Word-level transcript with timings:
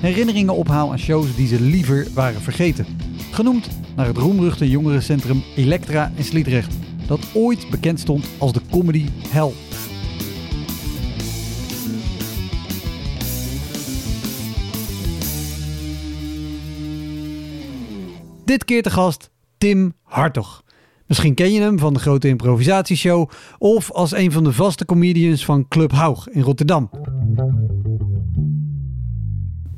herinneringen 0.00 0.54
ophaal 0.54 0.90
aan 0.90 0.98
shows 0.98 1.36
die 1.36 1.46
ze 1.46 1.60
liever 1.60 2.06
waren 2.14 2.40
vergeten. 2.40 2.86
Genoemd 3.30 3.68
naar 3.96 4.06
het 4.06 4.16
roemruchte 4.16 4.70
jongerencentrum 4.70 5.42
Elektra 5.56 6.12
in 6.14 6.24
Sliedrecht, 6.24 6.74
dat 7.06 7.20
ooit 7.34 7.70
bekend 7.70 8.00
stond 8.00 8.26
als 8.38 8.52
de 8.52 8.60
comedy 8.70 9.06
hell. 9.28 9.52
Dit 18.44 18.64
keer 18.64 18.82
te 18.82 18.90
gast 18.90 19.30
Tim 19.58 19.94
Hartog. 20.02 20.62
Misschien 21.06 21.34
ken 21.34 21.52
je 21.52 21.60
hem 21.60 21.78
van 21.78 21.94
de 21.94 22.00
grote 22.00 22.28
improvisatieshow 22.28 23.30
of 23.58 23.92
als 23.92 24.12
een 24.12 24.32
van 24.32 24.44
de 24.44 24.52
vaste 24.52 24.84
comedians 24.84 25.44
van 25.44 25.68
Club 25.68 25.92
Haug 25.92 26.28
in 26.28 26.42
Rotterdam. 26.42 26.90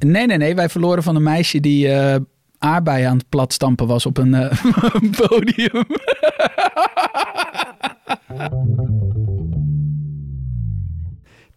Nee, 0.07 0.27
nee, 0.27 0.37
nee. 0.37 0.55
Wij 0.55 0.69
verloren 0.69 1.03
van 1.03 1.17
een 1.17 1.23
meisje 1.23 1.61
die 1.61 1.87
uh, 1.87 2.15
aardbeien 2.59 3.09
aan 3.09 3.17
het 3.17 3.29
platstampen 3.29 3.87
was 3.87 4.07
op 4.07 4.19
een 4.19 4.35
uh, 4.35 4.53
podium. 5.21 5.85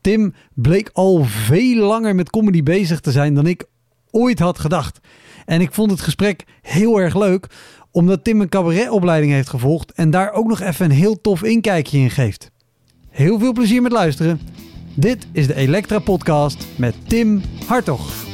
Tim 0.01 0.33
bleek 0.53 0.89
al 0.93 1.23
veel 1.23 1.85
langer 1.85 2.15
met 2.15 2.29
comedy 2.29 2.63
bezig 2.63 2.99
te 2.99 3.11
zijn 3.11 3.33
dan 3.33 3.47
ik 3.47 3.65
ooit 4.11 4.39
had 4.39 4.59
gedacht. 4.59 4.99
En 5.45 5.61
ik 5.61 5.73
vond 5.73 5.91
het 5.91 6.01
gesprek 6.01 6.43
heel 6.61 6.97
erg 6.97 7.15
leuk, 7.15 7.47
omdat 7.91 8.23
Tim 8.23 8.41
een 8.41 8.49
cabaretopleiding 8.49 9.31
heeft 9.31 9.49
gevolgd 9.49 9.91
en 9.91 10.09
daar 10.09 10.31
ook 10.31 10.47
nog 10.47 10.61
even 10.61 10.85
een 10.85 10.91
heel 10.91 11.21
tof 11.21 11.43
inkijkje 11.43 11.97
in 11.97 12.11
geeft. 12.11 12.51
Heel 13.09 13.39
veel 13.39 13.53
plezier 13.53 13.81
met 13.81 13.91
luisteren. 13.91 14.39
Dit 14.95 15.27
is 15.31 15.47
de 15.47 15.55
Elektra 15.55 15.99
Podcast 15.99 16.67
met 16.75 16.95
Tim 17.07 17.41
Hartog. 17.67 18.32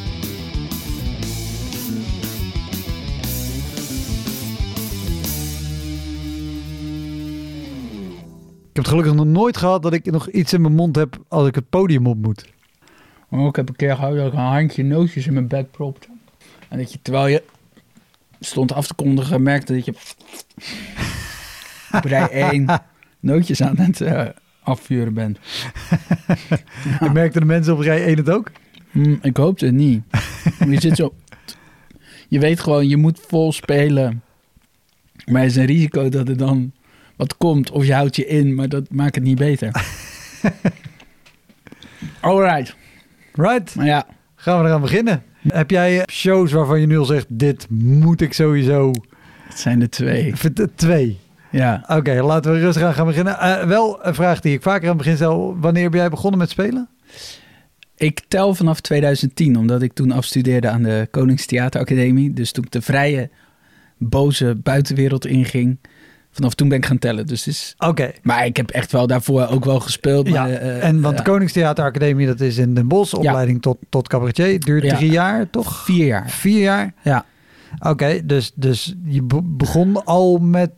Heb 8.80 8.88
het 8.88 8.98
gelukkig 8.98 9.26
nog 9.26 9.36
nooit 9.36 9.58
gehad 9.58 9.84
dat 9.84 9.94
ik 9.94 10.12
nog 10.12 10.30
iets 10.30 10.54
in 10.54 10.62
mijn 10.62 10.74
mond 10.74 10.96
heb 10.96 11.18
als 11.28 11.48
ik 11.48 11.56
het 11.56 11.70
podium 11.70 12.08
op 12.08 12.18
moet. 12.18 12.46
Oh, 13.30 13.48
ik 13.48 13.56
heb 13.56 13.70
een 13.70 13.76
keer 13.76 13.96
gehad 13.96 14.16
dat 14.16 14.28
ik 14.28 14.34
een 14.34 14.40
handje 14.40 14.84
nootjes 14.84 15.28
in 15.28 15.34
mijn 15.34 15.48
bek 15.48 15.72
propte. 15.72 16.08
En 16.68 16.78
dat 16.78 16.92
je, 16.92 17.00
terwijl 17.02 17.28
je 17.28 17.44
stond 18.40 18.74
af 18.74 18.88
te 18.88 18.94
kondigen, 18.94 19.44
merkte 19.44 19.74
dat 19.74 19.86
je 19.86 19.94
op 21.92 22.04
rij 22.04 22.30
1 22.52 22.82
nootjes 23.20 23.62
aan 23.62 23.78
het 23.78 24.00
uh, 24.00 24.26
afvuren 24.64 25.14
bent. 25.14 25.40
ja. 27.00 27.12
Merkten 27.12 27.42
de 27.42 27.48
mensen 27.48 27.74
op 27.74 27.80
rij 27.80 28.06
1 28.06 28.18
het 28.18 28.30
ook? 28.30 28.52
Mm, 28.92 29.20
ik 29.22 29.38
hoopte 29.38 29.66
het 29.66 29.76
niet. 29.76 30.04
je 30.60 30.80
zit 30.80 30.96
zo... 30.96 31.14
Je 32.28 32.40
weet 32.40 32.60
gewoon, 32.60 32.88
je 32.88 32.98
moet 32.98 33.20
vol 33.28 33.52
spelen. 33.52 34.24
Maar 35.26 35.42
er 35.42 35.48
is 35.48 35.56
een 35.56 35.66
risico 35.66 36.10
dat 36.10 36.28
er 36.28 36.38
dan 36.38 36.72
wat 37.20 37.38
komt 37.38 37.72
of 37.72 37.86
je 37.86 37.94
houdt 37.94 38.16
je 38.16 38.26
in, 38.26 38.56
maar 38.56 38.70
dat 38.70 38.92
maakt 38.92 39.16
het 39.16 39.24
niet 39.24 39.38
beter. 39.38 39.72
Alright. 42.20 42.76
Right. 43.34 43.76
Maar 43.76 43.86
ja. 43.86 44.08
Gaan 44.36 44.60
we 44.60 44.68
eraan 44.68 44.82
beginnen. 44.82 45.24
Heb 45.48 45.70
jij 45.70 46.06
shows 46.12 46.52
waarvan 46.52 46.80
je 46.80 46.88
nu 46.88 46.98
al 46.98 47.06
zegt, 47.06 47.26
dit 47.30 47.70
moet 47.70 48.22
ik 48.22 48.34
sowieso... 48.34 48.92
Het 49.48 49.60
zijn 49.60 49.82
er 49.82 49.90
twee. 49.90 50.34
Twee? 50.76 51.20
Ja. 51.52 51.84
Oké, 51.88 52.22
laten 52.22 52.52
we 52.52 52.60
rustig 52.60 52.84
aan 52.84 52.94
gaan 52.94 53.06
beginnen. 53.06 53.34
Uh, 53.34 53.64
wel 53.64 54.06
een 54.06 54.16
vraag 54.16 54.40
die 54.40 54.54
ik 54.54 54.62
vaker 54.62 54.84
aan 54.84 54.96
het 54.96 54.98
begin 54.98 55.16
stel. 55.16 55.60
Wanneer 55.60 55.90
ben 55.90 56.00
jij 56.00 56.10
begonnen 56.10 56.40
met 56.40 56.50
spelen? 56.50 56.90
Ik 57.96 58.22
tel 58.28 58.56
vanaf 58.56 58.80
2010, 58.80 59.58
omdat 59.58 59.82
ik 59.82 59.94
toen 59.94 60.12
afstudeerde 60.12 60.70
aan 60.70 60.84
de 60.84 61.08
Koningstheateracademie. 61.12 62.34
Dus 62.34 62.52
toen 62.52 62.64
ik 62.64 62.72
de 62.72 62.82
vrije, 62.82 63.30
boze 63.98 64.56
buitenwereld 64.56 65.26
inging... 65.26 65.78
Vanaf 66.32 66.54
toen 66.54 66.70
ben 66.70 66.78
ik 66.78 66.86
gaan 66.86 66.98
tellen. 66.98 67.26
Dus 67.26 67.48
is. 67.48 67.76
Oké. 67.78 68.12
Maar 68.22 68.46
ik 68.46 68.58
heb 68.58 68.70
echt 68.70 68.92
wel 68.92 69.08
daarvoor 69.08 69.48
ook 69.48 69.66
wel 69.66 69.80
gespeeld. 69.80 70.28
Ja. 70.28 70.48
Uh, 70.50 70.84
en 70.84 71.02
want 71.02 71.18
de 71.18 71.24
Koningstheateracademie, 71.24 72.28
dat 72.28 72.40
is 72.40 72.58
in 72.58 72.74
Den 72.74 72.88
Bosch. 72.88 73.14
Opleiding 73.14 73.62
tot, 73.62 73.78
tot 73.90 74.08
cabaretier. 74.08 74.60
Duurt 74.60 74.90
drie 74.90 75.12
jaar, 75.12 75.50
toch? 75.50 75.76
Vier 75.84 76.06
jaar. 76.06 76.30
Vier 76.30 76.60
jaar? 76.60 76.94
Ja. 77.04 77.26
Oké, 77.80 78.26
dus, 78.26 78.52
dus 78.56 78.96
je 79.04 79.24
be- 79.24 79.44
begon 79.44 80.06
al 80.06 80.38
met 80.38 80.72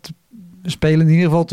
spelen 0.64 1.08
in 1.08 1.14
ieder 1.14 1.26
geval 1.30 1.46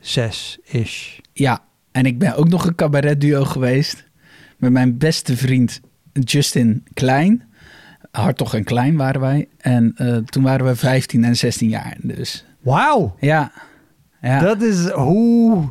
2006-ish. 0.00 1.18
Ja. 1.32 1.64
En 1.92 2.04
ik 2.04 2.18
ben 2.18 2.34
ook 2.36 2.48
nog 2.48 2.66
een 2.66 2.74
cabaretduo 2.74 3.44
geweest. 3.44 4.04
Met 4.56 4.72
mijn 4.72 4.98
beste 4.98 5.36
vriend 5.36 5.80
Justin 6.12 6.84
Klein. 6.94 7.44
Hartog 8.16 8.54
en 8.54 8.64
Klein 8.64 8.96
waren 8.96 9.20
wij. 9.20 9.48
En 9.58 9.94
uh, 9.98 10.16
toen 10.16 10.42
waren 10.42 10.66
we 10.66 10.76
15 10.76 11.24
en 11.24 11.36
16 11.36 11.68
jaar. 11.68 11.96
Dus 12.02 12.44
Wauw. 12.60 13.16
ja. 13.20 13.52
ja. 14.20 14.40
Dat 14.40 14.62
is 14.62 14.90
hoe. 14.90 15.68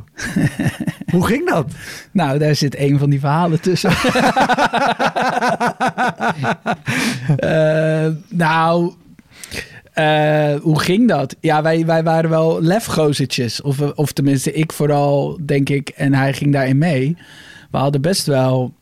hoe 1.12 1.26
ging 1.26 1.50
dat? 1.50 1.72
Nou, 2.12 2.40
daar 2.40 2.56
zit 2.56 2.80
een 2.80 3.00
van 3.00 3.10
die 3.10 3.20
verhalen 3.20 3.62
tussen. 3.62 3.92
uh, 7.44 8.08
nou, 8.46 8.94
uh, 9.96 10.56
hoe 10.62 10.80
ging 10.80 11.08
dat? 11.08 11.36
Ja, 11.40 11.62
wij, 11.62 11.86
wij 11.86 12.04
waren 12.04 12.30
wel 12.30 12.62
lefgozertjes. 12.62 13.62
Of, 13.62 13.82
of 13.82 14.12
tenminste, 14.12 14.54
ik 14.54 14.74
vooral, 14.74 15.40
denk 15.46 15.70
ik. 15.70 15.90
En 15.90 16.14
hij 16.14 16.34
ging 16.34 16.54
daarin 16.54 16.78
mee. 16.78 17.18
We 17.72 17.78
hadden 17.78 18.02
best 18.02 18.26
wel... 18.26 18.74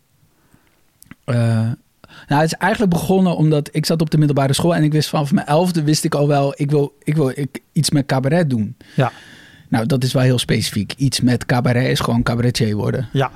Uh, 1.25 1.71
nou, 2.27 2.41
het 2.41 2.51
is 2.51 2.57
eigenlijk 2.57 2.91
begonnen 2.91 3.35
omdat 3.35 3.69
ik 3.71 3.85
zat 3.85 4.01
op 4.01 4.09
de 4.09 4.17
middelbare 4.17 4.53
school... 4.53 4.75
en 4.75 4.83
ik 4.83 4.91
wist 4.91 5.09
vanaf 5.09 5.31
mijn 5.31 5.47
elfde 5.47 5.83
wist 5.83 6.03
ik 6.03 6.15
al 6.15 6.27
wel... 6.27 6.53
ik 6.55 6.71
wil, 6.71 6.97
ik 7.03 7.15
wil 7.15 7.31
ik, 7.35 7.59
iets 7.71 7.89
met 7.89 8.05
cabaret 8.05 8.49
doen. 8.49 8.75
Ja. 8.95 9.11
Nou, 9.69 9.85
dat 9.85 10.03
is 10.03 10.13
wel 10.13 10.23
heel 10.23 10.39
specifiek. 10.39 10.93
Iets 10.97 11.21
met 11.21 11.45
cabaret 11.45 11.87
is 11.87 11.99
gewoon 11.99 12.23
cabaretier 12.23 12.75
worden. 12.75 13.09
Ja. 13.11 13.31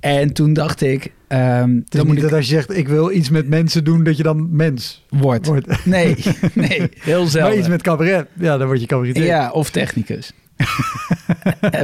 En 0.00 0.32
toen 0.32 0.52
dacht 0.52 0.80
ik... 0.80 1.12
Um, 1.28 1.84
is 1.88 2.02
niet 2.02 2.16
ik... 2.16 2.20
dat 2.20 2.32
als 2.32 2.48
je 2.48 2.54
zegt, 2.54 2.76
ik 2.76 2.88
wil 2.88 3.10
iets 3.10 3.30
met 3.30 3.48
mensen 3.48 3.84
doen, 3.84 4.04
dat 4.04 4.16
je 4.16 4.22
dan 4.22 4.56
mens 4.56 5.04
wordt. 5.08 5.46
wordt. 5.46 5.84
Nee, 5.84 6.16
nee, 6.54 6.88
heel 6.98 7.26
zelden. 7.26 7.50
Maar 7.50 7.58
iets 7.58 7.68
met 7.68 7.82
cabaret, 7.82 8.26
ja, 8.38 8.56
dan 8.56 8.66
word 8.66 8.80
je 8.80 8.86
cabaretier. 8.86 9.24
Ja, 9.24 9.50
of 9.50 9.70
technicus. 9.80 10.32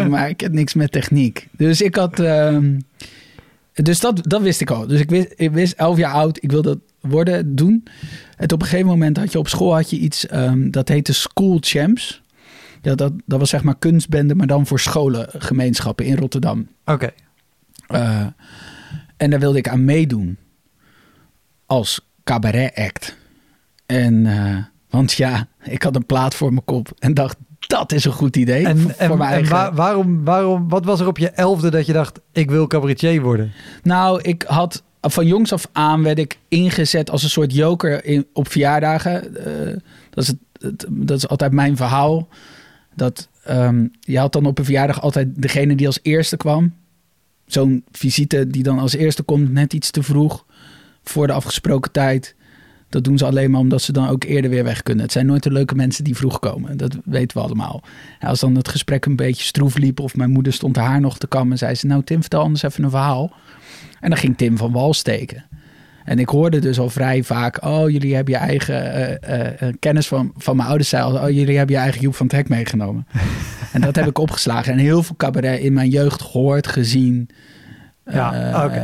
maar 0.09 0.29
ik 0.29 0.41
heb 0.41 0.53
niks 0.53 0.75
met 0.75 0.93
techniek. 0.93 1.49
Dus 1.57 1.81
ik 1.81 1.95
had... 1.95 2.19
Um, 2.19 2.79
dus 3.85 4.01
dat, 4.01 4.21
dat 4.23 4.43
wist 4.43 4.61
ik 4.61 4.71
al. 4.71 4.87
Dus 4.87 5.01
ik 5.01 5.11
wist, 5.11 5.33
ik 5.37 5.51
wist 5.51 5.73
elf 5.73 5.97
jaar 5.97 6.13
oud, 6.13 6.43
ik 6.43 6.51
wilde 6.51 6.69
dat 6.69 7.11
worden, 7.11 7.57
doen. 7.57 7.85
En 8.37 8.53
op 8.53 8.61
een 8.61 8.69
gegeven 8.69 8.87
moment 8.87 9.17
had 9.17 9.33
je 9.33 9.39
op 9.39 9.49
school 9.49 9.75
had 9.75 9.91
je 9.91 9.99
iets, 9.99 10.33
um, 10.33 10.71
dat 10.71 10.89
heette 10.89 11.13
School 11.13 11.59
Champs. 11.61 12.23
Ja, 12.83 12.95
dat, 12.95 13.13
dat 13.25 13.39
was 13.39 13.51
zeg 13.51 13.63
maar 13.63 13.79
kunstbende, 13.79 14.35
maar 14.35 14.47
dan 14.47 14.67
voor 14.67 14.81
scholengemeenschappen 14.81 16.05
in 16.05 16.17
Rotterdam. 16.17 16.69
Oké. 16.85 16.93
Okay. 16.93 17.13
Uh, 18.03 18.27
en 19.17 19.31
daar 19.31 19.41
wilde 19.41 19.59
ik 19.59 19.69
aan 19.69 19.85
meedoen. 19.85 20.37
Als 21.67 22.01
cabaret 22.25 22.75
act. 22.75 23.17
En, 23.87 24.15
uh, 24.25 24.59
want 24.91 25.13
ja, 25.13 25.49
ik 25.63 25.83
had 25.83 25.97
een 25.97 26.07
plaat 26.07 26.35
voor 26.35 26.53
mijn 26.53 26.65
kop 26.65 26.93
en 26.99 27.15
dacht, 27.15 27.37
dat 27.67 27.93
is 27.93 28.05
een 28.05 28.13
goed 28.13 28.37
idee. 28.37 28.67
En, 28.67 28.79
voor, 28.79 28.91
en, 28.91 29.09
voor 29.09 29.17
mijn 29.17 29.31
en 29.31 29.37
eigen... 29.37 29.53
waar, 29.55 29.75
waarom, 29.75 30.25
waarom, 30.25 30.69
wat 30.69 30.85
was 30.85 31.01
er 31.01 31.07
op 31.07 31.19
je 31.19 31.31
elfde 31.31 31.71
dat 31.71 31.87
je 31.87 31.93
dacht, 31.93 32.21
ik 32.33 32.51
wil 32.51 32.67
cabaretier 32.67 33.23
worden? 33.23 33.53
Nou, 33.83 34.21
ik 34.23 34.45
had 34.49 34.83
van 35.01 35.27
jongs 35.27 35.53
af 35.53 35.69
aan 35.73 36.03
werd 36.03 36.19
ik 36.19 36.39
ingezet 36.49 37.11
als 37.11 37.23
een 37.23 37.31
soort 37.31 37.55
joker 37.55 38.05
in, 38.05 38.27
op 38.33 38.49
verjaardagen. 38.51 39.37
Uh, 39.47 39.77
dat 40.11 40.25
is 40.25 40.27
het 40.29 40.39
het- 40.61 40.87
dat 40.89 41.17
is 41.17 41.29
altijd 41.29 41.53
mijn 41.53 41.77
verhaal. 41.77 42.29
Dat 42.95 43.29
ehm, 43.45 43.87
je 44.01 44.19
had 44.19 44.33
dan 44.33 44.47
op 44.47 44.59
een 44.59 44.65
verjaardag 44.65 45.01
altijd 45.01 45.29
degene 45.43 45.75
die 45.75 45.87
als 45.87 45.99
eerste 46.03 46.37
kwam. 46.37 46.75
Zo'n 47.47 47.85
visite 47.93 48.47
die 48.47 48.63
dan 48.63 48.79
als 48.79 48.95
eerste 48.95 49.23
komt, 49.23 49.53
net 49.53 49.73
iets 49.73 49.91
te 49.91 50.03
vroeg 50.03 50.45
voor 51.03 51.27
de 51.27 51.33
afgesproken 51.33 51.93
tijd. 51.93 52.35
Dat 52.89 53.05
doen 53.05 53.19
ze 53.19 53.25
alleen 53.25 53.51
maar 53.51 53.61
omdat 53.61 53.83
ze 53.83 53.93
dan 53.93 54.09
ook 54.09 54.25
eerder 54.25 54.51
weer 54.51 54.65
weg 54.65 54.83
kunnen. 54.83 55.05
Het 55.05 55.13
zijn 55.13 55.27
nooit 55.27 55.43
de 55.43 55.53
leuke 55.53 55.75
mensen 55.75 56.05
die 56.05 56.17
vroeg 56.17 56.39
komen. 56.39 56.77
Dat 56.77 56.97
weten 57.05 57.37
we 57.37 57.43
allemaal. 57.43 57.83
Ja, 58.21 58.29
als 58.29 58.41
dan 58.41 58.55
het 58.55 58.69
gesprek 58.69 59.05
een 59.05 59.17
beetje 59.17 59.45
stroef 59.45 59.77
liep 59.77 60.01
of 60.01 60.17
mijn 60.17 60.31
moeder 60.31 60.53
stond 60.53 60.77
haar 60.77 61.01
nog 61.01 61.19
te 61.19 61.27
kammen, 61.27 61.59
zei 61.59 61.75
ze: 61.75 61.87
Nou, 61.87 62.03
Tim, 62.05 62.21
vertel 62.21 62.41
anders 62.41 62.63
even 62.63 62.85
een 62.85 62.91
verhaal. 62.91 63.33
En 64.01 64.11
dan 64.11 64.19
ging 64.19 64.37
Tim 64.37 64.57
van 64.57 64.73
wal 64.73 64.95
steken. 64.95 65.45
En 66.07 66.19
ik 66.19 66.29
hoorde 66.29 66.59
dus 66.59 66.79
al 66.79 66.91
vrij 66.91 67.23
vaak: 67.23 67.65
Oh, 67.65 67.91
jullie 67.91 68.15
hebben 68.15 68.35
je 68.35 68.41
eigen 68.41 68.93
eh, 68.93 69.41
eh, 69.41 69.63
eh, 69.63 69.75
kennis 69.79 70.07
van, 70.07 70.33
van 70.37 70.57
mijn 70.57 70.69
ouders. 70.69 70.89
Zei 70.89 71.03
al, 71.03 71.19
oh, 71.19 71.31
jullie 71.31 71.57
hebben 71.57 71.75
je 71.75 71.81
eigen 71.81 72.01
Joep 72.01 72.15
van 72.15 72.27
het 72.27 72.35
Hek 72.35 72.49
meegenomen. 72.49 73.07
en 73.73 73.81
dat 73.81 73.97
heb 73.97 74.07
ik 74.07 74.19
opgeslagen. 74.19 74.73
En 74.73 74.79
heel 74.79 75.03
veel 75.03 75.17
cabaret 75.17 75.61
in 75.61 75.73
mijn 75.73 75.89
jeugd 75.89 76.23
gehoord, 76.23 76.67
gezien. 76.67 77.29
Ja, 78.11 78.51
Eh, 78.53 78.65
oké. 78.65 78.77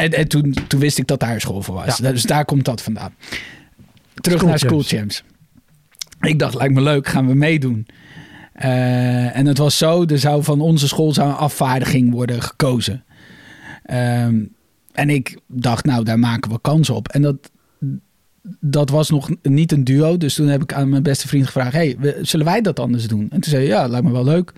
En, 0.00 0.12
en 0.12 0.28
toen, 0.28 0.54
toen 0.68 0.80
wist 0.80 0.98
ik 0.98 1.06
dat 1.06 1.20
daar 1.20 1.40
school 1.40 1.62
voor 1.62 1.74
was. 1.74 1.96
Ja. 1.96 2.12
Dus 2.12 2.22
daar 2.22 2.44
komt 2.44 2.64
dat 2.64 2.82
vandaan. 2.82 3.14
Terug 4.14 4.38
School 4.38 4.50
naar 4.50 4.58
School 4.58 4.82
Champs. 4.82 5.16
Champs. 5.16 5.24
Ik 6.20 6.38
dacht, 6.38 6.54
lijkt 6.54 6.74
me 6.74 6.80
leuk, 6.80 7.06
gaan 7.08 7.26
we 7.26 7.34
meedoen. 7.34 7.86
Eh, 8.52 9.36
en 9.36 9.46
het 9.46 9.58
was 9.58 9.78
zo, 9.78 10.04
er 10.04 10.18
zou 10.18 10.42
van 10.42 10.60
onze 10.60 10.88
school 10.88 11.12
zou 11.12 11.28
een 11.28 11.34
afvaardiging 11.36 12.12
worden 12.12 12.42
gekozen. 12.42 13.04
Ehm, 13.82 14.40
en 14.92 15.10
ik 15.10 15.38
dacht, 15.46 15.84
nou, 15.84 16.04
daar 16.04 16.18
maken 16.18 16.50
we 16.50 16.60
kans 16.60 16.90
op. 16.90 17.08
En 17.08 17.22
dat, 17.22 17.50
dat 18.60 18.90
was 18.90 19.10
nog 19.10 19.30
niet 19.42 19.72
een 19.72 19.84
duo. 19.84 20.16
Dus 20.16 20.34
toen 20.34 20.46
heb 20.48 20.62
ik 20.62 20.72
aan 20.72 20.88
mijn 20.88 21.02
beste 21.02 21.28
vriend 21.28 21.46
gevraagd, 21.46 21.72
hey, 21.72 21.96
zullen 22.22 22.46
wij 22.46 22.60
dat 22.60 22.80
anders 22.80 23.06
doen? 23.08 23.22
En 23.22 23.40
toen 23.40 23.50
zei 23.50 23.66
hij, 23.68 23.72
ja, 23.74 23.86
lijkt 23.88 24.06
me 24.06 24.12
wel 24.12 24.24
leuk. 24.24 24.52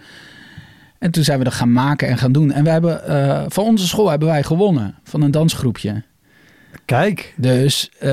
En 1.00 1.10
toen 1.10 1.24
zijn 1.24 1.38
we 1.38 1.44
dat 1.44 1.52
gaan 1.54 1.72
maken 1.72 2.08
en 2.08 2.18
gaan 2.18 2.32
doen. 2.32 2.52
En 2.52 2.64
we 2.64 2.70
hebben, 2.70 3.06
eh, 3.06 3.44
van 3.48 3.64
onze 3.64 3.86
school 3.86 4.10
hebben 4.10 4.28
wij 4.28 4.42
gewonnen. 4.42 4.94
Van 5.04 5.22
een 5.22 5.30
dansgroepje. 5.30 6.02
Kijk. 6.84 7.34
Dus 7.36 7.90
eh, 7.98 8.10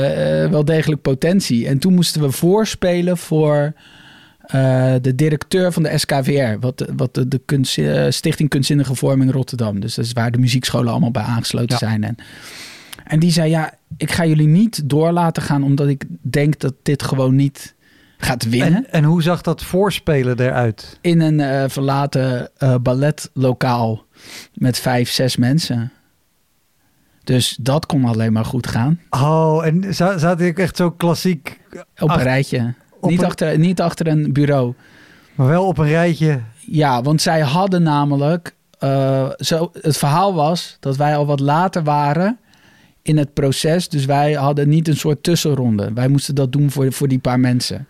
wel 0.49 0.65
degelijk 0.65 1.01
potentie. 1.01 1.67
En 1.67 1.79
toen 1.79 1.93
moesten 1.93 2.21
we 2.21 2.31
voorspelen 2.31 3.17
voor 3.17 3.73
eh, 4.41 4.93
de 5.01 5.15
directeur 5.15 5.71
van 5.73 5.83
de 5.83 5.97
SKVR. 5.97 6.59
Wat, 6.59 6.85
wat 6.95 7.13
de, 7.13 7.27
de 7.27 7.41
kunst, 7.45 7.79
Stichting 8.09 8.49
Kunstzinnige 8.49 8.95
Vorming 8.95 9.31
Rotterdam. 9.31 9.79
Dus 9.79 9.95
dat 9.95 10.05
is 10.05 10.13
waar 10.13 10.31
de 10.31 10.37
muziekscholen 10.37 10.91
allemaal 10.91 11.11
bij 11.11 11.23
aangesloten 11.23 11.77
Ja. 11.79 11.87
zijn. 11.87 12.03
En, 12.03 12.15
en 13.03 13.19
die 13.19 13.31
zei, 13.31 13.49
ja, 13.49 13.73
ik 13.97 14.11
ga 14.11 14.25
jullie 14.25 14.47
niet 14.47 14.89
door 14.89 15.11
laten 15.11 15.43
gaan... 15.43 15.63
omdat 15.63 15.87
ik 15.87 16.03
denk 16.21 16.59
dat 16.59 16.73
dit 16.83 17.03
gewoon 17.03 17.35
niet 17.35 17.75
gaat 18.17 18.49
winnen. 18.49 18.73
En, 18.85 18.91
en 18.91 19.03
hoe 19.03 19.21
zag 19.21 19.41
dat 19.41 19.63
voorspelen 19.63 20.39
eruit? 20.39 20.97
In 21.01 21.21
een 21.21 21.39
eh, 21.39 21.63
verlaten 21.69 22.49
eh, 22.57 22.75
balletlokaal 22.81 24.05
met 24.53 24.79
vijf, 24.79 25.09
zes 25.11 25.35
mensen. 25.37 25.91
Dus 27.23 27.57
dat 27.61 27.85
kon 27.85 28.05
alleen 28.05 28.33
maar 28.33 28.45
goed 28.45 28.67
gaan. 28.67 28.99
Oh, 29.09 29.65
en 29.65 29.93
za- 29.95 30.17
zat 30.17 30.41
ik 30.41 30.59
echt 30.59 30.75
zo 30.77 30.91
klassiek, 30.91 31.59
Op 31.99 32.09
Ach, 32.09 32.17
een 32.17 32.23
rijtje. 32.23 32.73
op 32.99 33.09
Niet, 33.09 33.19
een- 33.19 33.25
achter, 33.25 33.59
niet 33.59 33.81
achter 33.81 34.07
een 34.07 34.33
bureau. 34.33 34.73
maar 35.35 35.47
wel 35.47 35.65
op 35.65 35.77
een 35.77 35.87
rijtje. 35.87 36.39
Ja, 36.59 37.01
want 37.01 37.21
zij 37.21 37.41
hadden 37.41 37.83
namelijk... 37.83 38.55
eh, 38.79 39.29
zo, 39.37 39.71
het 39.81 39.97
verhaal 39.97 40.33
was 40.33 40.77
dat 40.79 40.95
wij 40.97 41.15
al 41.15 41.25
wat 41.25 41.39
later 41.39 41.83
waren 41.83 42.37
in 43.01 43.17
het 43.17 43.33
proces. 43.33 43.89
Dus 43.89 44.05
wij 44.05 44.33
hadden 44.33 44.69
niet 44.69 44.87
een 44.87 44.97
soort 44.97 45.23
tussenronde. 45.23 45.91
Wij 45.93 46.07
moesten 46.07 46.35
dat 46.35 46.51
doen 46.51 46.71
voor, 46.71 46.91
voor 46.93 47.07
die 47.07 47.19
paar 47.19 47.39
mensen. 47.39 47.87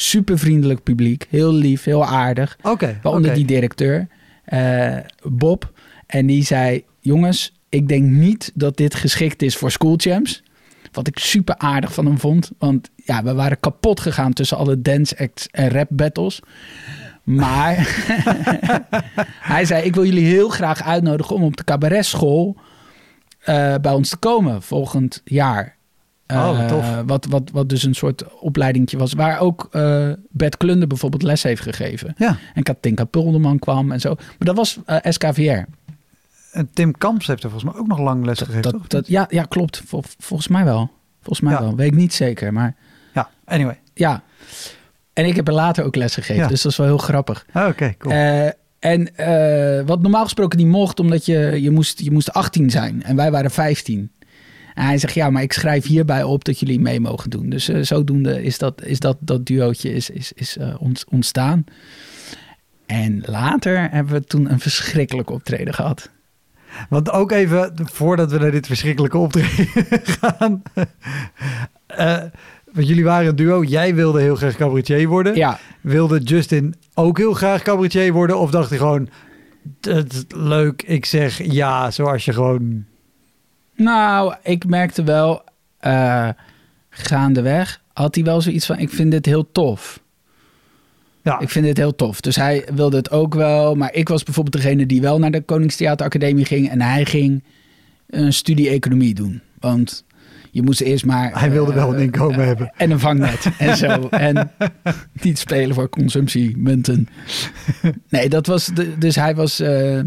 Super 0.00 0.38
vriendelijk 0.38 0.82
publiek. 0.82 1.26
Heel 1.30 1.52
lief, 1.52 1.84
heel 1.84 2.06
aardig. 2.06 2.58
Oké. 2.62 2.98
Waaronder 3.02 3.34
die 3.34 3.44
directeur, 3.44 4.08
eh, 4.44 4.96
Bob. 5.22 5.72
En 6.06 6.26
die 6.26 6.44
zei: 6.44 6.84
Jongens, 7.00 7.52
ik 7.68 7.88
denk 7.88 8.04
niet 8.04 8.52
dat 8.54 8.76
dit 8.76 8.94
geschikt 8.94 9.42
is 9.42 9.56
voor 9.56 9.70
School 9.70 9.94
Champs. 9.96 10.42
Wat 10.92 11.06
ik 11.06 11.18
super 11.18 11.54
aardig 11.56 11.94
van 11.94 12.06
hem 12.06 12.18
vond. 12.18 12.50
Want 12.58 12.90
ja, 12.96 13.22
we 13.22 13.34
waren 13.34 13.60
kapot 13.60 14.00
gegaan 14.00 14.32
tussen 14.32 14.56
alle 14.56 14.82
dance 14.82 15.18
acts 15.18 15.48
en 15.50 15.70
rap 15.70 15.88
battles. 15.90 16.40
Maar 17.22 17.76
hij 19.54 19.64
zei: 19.64 19.84
Ik 19.84 19.94
wil 19.94 20.04
jullie 20.04 20.26
heel 20.26 20.48
graag 20.48 20.82
uitnodigen 20.82 21.34
om 21.34 21.42
op 21.42 21.56
de 21.56 21.64
cabaretschool 21.64 22.56
eh, 23.38 23.74
bij 23.80 23.92
ons 23.92 24.08
te 24.08 24.16
komen 24.16 24.62
volgend 24.62 25.20
jaar. 25.24 25.77
Oh, 26.28 26.46
wat 26.46 26.58
Eh, 26.58 26.66
tof. 26.66 27.02
wat, 27.06 27.26
wat, 27.26 27.50
wat 27.52 27.68
dus 27.68 27.82
een 27.82 27.94
soort 27.94 28.38
opleidingje 28.40 28.98
was. 28.98 29.12
Waar 29.12 29.40
ook 29.40 29.68
eh 29.70 30.10
Bert 30.30 30.56
Klunder 30.56 30.88
bijvoorbeeld 30.88 31.22
les 31.22 31.42
heeft 31.42 31.62
gegeven. 31.62 32.14
Ja, 32.16 32.36
En 32.54 32.62
Katinka 32.62 33.04
Pulderman 33.04 33.58
kwam 33.58 33.92
en 33.92 34.00
zo. 34.00 34.14
Maar 34.14 34.36
dat 34.38 34.56
was 34.56 34.78
eh, 34.86 34.96
SKVR. 35.02 35.64
en 36.52 36.68
Tim 36.72 36.92
Kamps 36.98 37.26
heeft 37.26 37.42
er 37.44 37.50
volgens 37.50 37.72
mij 37.72 37.80
ook 37.80 37.86
nog 37.88 37.98
lang 37.98 38.24
les 38.24 38.38
gegeven? 38.38 38.62
Dat, 38.62 38.74
dat, 38.86 39.08
ja, 39.08 39.26
ja, 39.30 39.42
klopt. 39.42 39.82
Vol- 39.86 40.02
volgens 40.18 40.48
mij 40.48 40.64
wel. 40.64 40.90
Volgens 41.16 41.40
mij 41.40 41.52
Ja. 41.52 41.60
wel. 41.60 41.76
Weet 41.76 41.86
ik 41.92 41.94
niet 41.98 42.14
zeker. 42.14 42.52
Maar 42.52 42.74
Ja, 43.14 43.28
anyway. 43.44 43.78
ja. 43.94 44.22
En 45.12 45.24
ik 45.26 45.36
heb 45.36 45.48
er 45.48 45.54
later 45.54 45.84
ook 45.84 45.96
les 45.96 46.14
gegeven. 46.14 46.42
Ja. 46.42 46.48
Dus 46.48 46.62
dat 46.62 46.72
is 46.72 46.78
wel 46.78 46.86
heel 46.86 46.98
grappig. 46.98 47.46
Ah, 47.52 47.68
Oké, 47.68 47.94
cool. 47.98 48.14
En 48.78 49.12
wat 49.86 50.00
normaal 50.02 50.22
gesproken 50.24 50.58
niet 50.58 50.66
mocht, 50.66 51.00
omdat 51.00 51.26
je, 51.26 51.58
je, 51.62 51.70
moest, 51.70 52.00
je 52.00 52.10
moest 52.10 52.32
18 52.32 52.70
zijn. 52.70 53.02
En 53.02 53.16
wij 53.16 53.30
waren 53.30 53.50
15. 53.50 54.10
En 54.78 54.84
hij 54.84 54.98
zegt, 54.98 55.14
ja, 55.14 55.30
maar 55.30 55.42
ik 55.42 55.52
schrijf 55.52 55.86
hierbij 55.86 56.22
op 56.22 56.44
dat 56.44 56.60
jullie 56.60 56.80
mee 56.80 57.00
mogen 57.00 57.30
doen. 57.30 57.48
Dus 57.48 57.68
eh, 57.68 57.82
zodoende 57.82 58.42
is 58.42 58.58
dat, 58.58 58.82
is 58.84 59.00
dat, 59.00 59.16
dat 59.20 59.46
duootje 59.46 59.92
is, 59.92 60.10
is, 60.10 60.32
is 60.32 60.56
eh, 60.56 60.74
ont- 60.82 61.04
ontstaan. 61.08 61.64
En 62.86 63.22
later 63.26 63.90
hebben 63.90 64.12
we 64.12 64.24
toen 64.24 64.50
een 64.50 64.60
verschrikkelijk 64.60 65.30
optreden 65.30 65.74
gehad. 65.74 66.10
Want 66.88 67.10
ook 67.10 67.32
even, 67.32 67.72
voordat 67.74 68.30
we 68.32 68.38
naar 68.38 68.50
dit 68.50 68.66
verschrikkelijke 68.66 69.18
optreden 69.18 69.66
gaan. 70.20 70.62
eh, 71.86 72.22
want 72.72 72.88
jullie 72.88 73.04
waren 73.04 73.28
een 73.28 73.36
duo. 73.36 73.62
Jij 73.64 73.94
wilde 73.94 74.20
heel 74.20 74.36
graag 74.36 74.56
cabaretier 74.56 75.08
worden. 75.08 75.34
Ja, 75.36 75.58
Wilde 75.80 76.18
Justin 76.20 76.74
ook 76.94 77.18
heel 77.18 77.32
graag 77.34 77.62
cabaretier 77.62 78.12
worden? 78.12 78.38
Of 78.38 78.50
dacht 78.50 78.68
hij 78.68 78.78
gewoon, 78.78 79.08
het 79.80 80.24
leuk, 80.28 80.82
ik 80.82 81.04
zeg 81.04 81.42
ja, 81.52 81.90
zoals 81.90 82.24
je 82.24 82.32
gewoon... 82.32 82.84
nou, 83.78 84.34
ik 84.42 84.66
merkte 84.66 85.02
wel, 85.04 85.42
eh, 85.78 86.28
gaandeweg 86.90 87.82
had 87.92 88.14
hij 88.14 88.24
wel 88.24 88.40
zoiets 88.40 88.66
van, 88.66 88.78
ik 88.78 88.90
vind 88.90 89.10
dit 89.10 89.26
heel 89.26 89.52
tof. 89.52 90.00
Ja, 91.22 91.38
Ik 91.40 91.48
vind 91.50 91.64
dit 91.64 91.76
heel 91.76 91.94
tof. 91.94 92.20
Dus 92.20 92.36
hij 92.36 92.64
wilde 92.74 92.96
het 92.96 93.10
ook 93.10 93.34
wel. 93.34 93.74
Maar 93.74 93.94
ik 93.94 94.08
was 94.08 94.22
bijvoorbeeld 94.22 94.62
degene 94.62 94.86
die 94.86 95.00
wel 95.00 95.18
naar 95.18 95.30
de 95.30 95.40
Koningstheateracademie 95.40 96.44
ging. 96.44 96.70
En 96.70 96.80
hij 96.80 97.04
ging 97.04 97.44
een 98.06 98.32
studie 98.32 98.68
economie 98.68 99.14
doen. 99.14 99.40
Want 99.58 100.04
je 100.50 100.62
moest 100.62 100.80
eerst 100.80 101.04
maar... 101.04 101.40
Hij 101.40 101.50
wilde 101.50 101.70
eh, 101.70 101.76
wel 101.76 101.94
een 101.94 102.00
inkomen 102.00 102.40
eh, 102.40 102.46
hebben. 102.46 102.72
En 102.76 102.90
een 102.90 102.98
vangnet 102.98 103.50
en 103.58 103.76
zo. 103.76 104.08
En 104.10 104.50
niet 105.22 105.38
spelen 105.38 105.74
voor 105.74 105.88
consumptiemunten. 105.88 107.08
Nee, 108.08 108.28
dat 108.28 108.46
was... 108.46 108.66
De, 108.66 108.98
dus 108.98 109.14
hij 109.16 109.34
was... 109.34 109.60
eh, 109.60 110.00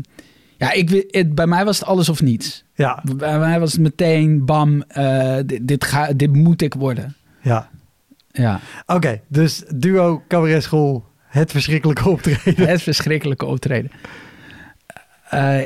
ja, 0.62 0.72
ik, 0.72 1.06
het, 1.12 1.36
bij 1.36 1.48
mij 1.48 1.66
was 1.66 1.80
het 1.80 1.88
alles 1.88 2.10
of 2.10 2.22
niets. 2.22 2.64
ja, 2.74 3.04
Bij 3.16 3.40
mij 3.40 3.60
was 3.60 3.72
het 3.72 3.82
meteen, 3.82 4.46
bam, 4.46 4.82
eh, 4.82 5.38
dit, 5.46 5.68
dit, 5.68 5.84
ga, 5.84 6.14
dit 6.14 6.34
moet 6.36 6.62
ik 6.62 6.74
worden. 6.74 7.16
ja. 7.42 7.70
Ja, 8.34 8.60
Oké, 8.86 9.22
dus 9.28 9.64
duo, 9.76 10.24
cabaretschool, 10.28 11.06
het 11.26 11.52
verschrikkelijke 11.52 12.10
optreden. 12.10 12.68
het 12.68 12.82
verschrikkelijke 12.82 13.46
optreden. 13.46 13.92
Eh, 15.30 15.62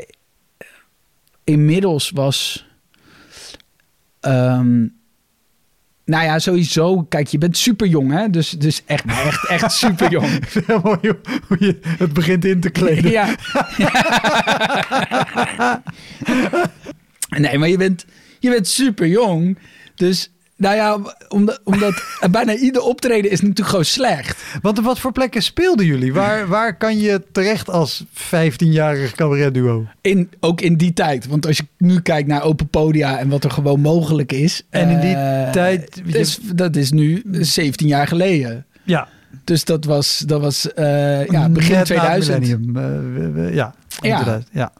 inmiddels 1.43 2.09
was. 2.09 2.67
ehm, 4.19 4.87
nou 6.05 6.23
ja, 6.23 6.39
sowieso. 6.39 7.03
Kijk, 7.03 7.27
je 7.27 7.37
bent 7.37 7.57
super 7.57 7.87
jong, 7.87 8.11
hè? 8.11 8.29
Dus, 8.29 8.49
dus 8.49 8.81
echt, 8.85 9.05
echt, 9.05 9.47
echt 9.47 9.71
super 9.71 10.11
jong. 10.11 10.29
Mooi 10.83 10.97
hoe- 11.01 11.17
hoe 11.47 11.57
je 11.59 11.77
het 11.81 12.13
begint 12.13 12.45
in 12.45 12.59
te 12.59 12.69
kleden. 12.69 13.11
ja. 13.11 13.35
nee, 17.37 17.57
maar 17.57 17.69
je 17.69 17.77
bent, 17.77 18.05
je 18.39 18.49
bent 18.49 18.67
super 18.67 19.07
jong. 19.07 19.57
Dus, 19.95 20.31
nou 20.57 20.75
ja, 20.75 20.99
omdat, 21.29 21.61
omdat 21.63 22.03
bijna 22.31 22.55
ieder 22.55 22.81
optreden 22.81 23.31
is 23.31 23.41
natuurlijk 23.41 23.69
gewoon 23.69 23.85
slecht. 23.85 24.43
Want 24.61 24.77
op 24.77 24.83
wat 24.83 24.99
voor 24.99 25.11
plekken 25.11 25.41
speelden 25.43 25.85
jullie? 25.85 26.13
Waar, 26.13 26.47
waar 26.47 26.77
kan 26.77 26.97
je 26.99 27.21
terecht 27.31 27.69
als 27.69 28.03
15-jarig 28.33 29.11
cabaretduo? 29.11 29.85
In, 30.01 30.29
ook 30.39 30.61
in 30.61 30.77
die 30.77 30.93
tijd. 30.93 31.27
Want 31.27 31.45
als 31.47 31.57
je 31.57 31.65
nu 31.77 32.01
kijkt 32.01 32.27
naar 32.27 32.43
open 32.43 32.67
podia 32.67 33.19
en 33.19 33.29
wat 33.29 33.43
er 33.43 33.51
gewoon 33.51 33.79
mogelijk 33.81 34.31
is. 34.31 34.63
En 34.69 34.89
in 34.89 34.99
die 34.99 35.15
eh, 35.15 35.51
tijd- 35.51 36.01
Dat 36.05 36.15
is, 36.15 36.39
dat 36.55 36.75
is 36.75 36.91
nu 36.91 37.23
17 37.31 37.87
jaar 37.87 38.07
geleden. 38.07 38.65
Ja, 38.83 39.07
Dus 39.43 39.63
dat 39.65 39.85
was, 39.85 40.17
dat 40.19 40.41
was 40.41 40.73
eh, 40.73 41.25
ja, 41.25 41.49
begin 41.49 41.75
net 41.75 41.89
na 41.89 42.09
het 42.09 42.21
2000. 42.23 42.65
millennium. 42.65 43.45
Eh, 43.47 43.53
ja, 43.55 43.73
Ja. 44.01 44.15
2000, 44.15 44.49
ja. 44.51 44.71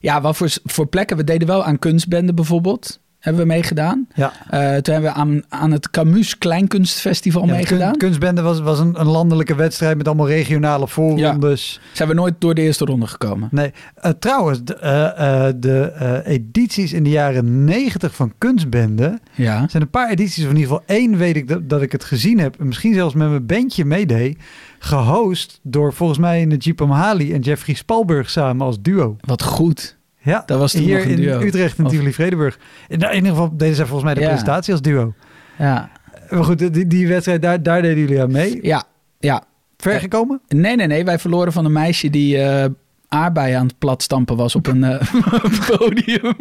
Ja, 0.00 0.20
wat 0.20 0.36
voor, 0.36 0.48
voor 0.64 0.86
plekken? 0.86 1.16
We 1.16 1.24
deden 1.24 1.48
wel 1.48 1.64
aan 1.64 1.78
kunstbenden 1.78 2.34
bijvoorbeeld. 2.34 3.00
Hebben 3.20 3.42
we 3.42 3.48
meegedaan. 3.48 4.06
Ja. 4.14 4.32
Eh, 4.50 4.60
toen 4.76 4.92
hebben 4.94 5.12
we 5.12 5.16
aan, 5.18 5.42
aan 5.48 5.70
het 5.70 5.90
Camus 5.90 6.38
Kleinkunstfestival 6.38 7.46
Ja, 7.46 7.52
meegedaan. 7.54 7.90
kun- 7.90 7.98
kunstbende 7.98 8.42
was, 8.42 8.60
was 8.60 8.78
een, 8.78 9.00
een 9.00 9.06
landelijke 9.06 9.54
wedstrijd 9.54 9.96
met 9.96 10.06
allemaal 10.06 10.28
regionale 10.28 10.88
voorrondes. 10.88 11.80
Zijn 11.92 12.08
we 12.08 12.14
nooit 12.14 12.34
door 12.38 12.54
de 12.54 12.62
eerste 12.62 12.84
ronde 12.84 13.06
gekomen. 13.06 13.48
Nee, 13.50 13.72
eh, 13.94 14.10
trouwens, 14.18 14.64
de, 14.64 14.74
eh, 14.74 15.48
de 15.56 16.22
edities 16.24 16.92
in 16.92 17.02
de 17.02 17.10
jaren 17.10 17.64
90 17.64 18.14
van 18.14 18.32
Kunstbende 18.38 19.18
Ja. 19.34 19.68
Zijn 19.68 19.82
een 19.82 19.90
paar 19.90 20.10
edities, 20.10 20.44
of 20.44 20.50
in 20.50 20.56
ieder 20.56 20.70
geval 20.72 20.84
één 20.86 21.16
weet 21.16 21.36
ik 21.36 21.48
dat, 21.48 21.68
dat 21.68 21.82
ik 21.82 21.92
het 21.92 22.04
gezien 22.04 22.38
heb. 22.38 22.56
En 22.60 22.66
misschien 22.66 22.94
zelfs 22.94 23.14
met 23.14 23.28
mijn 23.28 23.46
bandje 23.46 23.84
meedeed. 23.84 24.38
Gehost 24.78 25.60
door 25.62 25.92
volgens 25.92 26.18
mij 26.18 26.44
Najib 26.44 26.80
Amhali 26.80 27.32
en 27.32 27.40
Jeffrey 27.40 27.74
Spalburg 27.74 28.30
samen 28.30 28.66
als 28.66 28.82
duo. 28.82 29.16
Wat 29.20 29.42
goed. 29.42 29.98
Ja, 30.22 30.42
Dat 30.46 30.58
was 30.58 30.72
toen 30.72 30.80
hier 30.82 31.06
in 31.06 31.16
duo. 31.16 31.40
Utrecht 31.40 31.78
en 31.78 31.86
Tivoli 31.86 32.12
Vredenburg. 32.12 32.58
In, 32.88 32.98
nou, 32.98 33.10
in 33.10 33.16
ieder 33.16 33.30
geval 33.30 33.56
deden 33.56 33.74
zij 33.74 33.84
volgens 33.84 34.04
mij 34.04 34.14
de 34.14 34.20
Ja. 34.20 34.26
presentatie 34.28 34.72
als 34.72 34.82
duo. 34.82 35.14
Ja. 35.58 35.90
Maar 36.30 36.44
goed, 36.44 36.74
die, 36.74 36.86
die 36.86 37.08
wedstrijd, 37.08 37.42
daar, 37.42 37.62
daar 37.62 37.82
deden 37.82 37.98
jullie 37.98 38.22
aan 38.22 38.30
mee. 38.32 38.58
Ja. 38.62 38.84
Ja. 39.18 39.42
Ver 39.76 40.00
gekomen? 40.00 40.40
Nee, 40.48 40.76
nee, 40.76 40.86
nee. 40.86 41.04
Wij 41.04 41.18
verloren 41.18 41.52
van 41.52 41.64
een 41.64 41.72
meisje 41.72 42.10
die 42.10 42.38
eh 42.38 42.64
aardbeien 43.08 43.58
aan 43.58 43.66
het 43.66 43.78
platstampen 43.78 44.36
was 44.36 44.54
op 44.54 44.66
een 44.66 44.84
eh, 44.84 45.00
podium. 45.68 46.34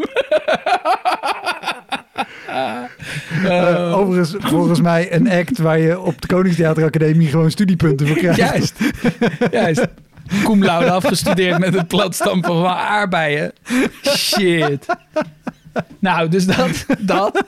Eh, 2.48 2.83
Eh, 3.45 3.98
overigens, 3.98 4.36
volgens 4.39 4.81
mij 4.81 5.13
een 5.13 5.29
act 5.29 5.57
waar 5.57 5.79
je 5.79 6.00
op 6.00 6.21
de 6.21 6.27
Koningstheateracademie 6.27 7.27
gewoon 7.27 7.51
studiepunten 7.51 8.07
voor 8.07 8.17
krijgt. 8.24 8.38
Juist. 8.39 8.79
Juist. 9.51 9.88
Cum 10.43 10.63
laude 10.63 10.91
afgestudeerd 10.91 11.59
met 11.59 11.74
het 11.74 11.88
platstampen 11.88 12.50
van 12.53 12.65
aardbeien. 12.67 13.51
Shit. 14.07 14.86
Nou, 16.00 16.29
dus 16.29 16.45
dat. 16.45 16.86
dat. 17.00 17.43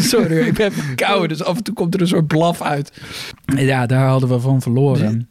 Sorry, 0.00 0.46
ik 0.46 0.54
ben 0.54 0.72
verkouden, 0.72 1.28
dus 1.28 1.42
af 1.42 1.56
en 1.56 1.62
toe 1.62 1.74
komt 1.74 1.94
er 1.94 2.00
een 2.00 2.08
soort 2.08 2.26
blaf 2.26 2.62
uit. 2.62 2.92
Ja, 3.56 3.86
daar 3.86 4.06
hadden 4.08 4.28
we 4.28 4.40
van 4.40 4.62
verloren. 4.62 5.28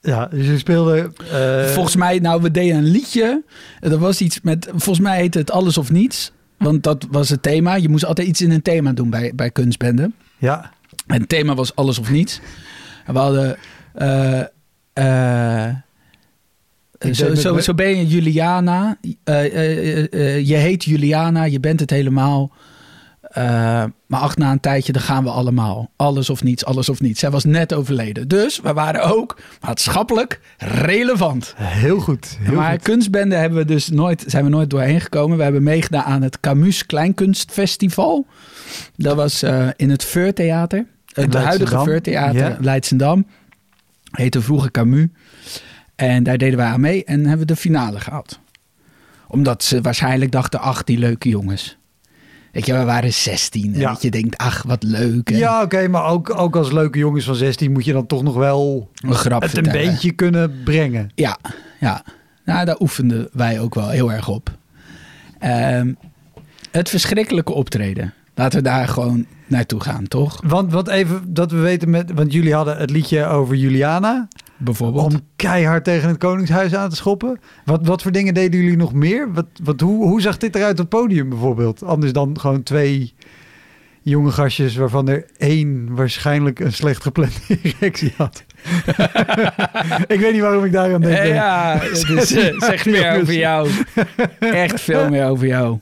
Ja, 0.00 0.26
dus 0.26 0.46
je 0.46 0.58
speelde... 0.58 1.12
eh, 1.32 1.64
Volgens 1.74 1.96
mij, 1.96 2.18
nou, 2.18 2.42
we 2.42 2.50
deden 2.50 2.76
een 2.76 2.90
liedje. 2.90 3.42
Er 3.80 3.98
was 3.98 4.20
iets 4.20 4.40
met, 4.40 4.68
volgens 4.70 5.00
mij 5.00 5.16
heette 5.20 5.38
het 5.38 5.50
Alles 5.50 5.78
of 5.78 5.90
Niets. 5.90 6.32
Want 6.58 6.82
dat 6.82 7.06
was 7.10 7.28
het 7.28 7.42
thema. 7.42 7.74
Je 7.74 7.88
moest 7.88 8.04
altijd 8.04 8.28
iets 8.28 8.40
in 8.40 8.50
een 8.50 8.62
thema 8.62 8.92
doen 8.92 9.10
bij, 9.10 9.32
bij 9.34 9.50
kunstbenden. 9.50 10.14
Ja, 10.38 10.70
En 11.06 11.20
het 11.20 11.28
thema 11.28 11.54
was 11.54 11.74
alles 11.74 11.98
of 11.98 12.10
niets. 12.10 12.40
En 13.10 13.16
we 13.16 13.22
hadden... 13.22 13.56
eh, 14.92 15.68
eh, 15.68 15.74
zo, 17.12 17.58
zo, 17.58 17.74
ben 17.74 17.96
je 17.96 18.06
Juliana. 18.06 18.98
Eh, 19.24 20.46
je 20.46 20.54
heet 20.54 20.84
Juliana. 20.84 21.44
Je 21.44 21.60
bent 21.60 21.80
het 21.80 21.90
helemaal. 21.90 22.52
Maar 24.06 24.20
ach, 24.20 24.36
na 24.36 24.50
een 24.52 24.60
tijdje, 24.60 24.92
dan 24.92 25.02
gaan 25.02 25.24
we 25.24 25.30
allemaal. 25.30 25.90
Alles 25.96 26.30
of 26.30 26.42
niets, 26.42 26.64
alles 26.64 26.88
of 26.88 27.00
niets. 27.00 27.20
Zij 27.20 27.30
was 27.30 27.44
net 27.44 27.74
overleden. 27.74 28.28
Dus 28.28 28.60
we 28.60 28.72
waren 28.72 29.02
ook 29.02 29.38
maatschappelijk 29.60 30.40
relevant. 30.58 31.54
heel 31.56 32.00
goed. 32.00 32.36
Heel 32.40 32.54
maar 32.54 32.72
goed. 32.72 32.82
kunstbende 32.82 33.34
hebben 33.34 33.58
we 33.58 33.64
dus 33.64 33.88
nooit, 33.88 34.24
zijn 34.26 34.44
we 34.44 34.50
nooit 34.50 34.70
doorheen 34.70 35.00
gekomen. 35.00 35.36
We 35.36 35.42
hebben 35.42 35.62
meegedaan 35.62 36.04
aan 36.04 36.22
het 36.22 36.40
Camus 36.40 36.86
Kleinkunstfestival. 36.86 38.26
Dat 38.96 39.16
was 39.16 39.42
in 39.76 39.90
het 39.90 40.04
Veurtheater. 40.04 40.86
Het 41.12 41.34
huidige. 41.34 41.82
Veurtheater 41.82 42.48
Ja. 42.48 42.56
Leidsendam. 42.60 43.26
Heette 44.10 44.40
vroeger 44.40 44.70
Camus. 44.70 45.06
En 45.96 46.22
daar 46.22 46.38
deden 46.38 46.56
wij 46.58 46.66
aan 46.66 46.80
mee 46.80 47.04
en 47.04 47.20
hebben 47.20 47.38
we 47.38 47.44
de 47.54 47.56
finale 47.56 48.00
gehaald. 48.00 48.40
Omdat 49.28 49.64
ze 49.64 49.80
waarschijnlijk 49.80 50.30
dachten, 50.32 50.60
ach, 50.60 50.84
die 50.84 50.98
leuke 50.98 51.28
jongens. 51.28 51.78
Weet 52.52 52.66
je, 52.66 52.72
we 52.72 52.84
waren 52.84 53.12
16. 53.12 53.74
En 53.74 53.80
Ja. 53.80 53.88
dat 53.92 54.02
je 54.02 54.10
denkt, 54.10 54.36
ach, 54.36 54.62
wat 54.62 54.82
leuk. 54.82 55.30
En 55.30 55.36
Ja, 55.36 55.62
oké, 55.62 55.88
maar 55.88 56.04
ook, 56.04 56.38
ook 56.38 56.56
als 56.56 56.72
leuke 56.72 56.98
jongens 56.98 57.24
van 57.24 57.34
16 57.34 57.72
moet 57.72 57.84
je 57.84 57.92
dan 57.92 58.06
toch 58.06 58.22
nog 58.22 58.34
wel 58.34 58.90
een 58.94 59.14
grap 59.14 59.42
het 59.42 59.56
een 59.56 59.72
beetje 59.72 60.12
kunnen 60.12 60.62
brengen. 60.64 61.10
Ja, 61.14 61.38
ja. 61.80 62.04
Nou, 62.44 62.64
daar 62.64 62.80
oefenden 62.80 63.28
wij 63.32 63.60
ook 63.60 63.74
wel 63.74 63.88
heel 63.88 64.12
erg 64.12 64.28
op. 64.28 64.58
Ehm, 65.38 65.92
het 66.70 66.88
verschrikkelijke 66.88 67.52
optreden. 67.52 68.14
Laten 68.34 68.58
we 68.58 68.64
daar 68.64 68.88
gewoon 68.88 69.26
naartoe 69.50 69.80
gaan, 69.80 70.08
toch? 70.08 70.40
Want 70.46 70.72
wat 70.72 70.88
even 70.88 71.34
dat 71.34 71.50
we 71.50 71.58
weten 71.58 71.90
met, 71.90 72.12
want 72.12 72.32
jullie 72.32 72.54
hadden 72.54 72.76
het 72.76 72.90
liedje 72.90 73.26
over 73.26 73.54
Juliana 73.56 74.28
Bijvoorbeeld. 74.56 75.04
om 75.04 75.20
keihard 75.36 75.84
tegen 75.84 76.08
het 76.08 76.18
Koningshuis 76.18 76.74
aan 76.74 76.90
te 76.90 76.96
schoppen. 76.96 77.40
Wat, 77.64 77.86
wat 77.86 78.02
voor 78.02 78.12
dingen 78.12 78.34
deden 78.34 78.60
jullie 78.60 78.76
nog 78.76 78.92
meer? 78.92 79.32
Wat, 79.32 79.46
wat, 79.62 79.80
hoe, 79.80 80.06
hoe 80.06 80.20
zag 80.20 80.36
dit 80.36 80.54
eruit 80.54 80.72
op 80.72 80.78
het 80.78 80.88
podium 80.88 81.28
bijvoorbeeld? 81.28 81.82
Anders 81.82 82.12
dan 82.12 82.40
gewoon 82.40 82.62
twee 82.62 83.14
jonge 84.02 84.30
gastjes 84.30 84.76
waarvan 84.76 85.08
er 85.08 85.26
één 85.36 85.94
waarschijnlijk 85.94 86.60
een 86.60 86.72
slecht 86.72 87.02
geplande 87.02 87.34
erectie 87.62 88.12
had. 88.16 88.44
ik 90.14 90.20
weet 90.20 90.32
niet 90.32 90.40
waarom 90.40 90.64
ik 90.64 90.72
daar 90.72 90.94
aan 90.94 91.00
denk. 91.00 91.26
Ja, 91.26 91.78
het 91.80 92.08
is, 92.08 92.32
eh, 92.32 92.60
zegt 92.60 92.86
meer 92.86 93.20
over 93.20 93.34
jou. 93.34 93.70
Echt 94.38 94.80
veel 94.80 95.08
meer 95.08 95.26
over 95.26 95.46
jou. 95.46 95.78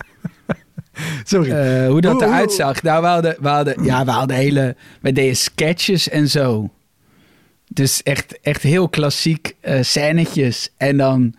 Sorry. 1.25 1.51
Eh, 1.51 1.89
hoe 1.89 2.01
dat 2.01 2.13
Hoe- 2.13 2.25
eruit 2.25 2.45
hoe- 2.47 2.55
zag. 2.55 2.83
Nou, 2.83 3.03
we 3.03 3.09
hadden, 3.09 3.37
we 3.41 3.49
hadden, 3.49 3.85
ja, 3.85 4.05
we 4.05 4.11
hadden 4.11 4.37
hele... 4.37 4.77
We 5.01 5.13
deden 5.13 5.37
sketches 5.37 6.09
en 6.09 6.29
zo. 6.29 6.71
Dus 7.73 8.03
echt, 8.03 8.41
echt 8.41 8.63
heel 8.63 8.89
klassiek 8.89 9.55
eh 9.61 9.83
scènetjes. 9.83 10.73
En 10.77 10.97
dan 10.97 11.35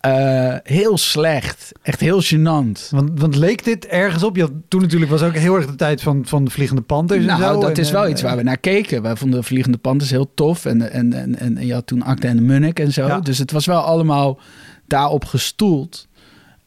eh, 0.00 0.56
heel 0.62 0.98
slecht. 0.98 1.72
Echt 1.82 2.00
heel 2.00 2.22
gênant. 2.22 2.88
Want, 2.90 3.20
want 3.20 3.36
leek 3.36 3.64
dit 3.64 3.86
ergens 3.86 4.22
op? 4.22 4.36
Je 4.36 4.42
had, 4.42 4.50
toen 4.68 4.80
natuurlijk 4.80 5.10
was 5.10 5.22
ook 5.22 5.34
heel 5.34 5.56
erg 5.56 5.66
de 5.66 5.74
tijd 5.74 6.02
van, 6.02 6.22
van 6.26 6.44
de 6.44 6.50
Vliegende 6.50 6.82
Panthers 6.82 7.24
Nou, 7.24 7.42
en 7.42 7.48
zo. 7.54 7.60
dat 7.60 7.70
En, 7.70 7.76
is 7.76 7.90
wel 7.90 8.08
iets 8.08 8.22
waar 8.22 8.36
we 8.36 8.42
naar 8.42 8.58
keken. 8.58 9.02
Wij 9.02 9.16
vonden 9.16 9.44
Vliegende 9.44 9.78
Panthers 9.78 10.10
heel 10.10 10.34
tof. 10.34 10.64
En, 10.64 10.90
en, 10.92 11.12
en, 11.12 11.38
en, 11.38 11.66
je 11.66 11.72
had 11.72 11.86
toen 11.86 12.02
Acte 12.02 12.26
en 12.26 12.36
de 12.36 12.42
Munnik 12.42 12.78
en 12.78 12.92
zo. 12.92 13.06
Ja. 13.06 13.20
Dus 13.20 13.38
het 13.38 13.50
was 13.50 13.66
wel 13.66 13.80
allemaal 13.80 14.38
daarop 14.86 15.24
gestoeld. 15.24 16.08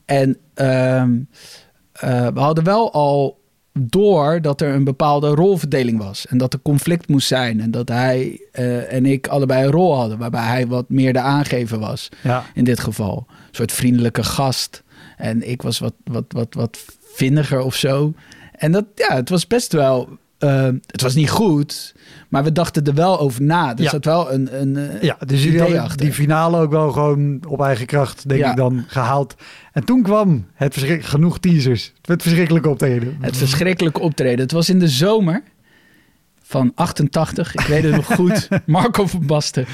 En 0.06 0.38
ehm, 0.54 1.18
eh, 2.00 2.28
we 2.28 2.40
hadden 2.40 2.64
wel 2.64 2.94
al 2.94 3.44
door 3.80 4.42
dat 4.42 4.62
er 4.62 4.74
een 4.74 4.84
bepaalde 4.84 5.28
rolverdeling 5.28 5.98
was. 5.98 6.28
En 6.28 6.38
dat 6.38 6.54
er 6.54 6.60
conflict 6.62 7.08
moest 7.08 7.28
zijn. 7.28 7.62
En 7.62 7.72
dat 7.72 7.90
hij 7.90 8.42
eh, 8.52 8.94
en 8.94 9.06
ik 9.06 9.28
allebei 9.28 9.66
een 9.66 9.72
rol 9.72 9.96
hadden. 9.96 10.18
Waarbij 10.18 10.44
hij 10.46 10.68
wat 10.68 10.90
meer 10.90 11.14
de 11.14 11.20
aangever 11.20 11.80
was 11.80 12.10
Ja. 12.24 12.44
in 12.54 12.64
dit 12.64 12.80
geval. 12.80 13.26
Een 13.30 13.36
soort 13.52 13.72
vriendelijke 13.72 14.24
gast. 14.24 14.84
En 15.18 15.50
ik 15.50 15.62
was 15.62 15.80
wat, 15.80 15.94
wat, 16.04 16.26
wat, 16.28 16.54
wat 16.54 16.78
vinniger 17.14 17.60
of 17.60 17.76
zo. 17.76 18.14
En 18.52 18.72
dat, 18.72 18.86
ja, 18.96 19.16
het 19.16 19.30
was 19.30 19.48
best 19.48 19.72
wel... 19.74 20.10
eh, 20.38 20.68
het 20.88 21.02
was 21.02 21.16
niet 21.16 21.30
goed, 21.30 21.96
maar 22.30 22.44
we 22.44 22.52
dachten 22.52 22.84
er 22.84 22.94
wel 22.94 23.20
over 23.20 23.42
na. 23.42 23.76
Er 23.76 23.82
Ja. 23.84 23.90
zat 23.90 24.06
wel 24.06 24.32
een, 24.32 24.62
een 24.62 24.78
eh, 24.78 25.02
Ja, 25.02 25.18
dus 25.26 25.44
jullie 25.44 25.96
die 25.96 26.14
finale 26.14 26.58
ook 26.62 26.72
wel 26.72 26.92
gewoon 26.92 27.40
op 27.48 27.62
eigen 27.62 27.86
kracht, 27.86 28.30
denk 28.30 28.42
Ja. 28.42 28.50
ik 28.52 28.56
dan, 28.58 28.84
gehaald. 28.88 29.36
En 29.72 29.84
toen 29.86 30.02
kwam 30.02 30.46
het 30.54 30.74
verschrik- 30.74 31.06
genoeg 31.06 31.40
teasers. 31.40 31.94
Het 32.02 32.22
verschrikkelijke 32.22 32.70
optreden. 32.70 33.18
Het 33.22 33.38
verschrikkelijke 33.38 34.00
optreden. 34.00 34.40
Het 34.40 34.52
was 34.52 34.70
in 34.70 34.80
de 34.80 34.88
zomer 34.88 35.44
van 36.48 36.72
88. 36.76 37.54
Ik 37.54 37.60
weet 37.66 37.84
het 37.84 37.96
nog 37.96 38.06
goed. 38.06 38.48
Marco 38.66 39.06
van 39.06 39.26
Basten. 39.26 39.66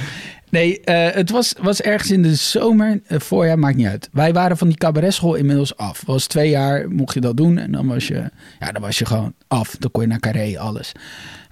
Nee, 0.49 0.81
eh, 0.81 1.15
het 1.15 1.29
was, 1.29 1.53
was 1.61 1.81
ergens 1.81 2.11
in 2.11 2.21
de 2.21 2.35
zomer. 2.35 3.01
eh, 3.05 3.19
voorjaar, 3.19 3.59
maakt 3.59 3.75
niet 3.75 3.87
uit. 3.87 4.09
Wij 4.11 4.33
waren 4.33 4.57
van 4.57 4.67
die 4.67 4.77
cabaretschool 4.77 5.35
inmiddels 5.35 5.77
af. 5.77 6.03
was 6.05 6.27
twee 6.27 6.49
jaar, 6.49 6.89
mocht 6.89 7.13
je 7.13 7.19
dat 7.21 7.37
doen. 7.37 7.57
En 7.57 7.71
dan 7.71 7.87
was 7.87 8.07
je, 8.07 8.29
ja, 8.59 8.71
dan 8.71 8.81
was 8.81 8.99
je 8.99 9.05
gewoon 9.05 9.33
af. 9.47 9.75
Dan 9.79 9.91
kon 9.91 10.01
je 10.01 10.07
naar 10.07 10.19
Carré, 10.19 10.59
alles. 10.59 10.91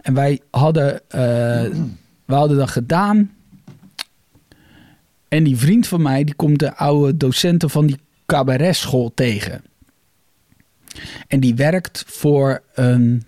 En 0.02 0.14
wij 0.14 0.40
hadden, 0.52 1.10
eh, 1.10 1.20
we 2.26 2.34
hadden 2.34 2.58
dat 2.58 2.70
gedaan. 2.70 3.32
En 5.28 5.44
die 5.44 5.58
vriend 5.58 5.88
van 5.88 6.02
mij, 6.02 6.24
die 6.24 6.36
komt 6.36 6.60
de 6.60 6.76
oude 6.76 7.18
docenten 7.18 7.70
van 7.70 7.86
die 7.88 8.00
cabaretschool 8.26 9.12
tegen. 9.14 9.62
En 11.28 11.40
die 11.40 11.56
werkt 11.56 12.04
voor 12.08 12.64
een 12.74 13.24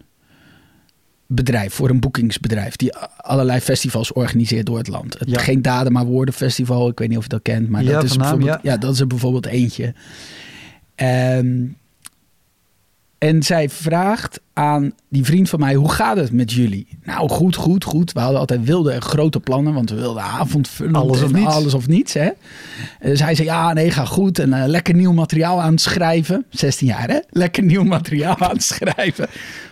bedrijf, 1.34 1.74
voor 1.74 1.90
een 1.90 2.00
boekingsbedrijf, 2.00 2.76
die 2.76 2.96
allerlei 3.18 3.60
festivals 3.60 4.14
organiseert 4.14 4.66
door 4.66 4.78
het 4.78 4.88
land. 4.88 5.20
Het 5.20 5.30
Ja. 5.30 5.40
Geen 5.40 5.62
Daden 5.62 5.92
maar 5.92 6.06
Woorden 6.06 6.34
Festival, 6.34 6.90
ik 6.90 7.00
weet 7.00 7.10
niet 7.10 7.18
of 7.18 7.24
je 7.24 7.30
dat 7.30 7.42
kent, 7.42 7.70
maar 7.70 7.84
Ja, 7.84 7.92
dat 7.92 8.04
is 8.04 8.18
naam, 8.18 8.20
bijvoorbeeld, 8.20 8.60
ja. 8.64 8.78
dat 8.78 8.94
is 8.94 9.00
er 9.00 9.08
bijvoorbeeld 9.08 9.46
eentje. 9.46 9.94
Ehm, 10.96 11.64
en 13.18 13.44
zij 13.44 13.70
vraagt 13.70 14.40
aan 14.54 14.94
die 15.10 15.26
vriend 15.26 15.50
van 15.50 15.60
mij, 15.60 15.74
hoe 15.74 15.92
gaat 15.92 16.18
het 16.18 16.32
met 16.32 16.52
jullie? 16.52 16.88
Nou, 17.04 17.30
goed, 17.30 17.56
goed, 17.56 17.84
goed. 17.84 18.12
We 18.12 18.20
hadden 18.20 18.40
altijd 18.40 18.64
wilde 18.64 18.92
en 18.92 19.02
grote 19.02 19.40
plannen, 19.40 19.74
want 19.74 19.90
we 19.90 19.96
wilden 19.96 20.24
avondvullen. 20.24 20.96
Alles 20.96 21.22
of 21.24 21.34
niets. 21.34 21.54
Alles 21.54 21.74
of 21.74 21.88
niets, 21.88 22.14
hè. 22.14 22.30
Dus 23.02 23.20
hij 23.20 23.36
zei, 23.36 23.48
ja, 23.48 23.74
nee, 23.74 23.92
ga 23.92 24.06
goed. 24.06 24.40
En 24.40 24.54
eh, 24.54 24.68
lekker 24.68 24.94
nieuw 24.94 25.12
materiaal 25.12 25.62
aan 25.62 25.72
het 25.72 25.82
schrijven. 25.82 26.46
16 26.50 26.88
jaar, 26.88 27.10
hè? 27.10 27.20
Lekker 27.30 27.64
nieuw 27.64 27.84
materiaal 27.84 28.38
aan 28.48 28.54
het 28.54 28.64
schrijven. 28.64 29.28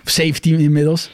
Of 0.05 0.11
17 0.11 0.59
inmiddels. 0.59 1.11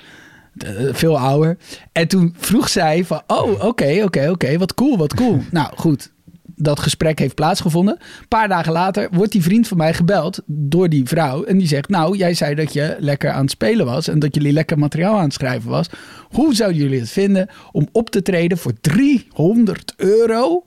Eh, 0.57 0.71
veel 0.91 1.19
ouder. 1.19 1.57
En 1.91 2.07
toen 2.07 2.35
vroeg 2.37 2.69
zij 2.69 3.05
van, 3.05 3.21
oh, 3.27 3.65
oké, 3.65 4.01
oké, 4.03 4.29
oké. 4.29 4.57
Wat 4.57 4.73
cool, 4.73 4.97
wat 4.97 5.13
cool. 5.13 5.41
nou, 5.51 5.69
goed. 5.75 6.13
dat 6.57 6.79
gesprek 6.79 7.19
heeft 7.19 7.35
plaatsgevonden. 7.35 7.97
Een 7.99 8.27
paar 8.27 8.47
dagen 8.47 8.71
later 8.71 9.07
wordt 9.11 9.31
die 9.31 9.43
vriend 9.43 9.67
van 9.67 9.77
mij 9.77 9.93
gebeld 9.93 10.41
door 10.45 10.89
die 10.89 11.07
vrouw. 11.07 11.43
En 11.43 11.57
die 11.57 11.67
zegt, 11.67 11.89
nou, 11.89 12.17
jij 12.17 12.33
zei 12.33 12.55
dat 12.55 12.73
je 12.73 12.95
lekker 12.99 13.31
aan 13.31 13.41
het 13.41 13.51
spelen 13.51 13.85
was. 13.85 14.07
En 14.07 14.19
dat 14.19 14.35
jullie 14.35 14.53
lekker 14.53 14.79
materiaal 14.79 15.17
aan 15.17 15.23
het 15.23 15.33
schrijven 15.33 15.69
was. 15.69 15.89
Hoe 16.29 16.55
zouden 16.55 16.81
jullie 16.81 16.99
het 16.99 17.09
vinden 17.09 17.49
om 17.71 17.87
op 17.91 18.09
te 18.09 18.21
treden 18.21 18.57
voor 18.57 18.73
300 18.81 19.93
euro? 19.97 20.65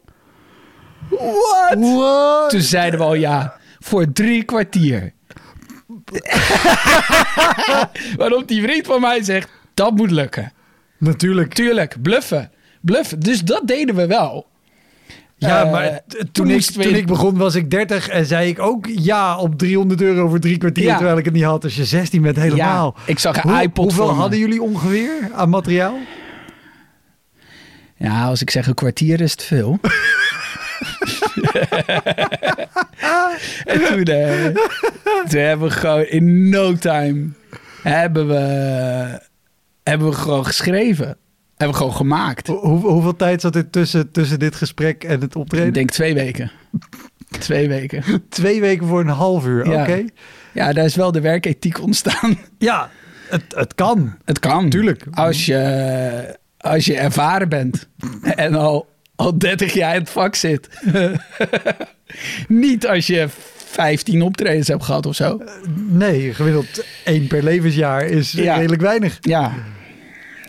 What? 1.09 2.51
Toen 2.51 2.61
zeiden 2.61 3.01
we 3.01 3.07
al 3.07 3.15
ja, 3.15 3.55
voor 3.79 4.13
drie 4.13 4.43
kwartier. 4.43 5.13
Waarop 8.17 8.49
die 8.49 8.63
vriend 8.63 8.87
van 8.87 9.01
mij 9.01 9.23
zegt, 9.23 9.49
dat 9.79 9.97
moet 9.97 10.11
lukken. 10.11 10.53
Natuurlijk. 10.99 11.55
Tuurlijk, 11.55 11.97
bluffen. 12.03 12.51
Bluffen. 12.81 13.21
Dus 13.21 13.41
dat 13.41 13.63
deden 13.67 13.95
we 13.95 14.07
wel. 14.07 14.47
Ja, 15.37 15.65
Eh, 15.65 15.71
maar 15.73 16.01
toen 16.09 16.29
toen, 16.33 16.51
ik, 16.51 16.65
toen 16.65 16.95
ik 16.95 17.07
begon 17.07 17.37
was 17.37 17.55
ik 17.55 17.71
30 17.71 18.09
en 18.09 18.27
zei 18.27 18.49
ik 18.49 18.59
ook 18.59 18.87
ja 18.87 19.39
op 19.39 19.59
300 19.59 20.03
euro 20.03 20.29
voor 20.29 20.39
drie 20.41 20.59
kwartier, 20.59 20.85
Ja. 20.85 20.97
terwijl 20.97 21.19
ik 21.19 21.25
het 21.25 21.35
niet 21.35 21.45
had. 21.45 21.65
Als 21.65 21.77
je 21.77 21.85
16 21.85 22.23
bent, 22.23 22.37
helemaal. 22.37 22.95
Ja, 22.97 23.03
ik 23.07 23.19
zag 23.19 23.45
een 23.45 23.51
Hoe- 23.51 23.63
iPod 23.63 23.85
Hoeveel 23.85 24.15
hadden 24.15 24.39
jullie 24.39 24.63
ongeveer 24.63 25.31
aan 25.35 25.49
materiaal? 25.49 25.97
Ja, 27.97 28.25
als 28.25 28.41
ik 28.41 28.51
zeg 28.51 28.67
een 28.67 28.75
kwartier 28.75 29.21
is 29.21 29.31
het 29.33 29.43
veel. 29.45 29.79
en 33.65 33.81
toen, 33.85 34.03
eh, 34.03 34.45
toen 35.29 35.41
hebben 35.41 35.69
we 35.69 35.75
gewoon 35.75 36.05
in 36.05 36.49
no 36.49 36.75
time 36.75 37.29
hebben 37.83 38.29
we, 38.29 39.23
hebben 39.89 40.09
we 40.09 40.15
gewoon 40.15 40.47
geschreven. 40.47 41.07
Hebben 41.57 41.77
we 41.77 41.83
gewoon 41.83 41.97
gemaakt. 41.97 42.47
Hoe- 42.47 42.59
hoe- 42.59 42.87
hoeveel 42.91 43.17
tijd 43.17 43.41
zat 43.41 43.55
er 43.57 43.71
tussen, 43.71 44.11
tussen 44.11 44.39
dit 44.39 44.55
gesprek 44.55 45.05
en 45.05 45.21
het 45.21 45.37
optreden? 45.37 45.67
Ik 45.69 45.75
denk 45.75 45.91
twee 45.91 46.15
weken. 46.15 46.51
Twee 47.39 47.69
weken. 47.69 48.03
Twee 48.29 48.61
weken 48.61 48.87
voor 48.87 49.01
een 49.01 49.07
half 49.09 49.47
uur, 49.47 49.71
Ja. 49.71 49.83
oké. 49.83 50.05
Ja, 50.53 50.73
daar 50.73 50.85
is 50.85 50.95
wel 50.97 51.13
de 51.13 51.21
werkethiek 51.21 51.83
ontstaan. 51.83 52.39
Ja, 52.59 52.91
het, 53.29 53.43
het 53.49 53.75
kan. 53.75 54.17
Het 54.25 54.39
kan. 54.39 54.69
Tuurlijk. 54.69 55.05
Als 55.11 55.47
je, 55.47 56.39
als 56.59 56.85
je 56.85 56.97
ervaren 56.97 57.49
bent 57.49 57.89
en 58.23 58.55
al, 58.55 58.89
al 59.17 59.39
30 59.39 59.73
jaar 59.73 59.95
in 59.95 60.01
het 60.01 60.11
vak 60.11 60.35
zit. 60.35 60.69
Niet 62.49 62.87
als 62.87 63.07
je 63.07 63.27
15 63.57 64.23
optredens 64.23 64.69
hebt 64.69 64.85
gehad 64.85 65.07
of 65.07 65.15
zo. 65.15 65.43
Nee, 65.89 66.35
gemiddeld 66.35 66.85
één 67.05 67.27
per 67.27 67.43
levensjaar 67.43 68.05
is 68.07 68.33
Ja. 68.33 68.57
redelijk 68.57 68.83
weinig. 68.83 69.19
Ja. 69.21 69.53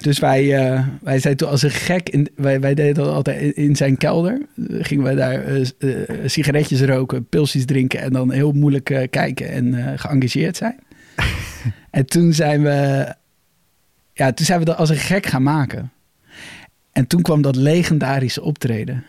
Dus 0.02 0.20
wij, 0.20 0.56
eh, 0.58 0.88
wij 1.02 1.20
zijn 1.20 1.36
toen 1.36 1.50
als 1.50 1.62
een 1.62 1.72
gek, 1.72 2.10
in, 2.10 2.30
wij, 2.36 2.60
wij 2.60 2.74
deden 2.74 2.94
dat 2.94 3.14
altijd 3.14 3.42
in, 3.42 3.56
in 3.56 3.76
zijn 3.76 3.98
kelder. 3.98 4.42
Eh, 4.56 4.66
gingen 4.82 5.04
wij 5.04 5.16
daar 5.16 5.46
eh, 5.46 5.66
sigaretjes 6.26 6.82
roken, 6.82 7.26
pilsjes 7.26 7.66
drinken 7.66 8.02
en 8.02 8.14
dan 8.14 8.32
heel 8.32 8.52
moeilijk 8.52 9.08
kijken 9.10 9.50
en 9.50 10.00
geëngageerd 10.00 10.58
zijn. 10.58 10.80
en 11.92 12.06
toen 12.06 12.34
zijn 12.34 12.64
we, 12.64 13.08
ja, 14.14 14.34
toen 14.34 14.46
zijn 14.46 14.60
we 14.60 14.66
dat 14.66 14.78
als 14.78 14.90
een 14.90 14.96
gek 14.96 15.26
gaan 15.26 15.44
maken. 15.44 15.92
En 16.92 17.08
toen 17.08 17.22
kwam 17.22 17.42
dat 17.42 17.56
legendarische 17.56 18.42
optreden. 18.42 19.04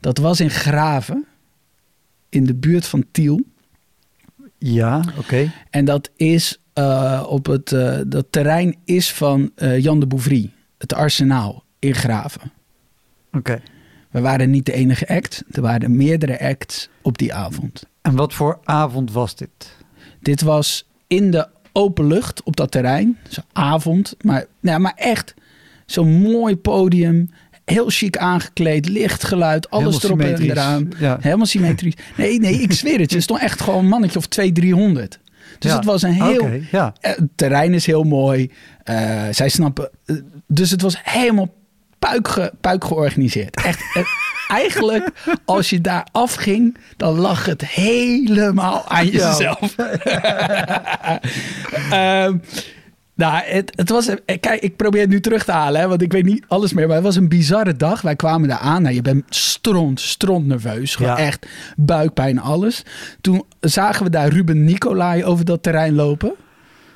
Dat 0.00 0.18
was 0.18 0.40
in 0.40 0.50
Graven, 0.50 1.26
in 2.28 2.44
de 2.44 2.54
buurt 2.54 2.86
van 2.86 3.04
Tiel. 3.10 3.40
Ja, 4.58 5.04
oké. 5.18 5.52
En 5.70 5.84
dat 5.84 6.10
is 6.16 6.61
eh, 6.72 7.26
op 7.28 7.46
het 7.46 7.72
eh, 7.72 7.98
dat 8.06 8.26
terrein 8.30 8.76
is 8.84 9.12
van 9.12 9.50
eh, 9.54 9.78
Jan 9.78 10.00
de 10.00 10.06
Bouvry, 10.06 10.50
het 10.78 10.94
Arsenaal 10.94 11.64
in 11.78 11.94
Graven. 11.94 12.52
Oké. 13.32 13.60
We 14.10 14.20
waren 14.20 14.50
niet 14.50 14.66
de 14.66 14.72
enige 14.72 15.08
act, 15.08 15.42
er 15.50 15.62
waren 15.62 15.96
meerdere 15.96 16.40
acts 16.40 16.88
op 17.02 17.18
die 17.18 17.34
avond. 17.34 17.82
En 18.02 18.14
wat 18.14 18.34
voor 18.34 18.58
avond 18.64 19.12
was 19.12 19.36
dit? 19.36 19.76
Dit 20.20 20.42
was 20.42 20.88
in 21.06 21.30
de 21.30 21.48
open 21.72 22.06
lucht 22.06 22.42
op 22.42 22.56
dat 22.56 22.70
terrein, 22.70 23.18
zo'n 23.28 23.44
avond, 23.52 24.14
maar, 24.20 24.44
nou, 24.60 24.80
maar 24.80 24.94
echt 24.96 25.34
zo'n 25.86 26.20
mooi 26.20 26.56
podium, 26.56 27.30
heel 27.64 27.88
chic 27.88 28.16
aangekleed, 28.16 28.88
lichtgeluid, 28.88 29.70
alles 29.70 30.02
Helemaal 30.02 30.20
erop 30.26 30.40
en 30.40 30.50
eraan. 30.50 30.90
Ja. 30.98 31.18
Helemaal 31.20 31.46
symmetrisch. 31.46 31.94
Nee, 32.16 32.40
nee, 32.40 32.54
ik 32.54 32.72
zweer 32.72 33.00
het 33.00 33.10
je, 33.10 33.16
er 33.16 33.22
stond 33.22 33.40
echt 33.40 33.60
gewoon 33.60 33.78
een 33.78 33.88
mannetje 33.88 34.18
of 34.18 34.26
200, 34.26 34.64
300. 34.64 35.20
Dus 35.58 35.70
Ja. 35.70 35.76
het 35.76 35.86
was 35.86 36.02
een 36.02 36.12
heel, 36.12 36.48
ja. 36.70 36.92
Eh, 37.00 37.10
Het 37.16 37.28
terrein 37.34 37.74
is 37.74 37.86
heel 37.86 38.02
mooi. 38.02 38.50
Eh, 38.84 39.22
zij 39.30 39.48
snappen. 39.48 39.90
eh, 40.06 40.16
dus 40.46 40.70
het 40.70 40.82
was 40.82 40.96
helemaal 41.02 41.48
puik, 41.98 42.28
ge- 42.28 42.52
puik 42.60 42.84
georganiseerd. 42.84 43.56
Echt. 43.64 43.80
eigenlijk, 44.48 45.08
als 45.44 45.70
je 45.70 45.80
daar 45.80 46.06
afging, 46.12 46.76
dan 46.96 47.18
lag 47.18 47.44
het 47.46 47.66
helemaal 47.66 48.84
aan 48.88 49.06
jezelf. 49.06 49.74
Ehm, 51.90 52.36
nou, 53.14 53.42
het, 53.44 53.72
het 53.76 53.88
was. 53.90 54.06
eh, 54.08 54.38
Kijk, 54.40 54.60
ik 54.62 54.76
probeer 54.76 55.00
het 55.00 55.10
nu 55.10 55.20
terug 55.20 55.44
te 55.44 55.52
halen, 55.52 55.80
hè, 55.80 55.88
want 55.88 56.02
ik 56.02 56.12
weet 56.12 56.24
niet 56.24 56.44
alles 56.48 56.72
meer. 56.72 56.86
Maar 56.86 56.96
het 56.96 57.04
was 57.04 57.16
een 57.16 57.28
bizarre 57.28 57.76
dag. 57.76 58.00
Wij 58.00 58.16
kwamen 58.16 58.48
daar 58.48 58.58
aan. 58.58 58.82
Nou, 58.82 58.94
je 58.94 59.02
bent 59.02 59.24
stront, 59.28 60.00
stront 60.00 60.46
nerveus. 60.46 60.94
Gewoon 60.96 61.12
Ja. 61.16 61.18
echt 61.18 61.46
buikpijn, 61.76 62.40
alles. 62.40 62.82
Toen 63.20 63.42
zagen 63.60 64.04
we 64.04 64.10
daar 64.10 64.28
Ruben 64.28 64.64
Nicolai 64.64 65.24
over 65.24 65.44
dat 65.44 65.62
terrein 65.62 65.94
lopen. 65.94 66.32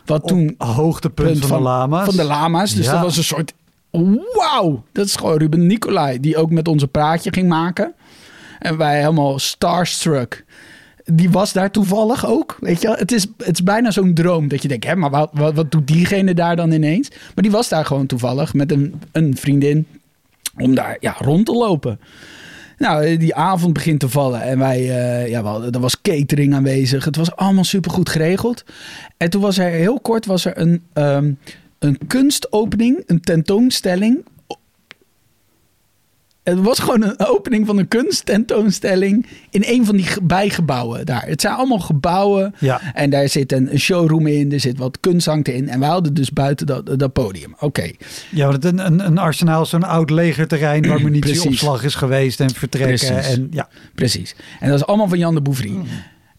Wat 0.05 0.26
toen 0.29 0.55
Op 0.59 0.66
hoogtepunt 0.68 1.46
van, 1.46 1.57
de 1.59 1.62
lama's. 1.62 2.05
van 2.05 2.16
de 2.16 2.24
lama's. 2.24 2.74
Dus 2.74 2.85
Ja. 2.87 2.92
dat 2.92 3.00
was 3.00 3.16
een 3.16 3.24
soort. 3.24 3.52
Wauw! 4.33 4.85
Dat 4.92 5.07
is 5.07 5.16
gewoon 5.16 5.37
Ruben 5.38 5.66
Nicolai, 5.66 6.20
die 6.20 6.37
ook 6.37 6.50
met 6.50 6.68
onze 6.68 6.88
praatje 6.88 7.33
ging 7.33 7.48
maken. 7.48 7.94
En 8.59 8.76
wij 8.76 8.98
helemaal 9.00 9.38
starstruck. 9.38 10.44
Die 11.12 11.31
was 11.31 11.53
daar 11.53 11.71
toevallig 11.71 12.27
ook. 12.27 12.57
Weet 12.61 12.81
je, 12.81 12.87
wel? 12.87 12.97
het 12.97 13.12
is, 13.12 13.27
het 13.37 13.53
is 13.53 13.62
bijna 13.62 13.90
zo'n 13.90 14.14
droom 14.14 14.49
dat 14.49 14.62
je 14.62 14.69
denkt: 14.69 14.85
hè, 14.85 14.97
maar 14.97 15.11
wat, 15.11 15.31
wat, 15.33 15.71
doet 15.71 15.87
diegene 15.87 16.35
daar 16.35 16.57
dan 16.57 16.73
ineens? 16.73 17.09
Maar 17.11 17.42
die 17.45 17.51
was 17.51 17.69
daar 17.69 17.85
gewoon 17.85 18.07
toevallig 18.07 18.55
met 18.55 18.73
een, 18.73 18.95
een 19.12 19.37
vriendin 19.37 19.87
om 20.57 20.75
daar 20.75 20.97
ja, 21.01 21.14
rond 21.19 21.47
te 21.47 21.53
lopen. 21.53 22.01
Nou, 22.79 23.16
die 23.16 23.35
avond 23.35 23.73
begint 23.73 24.01
te 24.01 24.09
vallen 24.09 24.42
en 24.42 24.59
wij, 24.59 24.79
eh, 24.79 25.29
ja, 25.29 25.42
we 25.42 25.49
hadden- 25.49 25.73
er 25.73 25.81
was 25.81 26.01
catering 26.01 26.55
aanwezig. 26.55 27.05
Het 27.05 27.16
was 27.16 27.37
allemaal 27.37 27.64
supergoed 27.64 28.09
geregeld. 28.09 28.64
En 29.16 29.31
toen 29.31 29.40
was 29.40 29.59
er 29.59 29.71
heel 29.71 30.01
kort 30.01 30.27
was 30.27 30.45
er 30.45 30.59
een, 30.59 30.83
ehm, 30.92 31.33
een 31.79 31.99
kunstopening, 32.07 33.03
een 33.07 33.21
tentoonstelling. 33.21 34.25
Het 36.46 36.61
was 36.61 36.78
gewoon 36.78 37.02
een 37.02 37.26
opening 37.26 37.66
van 37.66 37.78
een 37.78 37.88
kunsttentoonstelling 37.88 39.26
in 39.50 39.62
een 39.66 39.85
van 39.87 39.96
die 39.96 40.04
ge- 40.04 40.22
bijgebouwen 40.22 41.06
daar. 41.06 41.26
Het 41.26 41.40
zijn 41.40 41.54
allemaal 41.54 41.78
gebouwen 41.78 42.54
Ja. 42.59 42.80
en 42.94 43.11
daar 43.11 43.28
zit 43.28 43.52
een 43.52 43.78
showroom 43.78 44.26
in, 44.26 44.52
er 44.52 44.61
zit 44.61 44.78
wat 44.78 45.00
kunst 45.00 45.26
hangt 45.26 45.48
in. 45.48 45.68
En 45.68 45.80
wij 45.80 45.88
hadden 45.88 46.14
dus 46.14 46.30
buiten 46.30 46.66
dat, 46.66 46.98
dat 46.98 47.12
podium. 47.12 47.54
Oké, 47.61 47.90
Ja, 48.30 48.46
want 48.48 48.64
een, 48.64 48.87
een, 48.87 49.06
een 49.06 49.18
arsenaal 49.18 49.62
is 49.62 49.68
zo'n 49.68 49.82
oud 49.85 50.11
legerterrein 50.11 50.87
waar 50.88 51.02
munitieopslag 51.11 51.85
is 51.85 51.94
geweest 51.94 52.40
en 52.40 52.50
vertrekken. 52.54 53.06
Precies. 53.14 53.35
En, 53.35 53.48
ja. 53.50 53.68
Precies. 53.94 54.35
En 54.61 54.68
dat 54.70 54.78
is 54.78 54.87
allemaal 54.87 55.09
van 55.09 55.18
Jan 55.18 55.35
de 55.35 55.42
Bouvry. 55.42 55.74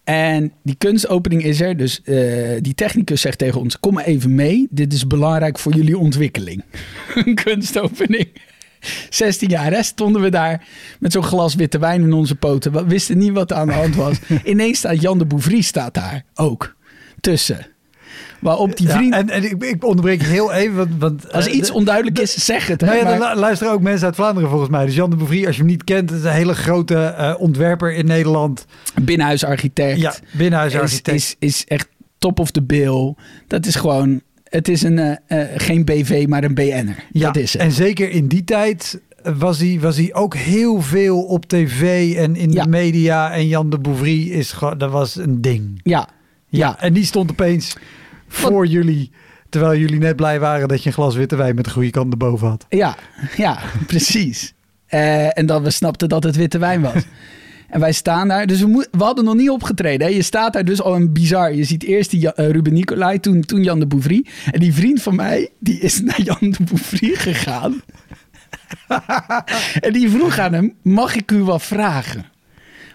En 0.04 0.52
die 0.64 0.76
kunstopening 0.78 1.44
is 1.44 1.62
er. 1.62 1.78
Dus 1.78 2.02
eh, 2.04 2.16
die 2.62 2.74
technicus 2.76 3.22
zegt 3.22 3.38
tegen 3.38 3.60
ons: 3.60 3.80
Kom 3.80 4.00
even 4.00 4.36
mee. 4.36 4.68
Dit 4.70 4.94
is 4.94 5.08
belangrijk 5.08 5.60
voor 5.60 5.74
jullie 5.74 5.98
ontwikkeling. 5.98 6.64
Een 7.26 7.36
kunstopening. 7.36 8.28
16 9.10 9.50
jaar 9.50 9.72
hè, 9.72 9.84
stonden 9.84 10.22
we 10.22 10.30
daar 10.30 10.66
met 11.00 11.12
zo'n 11.12 11.24
glas 11.24 11.56
witte 11.56 11.80
wijn 11.80 12.02
in 12.02 12.14
onze 12.14 12.36
poten. 12.36 12.72
We 12.72 12.86
wisten 12.86 13.18
niet 13.18 13.32
wat 13.32 13.52
er 13.52 13.58
aan 13.58 13.68
de 13.68 13.74
hand 13.74 13.96
was. 13.96 14.18
Ineens 14.44 14.78
staat 14.78 15.02
Jan 15.02 15.18
de 15.18 15.26
Bouvry 15.26 15.62
staat 15.62 15.94
daar 15.94 16.24
ook 16.36 16.76
tussen. 17.22 17.68
Waarop 18.40 18.78
die 18.78 18.88
Ja, 18.88 18.98
vriend. 18.98 19.14
en, 19.14 19.30
en 19.30 19.44
ik, 19.44 19.64
ik 19.64 19.86
onderbreek 19.86 20.22
je 20.22 20.28
heel 20.28 20.52
even, 20.54 20.76
want... 20.76 20.90
want 21.00 21.34
als 21.34 21.48
eh, 21.48 21.54
iets 21.56 21.68
de- 21.68 21.74
onduidelijk 21.74 22.20
is, 22.20 22.46
zeg 22.46 22.68
het. 22.68 22.82
Hè, 22.82 22.88
Nou 22.88 22.98
ja, 23.00 23.04
maar- 23.18 23.30
er 23.30 23.36
lu- 23.36 23.40
luisteren 23.42 23.74
ook 23.74 23.82
mensen 23.82 24.06
uit 24.06 24.16
Vlaanderen 24.16 24.50
volgens 24.50 24.70
mij. 24.70 24.86
Dus 24.86 24.96
Jan 24.96 25.10
de 25.10 25.16
Bouvry, 25.16 25.46
als 25.46 25.56
je 25.56 25.62
hem 25.62 25.72
niet 25.72 25.84
kent, 25.84 26.12
is 26.12 26.24
een 26.24 26.32
hele 26.32 26.56
grote 26.56 26.96
eh, 27.04 27.36
ontwerper 27.38 27.94
in 27.94 28.06
Nederland. 28.06 28.66
binnenhuisarchitect. 29.02 30.00
Ja, 30.00 30.14
binnenhuisarchitect. 30.32 31.18
is, 31.18 31.36
is, 31.40 31.48
is 31.58 31.66
echt 31.66 31.88
top 32.18 32.40
of 32.40 32.52
the 32.52 32.62
bill. 32.64 33.16
Dat 33.48 33.66
is 33.66 33.76
gewoon, 33.76 34.22
het 34.50 34.68
is 34.68 34.82
een, 34.84 35.00
eh, 35.00 35.42
eh, 35.42 35.48
geen 35.56 35.86
BV, 35.86 36.26
maar 36.28 36.44
een 36.44 36.54
BN'er. 36.54 36.96
ja, 37.12 37.26
dat 37.32 37.36
is 37.44 37.54
het. 37.54 37.62
en 37.62 37.72
zeker 37.72 38.10
in 38.10 38.28
die 38.28 38.44
tijd 38.44 39.02
was 39.38 39.60
hij, 39.60 39.78
was 39.82 39.98
hij 39.98 40.14
ook 40.14 40.36
heel 40.36 40.82
veel 40.82 41.22
op 41.24 41.46
tv 41.46 42.16
en 42.16 42.36
in 42.36 42.52
Ja. 42.52 42.64
de 42.64 42.70
media. 42.70 43.32
En 43.32 43.48
Jan 43.48 43.70
de 43.70 43.80
Bouvry 43.80 44.30
is 44.30 44.54
dat 44.78 44.92
was 44.92 45.16
een 45.16 45.42
ding. 45.42 45.80
ja, 45.84 46.08
Ja, 46.50 46.60
ja, 46.68 46.80
en 46.82 46.94
die 46.94 47.06
stond 47.06 47.32
opeens 47.32 47.76
voor 48.28 48.66
jullie, 48.66 49.12
terwijl 49.50 49.80
jullie 49.80 50.00
net 50.00 50.16
blij 50.16 50.40
waren 50.40 50.68
dat 50.68 50.82
je 50.84 50.88
een 50.88 50.94
glas 50.96 51.16
witte 51.16 51.36
wijn 51.36 51.56
met 51.56 51.66
de 51.66 51.72
goede 51.72 51.90
kant 51.90 52.12
erboven 52.12 52.48
had. 52.48 52.66
ja, 52.70 52.96
ja, 53.38 53.60
precies. 53.88 54.54
Eh, 54.86 55.38
en 55.38 55.46
dat 55.46 55.62
we 55.62 55.70
snapten 55.70 56.10
dat 56.10 56.24
het 56.24 56.36
witte 56.36 56.58
wijn 56.58 56.82
was. 56.82 56.94
En 57.70 57.80
wij 57.80 57.92
staan 57.92 58.28
daar, 58.28 58.48
dus 58.48 58.60
we, 58.60 58.68
moe- 58.68 58.88
we 58.92 59.04
hadden 59.04 59.26
nog 59.26 59.36
niet 59.36 59.50
opgetreden. 59.50 60.08
Hè? 60.08 60.14
Je 60.14 60.22
staat 60.22 60.54
daar 60.54 60.66
dus 60.66 60.82
al 60.82 60.96
een 60.96 61.14
bizar. 61.14 61.54
Je 61.54 61.64
ziet 61.64 61.84
eerst 61.84 62.12
die 62.12 62.34
eh, 62.34 62.50
Ruben 62.50 62.74
Nicolai, 62.74 63.20
toen, 63.20 63.42
toen 63.42 63.64
Jan 63.64 63.80
de 63.80 63.88
Bouvry. 63.88 64.26
En 64.52 64.60
die 64.60 64.74
vriend 64.74 65.02
van 65.02 65.16
mij, 65.16 65.50
die 65.60 65.80
is 65.80 66.02
naar 66.02 66.22
Jan 66.22 66.38
de 66.40 66.64
Bouvry 66.64 67.16
gegaan. 67.16 67.82
en 69.86 69.94
die 69.94 70.10
vroeg 70.10 70.40
aan 70.40 70.54
hem, 70.54 70.74
mag 70.82 71.16
ik 71.16 71.32
u 71.32 71.44
wat 71.44 71.64
vragen? 71.64 72.26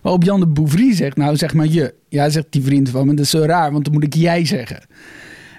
Waarop 0.03 0.23
Jan 0.23 0.41
de 0.41 0.47
Bouvry 0.47 0.95
zegt, 0.95 1.17
nou 1.17 1.37
zeg 1.37 1.55
maar 1.55 1.67
je. 1.67 1.95
Ja, 2.09 2.29
zegt 2.29 2.47
die 2.51 2.63
vriend 2.63 2.91
van 2.91 3.07
me, 3.07 3.15
dat 3.15 3.25
is 3.25 3.31
zo 3.31 3.45
raar, 3.45 3.73
want 3.73 3.85
dan 3.85 3.93
moet 3.93 4.05
ik 4.05 4.15
jij 4.15 4.45
zeggen. 4.45 4.81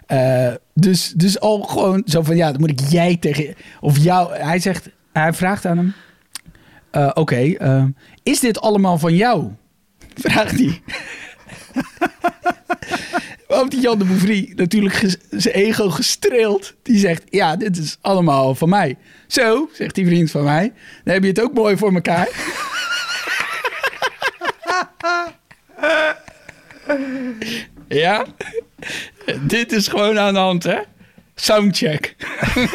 Uh, 0.07 0.53
dus, 0.73 1.13
dus 1.15 1.39
al 1.39 1.61
gewoon 1.61 2.01
zo 2.05 2.21
van, 2.21 2.35
ja, 2.35 2.51
dan 2.51 2.61
moet 2.61 2.69
ik 2.69 2.79
jij 2.89 3.17
tegen... 3.17 3.55
Of 3.79 3.97
jou, 3.97 4.35
hij 4.35 4.59
zegt, 4.59 4.89
hij 5.13 5.33
vraagt 5.33 5.65
aan 5.65 5.77
hem... 5.77 5.93
Uh, 6.95 7.07
Oké, 7.07 7.19
okay, 7.19 7.57
uh, 7.61 7.83
is 8.23 8.39
dit 8.39 8.61
allemaal 8.61 8.97
van 8.97 9.15
jou? 9.15 9.51
Vraagt 10.15 10.59
hij. 10.59 10.81
Die 13.69 13.81
Jan 13.81 13.99
de 13.99 14.05
Bouvry 14.05 14.51
natuurlijk 14.55 15.17
zijn 15.29 15.55
ego 15.55 15.89
gestreeld. 15.89 16.73
Die 16.81 16.97
zegt, 16.97 17.23
ja, 17.29 17.55
dit 17.55 17.77
is 17.77 17.97
allemaal 18.01 18.55
van 18.55 18.69
mij. 18.69 18.97
Zo, 19.27 19.69
zegt 19.73 19.95
die 19.95 20.05
vriend 20.05 20.31
van 20.31 20.43
mij. 20.43 20.73
Dan 21.03 21.13
heb 21.13 21.23
je 21.23 21.29
het 21.29 21.41
ook 21.41 21.53
mooi 21.53 21.77
voor 21.77 21.93
elkaar. 21.93 22.27
ja, 27.87 28.25
dit 29.41 29.71
is 29.71 29.87
gewoon 29.87 30.19
aan 30.19 30.33
de 30.33 30.39
hand, 30.39 30.63
hè? 30.63 30.79
Soundcheck. 31.35 32.15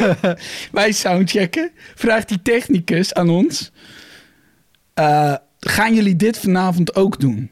Wij 0.71 0.91
soundchecken. 0.91 1.71
Vraagt 1.95 2.27
die 2.27 2.41
technicus 2.41 3.13
aan 3.13 3.29
ons. 3.29 3.71
Uh, 4.99 5.33
gaan 5.59 5.95
jullie 5.95 6.15
dit 6.15 6.37
vanavond 6.37 6.95
ook 6.95 7.19
doen? 7.19 7.51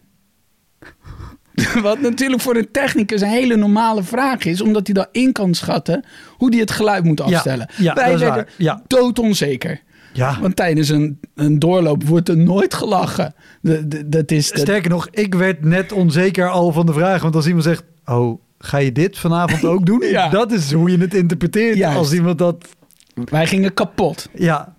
Wat 1.81 1.99
natuurlijk 1.99 2.41
voor 2.41 2.55
een 2.55 2.71
technicus 2.71 3.21
een 3.21 3.27
hele 3.27 3.55
normale 3.55 4.03
vraag 4.03 4.45
is, 4.45 4.62
omdat 4.62 4.88
hij 4.88 4.93
dan 4.93 5.07
in 5.12 5.31
kan 5.31 5.53
schatten 5.53 6.05
hoe 6.29 6.49
hij 6.49 6.60
het 6.60 6.71
geluid 6.71 7.03
moet 7.03 7.21
afstellen. 7.21 7.69
Ja, 7.77 7.83
ja, 7.83 7.93
Wij 7.93 8.17
werden 8.17 8.47
ja. 8.57 8.81
doodonzeker. 8.88 9.81
Ja. 10.13 10.38
Want 10.41 10.55
tijdens 10.55 10.89
een, 10.89 11.19
een 11.36 11.60
doorloop 11.60 12.03
wordt 12.03 12.29
er 12.29 12.38
nooit 12.38 12.73
gelachen. 12.73 13.33
De, 13.62 13.88
de, 13.88 14.10
dat 14.10 14.31
is 14.31 14.51
de... 14.51 14.60
Sterker 14.60 14.89
nog, 14.89 15.07
ik 15.12 15.33
werd 15.33 15.63
net 15.63 15.91
onzeker 15.91 16.49
al 16.49 16.71
van 16.71 16.86
de 16.86 16.93
vraag. 16.93 17.21
Want 17.21 17.36
als 17.36 17.45
iemand 17.45 17.63
zegt, 17.63 17.83
oh, 18.05 18.41
ga 18.60 18.77
je 18.77 18.91
dit 18.91 19.17
vanavond 19.17 19.65
ook 19.65 19.86
doen? 19.86 19.99
ja. 20.10 20.29
Dat 20.29 20.51
is 20.51 20.71
hoe 20.71 20.91
je 20.91 20.97
het 20.97 21.13
interpreteert. 21.13 21.77
Juist. 21.77 21.97
Als 21.97 22.13
iemand 22.13 22.38
dat... 22.38 22.67
Wij 23.13 23.47
gingen 23.47 23.73
kapot. 23.73 24.29
Ja. 24.33 24.75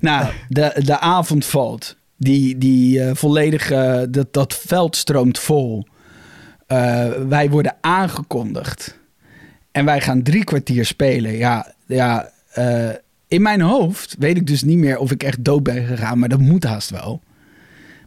Nou, 0.00 0.26
de, 0.48 0.80
de 0.84 1.00
avond 1.00 1.46
valt. 1.46 1.96
Die, 2.22 2.58
die 2.58 2.98
uh, 2.98 3.10
volledig, 3.14 3.70
uh, 3.72 4.02
dat, 4.10 4.32
dat 4.32 4.54
veld 4.54 4.96
stroomt 4.96 5.38
vol. 5.38 5.86
Uh, 6.68 7.08
wij 7.28 7.50
worden 7.50 7.76
aangekondigd. 7.80 8.98
En 9.72 9.84
wij 9.84 10.00
gaan 10.00 10.22
drie 10.22 10.44
kwartier 10.44 10.86
spelen. 10.86 11.36
Ja, 11.36 11.72
ja 11.86 12.30
in 13.28 13.42
mijn 13.42 13.60
hoofd 13.60 14.16
weet 14.18 14.36
ik 14.36 14.46
dus 14.46 14.62
niet 14.62 14.78
meer 14.78 14.98
of 14.98 15.10
ik 15.10 15.22
echt 15.22 15.44
dood 15.44 15.62
ben 15.62 15.86
gegaan. 15.86 16.18
Maar 16.18 16.28
dat 16.28 16.40
moet 16.40 16.64
haast 16.64 16.90
wel. 16.90 17.20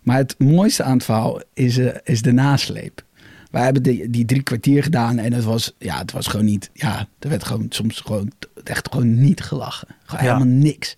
Maar 0.01 0.17
het 0.17 0.35
mooiste 0.39 0.83
aan 0.83 0.93
het 0.93 1.03
verhaal 1.03 1.41
is, 1.53 1.79
is 2.03 2.21
de 2.21 2.31
nasleep. 2.31 3.03
Wij 3.51 3.63
hebben 3.63 3.83
die, 3.83 4.09
die 4.09 4.25
drie 4.25 4.43
kwartier 4.43 4.83
gedaan 4.83 5.17
en 5.17 5.33
het 5.33 5.43
was, 5.43 5.75
ja, 5.77 5.97
het 5.97 6.11
was 6.11 6.27
gewoon 6.27 6.45
niet, 6.45 6.69
ja, 6.73 7.07
er 7.19 7.29
werd 7.29 7.43
gewoon 7.43 7.65
soms 7.69 7.99
gewoon 7.99 8.31
echt 8.63 8.87
gewoon 8.91 9.21
niet 9.21 9.41
gelachen. 9.41 9.87
Gewoon 10.05 10.25
Ja. 10.25 10.33
helemaal 10.33 10.55
niks. 10.57 10.95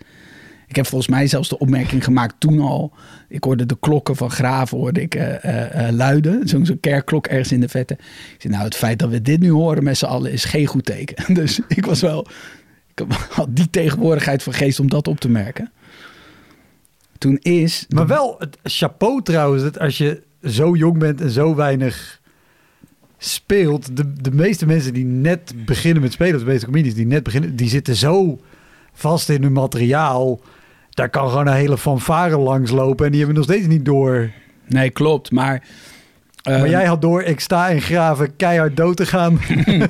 Ik 0.67 0.75
heb 0.75 0.85
volgens 0.85 1.09
mij 1.09 1.27
zelfs 1.27 1.49
de 1.49 1.59
opmerking 1.59 2.03
gemaakt 2.03 2.35
toen 2.37 2.59
al. 2.59 2.93
Ik 3.29 3.43
hoorde 3.43 3.65
de 3.65 3.77
klokken 3.79 4.15
van 4.15 4.31
Graven 4.31 4.77
hoorde 4.77 5.01
ik, 5.01 5.15
eh, 5.15 5.43
eh, 5.43 5.87
eh, 5.87 5.95
luiden. 5.95 6.47
Zo'n 6.47 6.65
zo'n 6.65 6.79
kerkklok 6.79 7.27
ergens 7.27 7.51
in 7.51 7.59
de 7.59 7.69
vette. 7.69 7.93
Ik 7.93 8.35
zei, 8.37 8.53
nou, 8.53 8.65
het 8.65 8.75
feit 8.75 8.99
dat 8.99 9.09
we 9.09 9.21
dit 9.21 9.39
nu 9.39 9.49
horen 9.49 9.83
met 9.83 9.97
z'n 9.97 10.05
allen 10.05 10.31
is 10.31 10.43
geen 10.43 10.65
goed 10.65 10.85
teken. 10.85 11.33
Dus 11.33 11.59
ik 11.67 11.85
was 11.85 12.01
wel... 12.01 12.27
Ik 12.95 13.05
had 13.29 13.55
die 13.55 13.69
tegenwoordigheid 13.69 14.43
van 14.43 14.53
geest 14.53 14.79
om 14.79 14.89
dat 14.89 15.07
op 15.07 15.19
te 15.19 15.29
merken. 15.29 15.71
Toen 17.17 17.37
is... 17.41 17.85
Maar 17.89 18.07
wel 18.07 18.35
het 18.39 18.57
chapeau 18.63 19.21
trouwens, 19.23 19.63
dat 19.63 19.79
als 19.79 19.97
je 19.97 20.21
zo 20.43 20.75
jong 20.75 20.97
bent 20.97 21.21
en 21.21 21.29
zo 21.29 21.55
weinig 21.55 22.21
speelt. 23.17 23.97
De, 23.97 24.13
de 24.13 24.31
meeste 24.31 24.65
mensen 24.65 24.93
die 24.93 25.05
net 25.05 25.65
beginnen 25.65 26.01
met 26.01 26.11
spelen, 26.11 26.35
of 26.35 26.41
de 26.41 26.47
meeste 26.47 26.65
comedies 26.65 26.95
die 26.95 27.05
net 27.05 27.23
beginnen, 27.23 27.55
die 27.55 27.69
zitten 27.69 27.95
zo 27.95 28.39
vast 28.95 29.29
in 29.29 29.43
hun 29.43 29.53
materiaal. 29.53 30.39
Daar 30.89 31.09
kan 31.09 31.29
gewoon 31.29 31.47
een 31.47 31.53
hele 31.53 31.77
fanfare 31.77 32.37
langs 32.37 32.71
lopen 32.71 33.05
en 33.05 33.11
die 33.11 33.19
hebben 33.19 33.37
nog 33.37 33.49
steeds 33.49 33.67
niet 33.67 33.85
door. 33.85 34.31
Nee, 34.67 34.89
klopt. 34.89 35.31
Maar... 35.31 35.63
Maar 36.45 36.53
ehm, 36.55 36.69
jij 36.69 36.85
had 36.85 37.01
door, 37.01 37.23
ik 37.23 37.39
sta 37.39 37.67
in 37.67 37.81
graven 37.81 38.35
keihard 38.35 38.77
dood 38.77 38.97
te 38.97 39.05
gaan. 39.05 39.39
en 39.65 39.81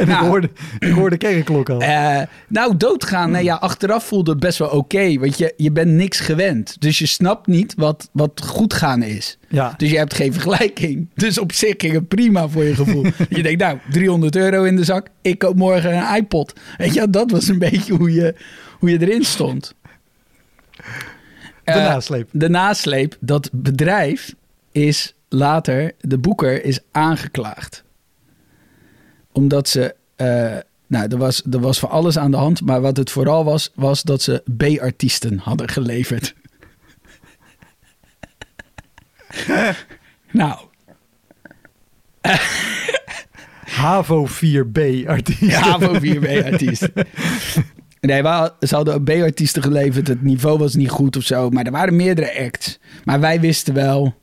ik, 0.00 0.06
Nou. 0.06 0.26
hoorde, 0.26 0.50
ik 0.78 0.92
hoorde 0.92 1.16
kerkklok 1.16 1.70
al. 1.70 1.80
Eh, 1.80 2.20
nou, 2.48 2.76
doodgaan, 2.76 3.30
nee, 3.30 3.44
ja, 3.44 3.54
achteraf 3.54 4.04
voelde 4.06 4.30
het 4.30 4.40
best 4.40 4.58
wel 4.58 4.68
oké. 4.68 5.18
want 5.18 5.38
je, 5.38 5.54
je 5.56 5.72
bent 5.72 5.90
niks 5.90 6.20
gewend. 6.20 6.76
Dus 6.80 6.98
je 6.98 7.06
snapt 7.06 7.46
niet 7.46 7.74
wat, 7.76 8.08
wat 8.12 8.42
goed 8.46 8.74
gaan 8.74 9.02
is. 9.02 9.38
ja. 9.48 9.74
Dus 9.76 9.90
je 9.90 9.96
hebt 9.96 10.14
geen 10.14 10.32
vergelijking. 10.32 11.08
Dus 11.14 11.38
op 11.38 11.52
zich 11.52 11.74
ging 11.78 11.92
het 11.92 12.08
prima 12.08 12.48
voor 12.48 12.64
je 12.64 12.74
gevoel. 12.74 13.04
je 13.28 13.42
denkt, 13.42 13.60
nou, 13.62 13.78
300 13.90 14.36
euro 14.36 14.62
in 14.64 14.76
de 14.76 14.84
zak. 14.84 15.06
Ik 15.22 15.38
koop 15.38 15.56
morgen 15.56 15.96
een 15.96 16.16
iPod. 16.16 16.52
Weet 16.76 16.94
je, 16.94 17.10
dat 17.10 17.30
was 17.30 17.48
een 17.48 17.58
beetje 17.58 17.94
hoe 17.94 18.12
je, 18.12 18.34
hoe 18.78 18.90
je 18.90 19.00
erin 19.00 19.24
stond. 19.24 19.74
De 20.74 20.82
Eh, 21.72 21.76
nasleep. 21.76 22.28
De 22.32 22.48
nasleep, 22.48 23.16
dat 23.20 23.48
bedrijf 23.52 24.34
is 24.72 25.14
later, 25.28 25.92
de 26.00 26.18
boeker 26.18 26.64
is 26.64 26.80
aangeklaagd. 26.90 27.84
Omdat 29.32 29.68
ze, 29.68 29.94
eh, 30.16 30.56
nou, 30.86 31.08
er 31.08 31.18
was, 31.18 31.42
er 31.50 31.60
was 31.60 31.78
voor 31.78 31.88
alles 31.88 32.18
aan 32.18 32.30
de 32.30 32.36
hand, 32.36 32.60
maar 32.60 32.80
wat 32.80 32.96
het 32.96 33.10
vooral 33.10 33.44
was, 33.44 33.70
was 33.74 34.02
dat 34.02 34.22
ze 34.22 34.42
B-artiesten 34.56 35.38
hadden 35.38 35.68
geleverd. 35.68 36.34
nou, 40.30 40.58
HAVO 43.80 44.26
4B 44.26 45.06
artiest. 45.06 45.40
ja, 45.40 45.78
voor 45.78 46.00
4B-artiesten. 46.00 46.92
Nee, 48.00 48.22
we 48.22 48.52
ze 48.60 48.74
hadden 48.74 49.04
B-artiesten 49.04 49.62
geleverd. 49.62 50.08
Het 50.08 50.22
niveau 50.22 50.58
was 50.58 50.74
niet 50.74 50.90
goed 50.90 51.16
of 51.16 51.22
zo. 51.22 51.50
Maar 51.50 51.64
er 51.64 51.72
waren 51.72 51.96
meerdere 51.96 52.44
acts. 52.44 52.78
Maar 53.04 53.20
wij 53.20 53.40
wisten 53.40 53.74
wel, 53.74 54.14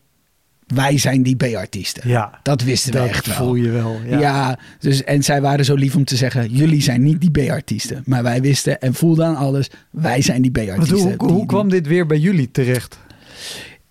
wij 0.73 0.97
zijn 0.97 1.23
die 1.23 1.35
B-artiesten. 1.35 2.09
Ja, 2.09 2.39
Dat 2.43 2.61
wisten 2.61 2.91
we 2.91 2.97
dat 2.97 3.07
echt 3.07 3.27
wel. 3.27 3.35
voel 3.35 3.55
je 3.55 3.69
wel. 3.69 3.99
Ja. 4.05 4.19
Ja. 4.19 4.59
dus, 4.79 5.03
en 5.03 5.23
zij 5.23 5.41
waren 5.41 5.65
zo 5.65 5.75
lief 5.75 5.95
om 5.95 6.05
te 6.05 6.15
zeggen: 6.15 6.51
jullie 6.51 6.81
zijn 6.81 7.03
niet 7.03 7.21
die 7.21 7.31
B-artiesten. 7.31 8.03
Maar 8.05 8.23
wij 8.23 8.41
wisten 8.41 8.81
en 8.81 8.93
voelden 8.93 9.25
aan 9.25 9.35
alles: 9.35 9.69
wij 9.89 10.21
zijn 10.21 10.41
die 10.41 10.51
B-artiesten. 10.51 11.15
hoe, 11.17 11.31
hoe, 11.31 11.45
kwam 11.45 11.69
dit 11.69 11.87
weer 11.87 12.05
bij 12.05 12.17
jullie 12.17 12.51
terecht? 12.51 12.97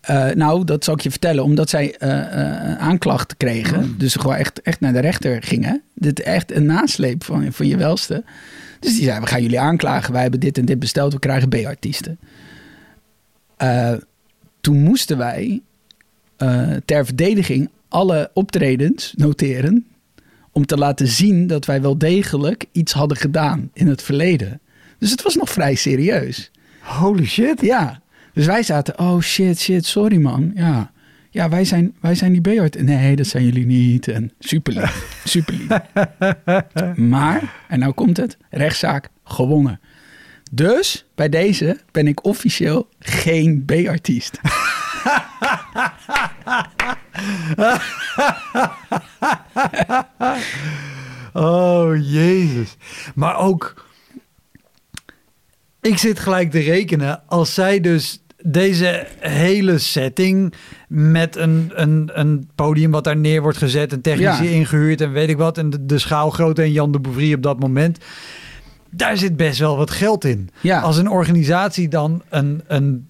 Eh, 0.01 0.31
nou, 0.31 0.64
dat 0.64 0.85
zal 0.85 0.95
ik 0.95 1.01
je 1.01 1.11
vertellen. 1.11 1.45
Omdat 1.45 1.71
zij 1.71 1.97
eh, 1.97 2.77
aanklacht 2.77 3.37
kregen. 3.37 3.87
Mm. 3.87 3.95
Dus 3.99 4.14
gewoon 4.14 4.37
echt, 4.37 4.62
echt 4.62 4.81
naar 4.81 4.92
de 4.92 5.01
rechter 5.01 5.42
gingen. 5.42 5.83
Dit 5.95 6.21
echt 6.21 6.53
een 6.53 6.66
nasleep 6.66 7.25
van, 7.25 7.53
van 7.53 7.66
je 7.66 7.77
welste. 7.77 8.25
Dus 8.81 8.95
die 8.95 9.05
zei, 9.05 9.21
we 9.21 9.27
gaan 9.27 9.42
jullie 9.42 9.61
aanklagen. 9.61 10.12
Wij 10.12 10.23
hebben 10.23 10.40
dit 10.40 10.59
en 10.59 10.64
dit 10.64 10.79
besteld. 10.79 11.12
We 11.12 11.18
krijgen 11.18 11.49
B-artiesten. 11.49 12.18
Toen 14.61 14.83
moesten 14.83 15.18
wij 15.18 15.62
eh, 16.42 16.76
ter 16.85 17.05
verdediging 17.05 17.70
alle 17.88 18.31
optredens 18.35 19.12
noteren. 19.16 19.87
Om 20.52 20.66
te 20.66 20.76
laten 20.76 21.07
zien 21.07 21.46
dat 21.46 21.64
wij 21.64 21.83
wel 21.83 21.98
degelijk 21.98 22.64
iets 22.72 22.92
hadden 22.92 23.16
gedaan 23.16 23.70
in 23.72 23.88
het 23.88 24.02
verleden. 24.02 24.61
Dus 24.98 25.11
het 25.11 25.22
was 25.22 25.37
nog 25.37 25.50
vrij 25.50 25.74
serieus. 25.74 26.50
Holy 26.81 27.24
shit. 27.24 27.61
Ja, 27.61 28.00
dus 28.33 28.46
wij 28.46 28.62
zaten, 28.62 28.98
oh 28.98 29.20
shit, 29.20 29.61
shit, 29.61 29.87
sorry 29.87 30.16
man. 30.16 30.52
Ja, 30.55 30.92
ja 31.31 31.48
wij, 31.48 31.64
zijn, 31.64 31.94
wij 32.00 32.14
zijn 32.14 32.33
die. 32.33 32.83
Nee, 32.83 33.16
dat 33.16 33.26
zijn 33.26 33.44
jullie 33.44 33.66
niet. 33.66 34.09
En 34.09 34.33
super 34.38 34.72
lief, 34.72 35.16
super 35.24 35.55
lief. 35.55 35.68
Maar, 36.96 37.55
en 37.68 37.78
nou 37.78 37.92
komt 37.92 38.16
het, 38.16 38.37
rechtszaak 38.50 39.09
gewonnen. 39.24 39.81
Dus 40.50 41.05
bij 41.14 41.28
deze 41.28 41.78
ben 41.90 42.07
ik 42.07 42.24
officieel 42.24 42.88
geen 42.98 43.64
B-artiest. 43.64 44.40
Oh, 51.33 51.96
jezus. 51.96 52.76
Maar 53.14 53.37
ook... 53.38 53.87
Ik 55.81 55.98
zit 55.98 56.18
gelijk 56.18 56.50
te 56.50 56.59
rekenen. 56.61 57.22
Als 57.26 57.55
zij 57.55 57.81
dus 57.81 58.22
deze 58.42 59.07
hele 59.18 59.78
setting 59.78 60.55
met 60.88 61.37
een, 61.37 61.70
een, 61.74 62.11
een 62.12 62.50
podium 62.55 62.90
wat 62.90 63.05
daar 63.05 63.16
neer 63.16 63.42
wordt 63.42 63.59
gezet... 63.59 63.92
en 63.92 64.00
technici 64.00 64.44
Ja. 64.44 64.50
ingehuurd 64.50 65.00
en 65.00 65.12
weet 65.12 65.28
ik 65.28 65.37
wat... 65.37 65.59
en 65.59 65.70
de, 65.70 65.87
de 65.87 65.98
schaalgrootte 65.98 66.62
en 66.62 66.72
Jan 66.72 66.92
de 66.92 67.00
Bouvry 67.00 67.35
op 67.35 67.42
dat 67.42 67.59
moment... 67.61 67.98
daar 68.90 69.16
zit 69.16 69.37
best 69.37 69.59
wel 69.59 69.76
wat 69.76 69.90
geld 69.90 70.24
in. 70.24 70.50
Ja, 70.61 70.81
Als 70.81 70.96
een 70.96 71.09
organisatie 71.11 71.88
dan 71.88 72.22
een, 72.28 72.62
een, 72.66 73.09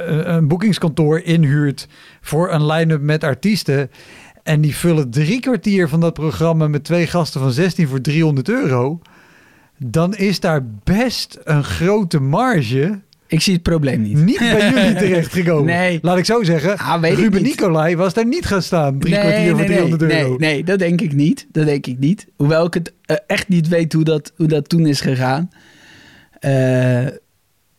een 0.00 0.48
boekingskantoor 0.48 1.20
inhuurt 1.20 1.88
voor 2.20 2.52
een 2.52 2.66
line-up 2.66 3.00
met 3.00 3.24
artiesten. 3.24 3.90
En 4.42 4.60
die 4.60 4.76
vullen 4.76 5.10
drie 5.10 5.40
kwartier 5.40 5.88
van 5.88 6.00
dat 6.00 6.14
programma 6.14 6.68
met 6.68 6.84
twee 6.84 7.06
gasten 7.06 7.40
van 7.40 7.52
16 7.52 7.88
voor 7.88 8.00
300 8.00 8.48
euro. 8.48 9.00
dan 9.78 10.14
is 10.14 10.40
daar 10.40 10.66
best 10.84 11.38
een 11.44 11.64
grote 11.64 12.20
marge 12.20 13.00
Ik 13.26 13.40
zie 13.40 13.52
het 13.52 13.62
probleem 13.62 14.02
niet. 14.02 14.16
niet 14.24 14.38
bij 14.38 14.70
jullie 14.70 14.94
terechtgekomen. 15.06 15.64
Nee. 15.64 15.98
Laat 16.02 16.18
ik 16.18 16.24
zo 16.24 16.42
zeggen, 16.42 16.78
Ah, 16.78 17.02
Ruben. 17.14 17.42
Nicolai 17.42 17.96
was 17.96 18.14
daar 18.14 18.26
niet 18.26 18.46
gaan 18.46 18.62
staan. 18.62 18.98
Drie 18.98 19.18
kwartier 19.18 19.48
voor 19.48 19.58
nee, 19.58 19.66
300 19.66 20.00
nee, 20.02 20.20
euro. 20.22 20.28
Nee, 20.36 20.52
nee, 20.52 20.64
dat 20.64 20.78
denk 20.78 21.00
ik 21.00 21.12
niet. 21.12 21.46
Dat 21.52 21.66
denk 21.66 21.86
ik 21.86 21.98
niet. 21.98 22.26
Hoewel 22.36 22.66
ik 22.66 22.74
het 22.74 22.92
eh, 23.04 23.16
echt 23.26 23.48
niet 23.48 23.68
weet 23.68 23.92
hoe 23.92 24.04
dat, 24.04 24.32
hoe 24.36 24.46
dat 24.48 24.68
toen 24.68 24.86
is 24.86 25.00
gegaan. 25.00 25.50
Eh, 26.38 27.06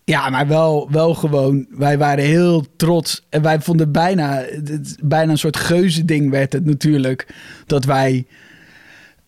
ja, 0.06 0.30
maar 0.30 0.48
wel, 0.48 0.88
wel 0.92 1.14
gewoon. 1.14 1.66
Wij 1.70 1.98
waren 1.98 2.24
heel 2.24 2.66
trots. 2.76 3.26
En 3.30 3.42
wij 3.42 3.62
vonden 3.62 3.92
bijna, 3.92 4.44
het, 4.64 4.98
bijna 5.04 5.32
een 5.32 5.38
soort 5.38 5.58
geuzending 5.58 6.30
werd 6.30 6.54
het 6.54 6.66
natuurlijk. 6.66 7.28
Dat 7.66 7.86
wij, 7.86 8.26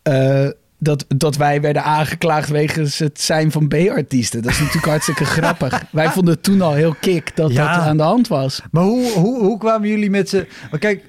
eh, 0.01 0.47
dat, 0.79 1.05
dat 1.07 1.35
wij 1.35 1.61
werden 1.61 1.83
aangeklaagd 1.83 2.49
wegens 2.49 2.99
het 2.99 3.21
zijn 3.21 3.51
van 3.51 3.67
B-artiesten. 3.67 4.41
Dat 4.41 4.51
is 4.51 4.59
natuurlijk 4.59 4.85
hartstikke 4.85 5.25
grappig. 5.38 5.83
Wij 5.91 6.09
vonden 6.09 6.33
het 6.33 6.43
toen 6.43 6.61
al 6.61 6.73
heel 6.73 6.95
kick 6.99 7.35
dat 7.35 7.51
Ja. 7.51 7.75
dat 7.77 7.85
aan 7.85 7.97
de 7.97 8.03
hand 8.03 8.27
was. 8.27 8.61
Maar 8.71 8.83
hoe, 8.83 9.11
hoe, 9.11 9.39
hoe 9.39 9.57
kwamen 9.57 9.89
jullie 9.89 10.09
met. 10.09 10.31
Want 10.31 10.81
kijk, 10.81 11.03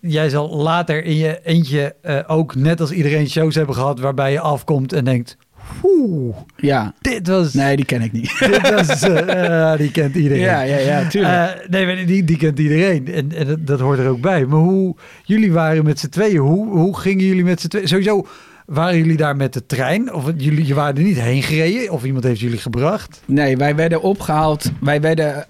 jij 0.00 0.28
zal 0.28 0.56
later 0.56 1.04
in 1.04 1.16
je 1.16 1.40
eentje 1.44 1.94
eh, 2.02 2.20
ook 2.26 2.54
net 2.54 2.80
als 2.80 2.90
iedereen 2.90 3.28
shows 3.28 3.54
hebben 3.54 3.74
gehad... 3.74 4.00
waarbij 4.00 4.32
je 4.32 4.40
afkomt 4.40 4.92
en 4.92 5.04
denkt... 5.04 5.36
Oeh, 5.82 6.36
Ja, 6.56 6.94
dit 7.00 7.26
was... 7.26 7.54
nee, 7.54 7.76
die 7.76 7.84
ken 7.84 8.02
ik 8.02 8.12
niet. 8.12 8.38
Dit 8.50 8.70
was 8.70 9.02
eh, 9.02 9.72
eh, 9.72 9.78
die 9.78 9.90
kent 9.90 10.14
iedereen. 10.14 10.42
Ja, 10.42 10.60
ja, 10.60 10.76
ja, 10.76 11.08
tuurlijk. 11.08 11.34
Eh, 11.34 11.68
nee, 11.68 12.04
die, 12.04 12.24
die 12.24 12.36
kent 12.36 12.58
iedereen. 12.58 13.06
En, 13.06 13.32
en 13.32 13.46
dat, 13.46 13.66
dat 13.66 13.80
hoort 13.80 13.98
er 13.98 14.08
ook 14.08 14.20
bij. 14.20 14.46
Maar 14.46 14.58
hoe... 14.58 14.96
Jullie 15.24 15.52
waren 15.52 15.84
met 15.84 15.98
z'n 15.98 16.08
tweeën. 16.08 16.36
Hoe, 16.36 16.66
hoe 16.68 16.98
gingen 16.98 17.24
jullie 17.24 17.44
met 17.44 17.60
z'n 17.60 17.68
tweeën? 17.68 17.88
Sowieso... 17.88 18.26
Waren 18.64 18.96
jullie 18.96 19.16
daar 19.16 19.36
met 19.36 19.52
de 19.52 19.66
trein? 19.66 20.12
Of 20.12 20.32
jullie 20.36 20.66
je 20.66 20.74
waren 20.74 20.96
er 20.96 21.02
niet 21.02 21.20
heen 21.20 21.42
gereden? 21.42 21.92
Of 21.92 22.04
iemand 22.04 22.24
heeft 22.24 22.40
jullie 22.40 22.58
gebracht? 22.58 23.22
Nee, 23.26 23.56
wij 23.56 23.74
werden 23.74 24.02
opgehaald. 24.02 24.70
Wij, 24.80 25.00
werden, 25.00 25.46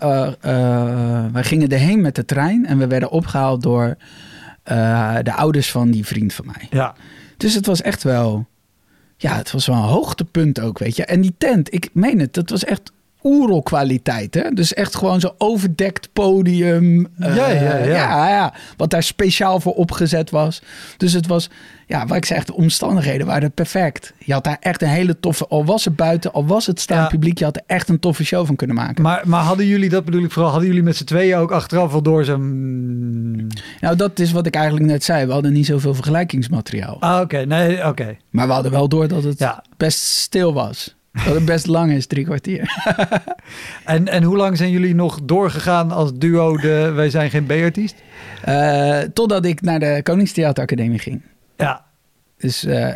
wij 1.33 1.45
gingen 1.45 1.69
erheen 1.69 2.01
met 2.01 2.15
de 2.15 2.25
trein 2.25 2.67
en 2.67 2.79
we 2.79 2.87
werden 2.87 3.11
opgehaald 3.11 3.63
door 3.63 3.97
de 5.23 5.33
ouders 5.37 5.71
van 5.71 5.91
die 5.91 6.07
vriend 6.07 6.33
van 6.35 6.47
mij. 6.47 6.67
Ja. 6.71 6.95
Dus 7.37 7.55
het 7.55 7.67
was 7.67 7.83
echt 7.83 8.03
wel. 8.03 8.47
Ja, 9.25 9.37
het 9.37 9.51
was 9.53 9.67
wel 9.67 9.77
een 9.77 9.83
hoogtepunt 9.83 10.61
ook, 10.61 10.79
weet 10.79 10.97
je. 10.97 11.05
En 11.05 11.21
die 11.21 11.35
tent, 11.39 11.75
ik 11.75 11.89
meen 11.93 12.19
het, 12.19 12.35
dat 12.35 12.51
was 12.51 12.65
echt 12.65 12.93
oerol 13.23 13.63
kwaliteit, 13.63 14.35
hè. 14.35 14.51
Dus 14.51 14.75
echt 14.75 14.97
gewoon 14.97 15.21
zo'n 15.21 15.33
overdekt 15.39 16.09
podium. 16.13 17.07
eh, 17.19 17.37
Ja, 17.37 17.49
ja, 17.49 17.77
ja. 17.77 17.85
ja, 17.85 18.29
ja. 18.29 18.55
Wat 18.77 18.91
daar 18.91 19.03
speciaal 19.03 19.61
voor 19.61 19.75
opgezet 19.75 20.31
was. 20.31 20.63
Dus 20.97 21.13
het 21.13 21.27
was, 21.27 21.51
ja, 21.87 22.07
wat 22.07 22.17
ik 22.17 22.25
zeg, 22.25 22.45
de 22.45 22.55
omstandigheden 22.55 23.27
waren 23.27 23.53
perfect. 23.53 24.13
Je 24.19 24.33
had 24.33 24.45
daar 24.45 24.57
echt 24.61 24.83
een 24.83 24.89
hele 24.89 25.21
toffe, 25.21 25.47
al 25.47 25.65
was 25.65 25.85
het 25.85 25.97
buiten, 25.97 26.33
al 26.33 26.47
was 26.47 26.67
het 26.67 26.81
staand 26.81 27.01
Ja. 27.03 27.09
publiek, 27.09 27.39
je 27.39 27.45
had 27.45 27.57
er 27.57 27.63
echt 27.67 27.89
een 27.89 27.99
toffe 27.99 28.25
show 28.25 28.47
van 28.47 28.57
kunnen 28.57 28.77
maken. 28.77 29.03
Maar, 29.03 29.23
maar 29.25 29.43
hadden 29.43 29.67
jullie, 29.67 29.89
dat 29.89 30.05
bedoel 30.05 30.23
ik 30.23 30.31
vooral, 30.33 30.51
hadden 30.51 30.69
jullie 30.69 30.83
met 30.85 30.97
z'n 30.97 31.05
tweeën 31.05 31.37
ook 31.37 31.51
achteraf 31.53 31.93
wel 31.93 32.03
door 32.03 32.25
zo'n... 32.25 33.49
Nou, 33.81 33.97
dat 33.97 34.19
is 34.19 34.33
wat 34.33 34.47
ik 34.47 34.55
eigenlijk 34.55 34.87
net 34.87 35.05
zei. 35.05 35.27
We 35.27 35.33
hadden 35.33 35.53
niet 35.53 35.67
zoveel 35.67 35.95
vergelijkingsmateriaal. 35.95 36.97
Ah, 37.01 37.21
oké. 37.21 37.39
Nee, 37.45 37.87
oké. 37.87 38.17
Maar 38.31 38.47
we 38.47 38.53
hadden 38.53 38.73
wel 38.73 38.89
door 38.89 39.09
dat 39.09 39.25
het 39.25 39.39
Ja. 39.39 39.65
best 39.77 39.99
stil 39.99 40.53
was. 40.55 40.97
Dat 41.25 41.35
het 41.35 41.45
best 41.45 41.67
lang 41.67 41.93
is, 41.93 42.07
drie 42.07 42.25
kwartier. 42.25 42.85
En, 43.85 44.09
en 44.09 44.23
hoe 44.23 44.37
lang 44.37 44.57
zijn 44.57 44.71
jullie 44.71 44.95
nog 44.95 45.21
doorgegaan 45.23 45.91
als 45.93 46.11
duo 46.15 46.57
de 46.57 46.93
Wij 46.95 47.11
zijn 47.11 47.31
geen 47.31 47.47
B-artiest? 47.47 47.95
Eh, 48.43 48.99
totdat 48.99 49.45
ik 49.45 49.61
naar 49.61 49.79
de 49.79 50.01
Koningstheateracademie 50.03 50.99
ging. 50.99 51.23
Ja. 51.57 51.85
Dus 52.37 52.65
eh, 52.65 52.95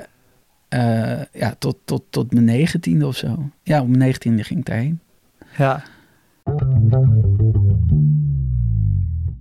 eh, 0.68 1.24
ja, 1.32 1.54
tot, 1.58 1.76
tot, 1.84 2.04
tot 2.10 2.32
mijn 2.32 2.44
negentiende 2.44 3.06
of 3.06 3.16
zo. 3.16 3.50
Ja, 3.62 3.80
op 3.80 3.86
mijn 3.86 3.98
negentiende 3.98 4.44
ging 4.44 4.60
ik 4.60 4.66
daarheen. 4.66 5.00
Ja. 5.56 5.84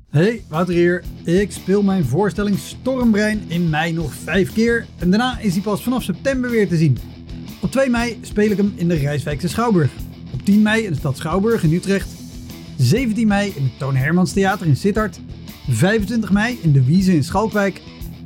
Hey, 0.10 0.44
Wouter 0.48 0.74
hier. 0.74 1.04
Ik 1.24 1.52
speel 1.52 1.84
mijn 1.84 2.06
voorstelling 2.06 2.58
Stormbrein 2.58 3.42
in 3.48 3.70
mei 3.70 3.92
nog 3.94 4.14
vijf 4.14 4.54
keer. 4.54 4.86
En 5.00 5.10
daarna 5.10 5.40
is 5.40 5.54
hij 5.54 5.62
pas 5.62 5.84
vanaf 5.84 6.04
september 6.04 6.50
weer 6.50 6.68
te 6.68 6.78
zien. 6.78 6.98
Op 7.62 7.72
2 7.72 7.90
mei 7.90 8.18
speel 8.22 8.52
ik 8.52 8.58
hem 8.58 8.74
in 8.76 8.88
de 8.88 8.96
Rijswijkse 8.96 9.48
Schouwburg. 9.48 9.92
Op 10.34 10.46
10 10.46 10.62
mei 10.62 10.84
in 10.84 10.92
de 10.92 10.98
stad 10.98 11.18
Schouwburg 11.18 11.64
in 11.64 11.74
Utrecht. 11.74 12.10
17 12.78 13.28
mei 13.28 13.54
in 13.56 13.64
het 13.64 13.80
Toon 13.80 13.96
Hermans 13.96 14.34
Theater 14.34 14.68
in 14.68 14.76
Sittard. 14.76 15.20
25 15.70 16.32
mei 16.32 16.60
in 16.62 16.72
de 16.72 16.84
Wiese 16.84 17.16
in 17.16 17.24
Schalkwijk. 17.24 17.82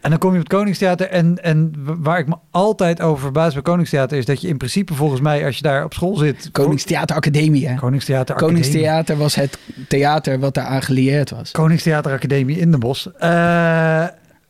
En 0.00 0.10
dan 0.10 0.18
kom 0.18 0.30
je 0.30 0.36
op 0.36 0.42
het 0.42 0.52
Koningstheater 0.52 1.08
en, 1.08 1.42
en 1.42 1.72
waar 2.02 2.18
ik 2.18 2.26
me 2.26 2.36
altijd 2.50 3.00
over 3.00 3.22
verbaas 3.22 3.52
bij 3.52 3.62
Koningstheater 3.62 4.18
is 4.18 4.24
dat 4.24 4.40
je 4.40 4.48
in 4.48 4.56
principe 4.56 4.94
volgens 4.94 5.20
mij 5.20 5.44
als 5.44 5.56
je 5.56 5.62
daar 5.62 5.84
op 5.84 5.92
school 5.94 6.16
zit... 6.16 6.48
Koningstheateracademie, 6.52 7.68
hè? 7.68 7.74
Koningstheater 7.74 8.34
Academie. 8.34 8.62
Koningstheater 8.62 9.16
was 9.16 9.34
het 9.34 9.58
theater 9.88 10.38
wat 10.38 10.54
daar 10.54 10.64
aan 10.64 10.82
gelieerd 10.82 11.30
was. 11.30 11.50
Koningstheater 11.50 12.12
Academie 12.12 12.58
in 12.58 12.70
Den 12.70 12.80
Bosch. 12.80 13.06
Eh, 13.06 14.06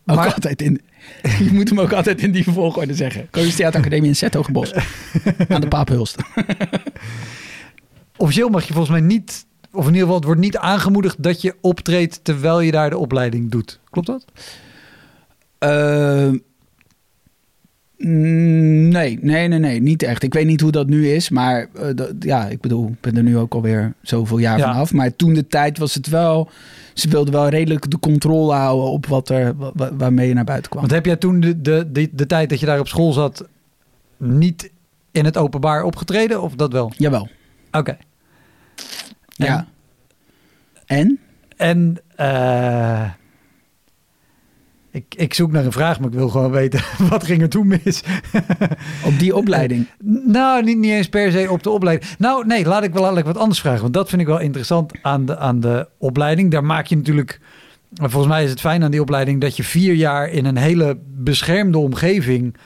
Ook 0.06 0.16
maar, 0.16 0.34
altijd 0.34 0.62
in... 0.62 0.80
Je 1.44 1.50
moet 1.52 1.68
hem 1.68 1.80
ook 1.80 1.92
altijd 1.92 2.22
in 2.22 2.32
die 2.32 2.44
volgorde 2.44 2.94
zeggen. 2.94 3.28
Koningstheateracademie 3.30 4.08
in 4.08 4.16
Zethogenbos. 4.16 4.74
aan 5.48 5.60
de 5.60 5.68
Paaphulst. 5.68 6.16
officieel 8.16 8.48
mag 8.48 8.64
je 8.64 8.72
volgens 8.72 8.98
mij 8.98 9.06
niet, 9.06 9.46
of 9.72 9.80
in 9.80 9.86
ieder 9.86 10.00
geval 10.00 10.16
het 10.16 10.24
wordt 10.24 10.40
niet 10.40 10.56
aangemoedigd 10.56 11.22
dat 11.22 11.42
je 11.42 11.54
optreedt 11.60 12.20
terwijl 12.22 12.60
je 12.60 12.70
daar 12.70 12.90
de 12.90 12.98
opleiding 12.98 13.50
doet. 13.50 13.80
Klopt 13.90 14.06
dat? 14.06 14.24
Eh, 15.60 16.28
mm, 17.96 18.88
nee, 18.88 19.18
nee, 19.22 19.48
nee, 19.48 19.58
nee, 19.58 19.80
niet 19.82 20.02
echt. 20.02 20.22
Ik 20.22 20.34
weet 20.34 20.46
niet 20.46 20.60
hoe 20.60 20.70
dat 20.72 20.86
nu 20.86 21.08
is, 21.08 21.28
maar 21.28 21.68
eh, 21.74 21.88
dat- 21.94 22.12
ja, 22.18 22.46
ik 22.46 22.60
bedoel, 22.60 22.88
ik 22.88 23.00
ben 23.00 23.16
er 23.16 23.22
nu 23.22 23.38
ook 23.38 23.54
alweer 23.54 23.94
zoveel 24.02 24.38
jaar 24.38 24.58
Ja. 24.58 24.66
vanaf. 24.72 24.92
Maar 24.92 25.16
toen 25.16 25.34
de 25.34 25.46
tijd 25.46 25.78
was 25.78 25.94
het 25.94 26.06
wel, 26.08 26.50
ze 26.94 27.08
wilden 27.08 27.32
wel 27.32 27.48
redelijk 27.48 27.90
de 27.90 27.98
controle 27.98 28.52
houden 28.54 28.90
op 28.90 29.06
wat 29.06 29.28
er, 29.28 29.56
wa- 29.56 29.72
wa- 29.74 29.94
waarmee 29.96 30.28
je 30.28 30.34
naar 30.34 30.44
buiten 30.44 30.70
kwam. 30.70 30.82
Want 30.82 30.94
heb 30.94 31.06
jij 31.06 31.16
toen 31.16 31.40
de, 31.40 31.60
de, 31.60 31.88
de, 31.92 32.08
de 32.12 32.26
tijd 32.26 32.48
dat 32.50 32.60
je 32.60 32.66
daar 32.66 32.78
op 32.80 32.88
school 32.88 33.12
zat 33.12 33.48
niet 34.16 34.70
in 35.10 35.24
het 35.24 35.36
openbaar 35.36 35.82
opgetreden 35.82 36.42
of 36.42 36.54
dat 36.54 36.72
wel? 36.72 36.92
Jawel, 36.96 37.28
Oké. 37.72 37.96
ja. 39.30 39.66
En? 40.86 41.18
En 41.56 41.96
eh, 42.16 43.10
ik, 44.90 45.04
ik 45.16 45.34
zoek 45.34 45.52
naar 45.52 45.64
een 45.64 45.72
vraag, 45.72 46.00
maar 46.00 46.08
ik 46.08 46.14
wil 46.14 46.28
gewoon 46.28 46.50
weten 46.50 46.80
wat 47.10 47.24
ging 47.24 47.42
er 47.42 47.48
toen 47.48 47.66
mis. 47.66 48.02
Op 49.06 49.18
die 49.18 49.36
opleiding. 49.36 49.86
Nou, 50.24 50.64
niet, 50.64 50.78
niet 50.78 50.90
eens 50.90 51.08
per 51.08 51.32
se 51.32 51.50
op 51.50 51.62
de 51.62 51.70
opleiding. 51.70 52.10
Nou, 52.18 52.46
nee, 52.46 52.64
laat 52.64 52.82
ik 52.82 52.92
wel 52.92 53.02
eigenlijk 53.02 53.26
wat 53.32 53.42
anders 53.42 53.60
vragen. 53.60 53.80
Want 53.80 53.94
dat 53.94 54.08
vind 54.08 54.20
ik 54.20 54.26
wel 54.26 54.38
interessant 54.40 54.92
aan 55.02 55.24
de, 55.26 55.38
aan 55.38 55.60
de 55.60 55.88
opleiding. 55.98 56.50
Daar 56.50 56.64
maak 56.64 56.86
je 56.86 56.96
natuurlijk... 56.96 57.40
Volgens 57.94 58.26
mij 58.32 58.44
is 58.44 58.50
het 58.50 58.60
fijn 58.60 58.82
aan 58.82 58.90
die 58.90 59.00
opleiding... 59.00 59.40
dat 59.40 59.56
je 59.56 59.64
vier 59.64 59.94
jaar 59.94 60.28
in 60.28 60.44
een 60.44 60.56
hele 60.56 60.98
beschermde 61.16 61.78
omgeving... 61.78 62.56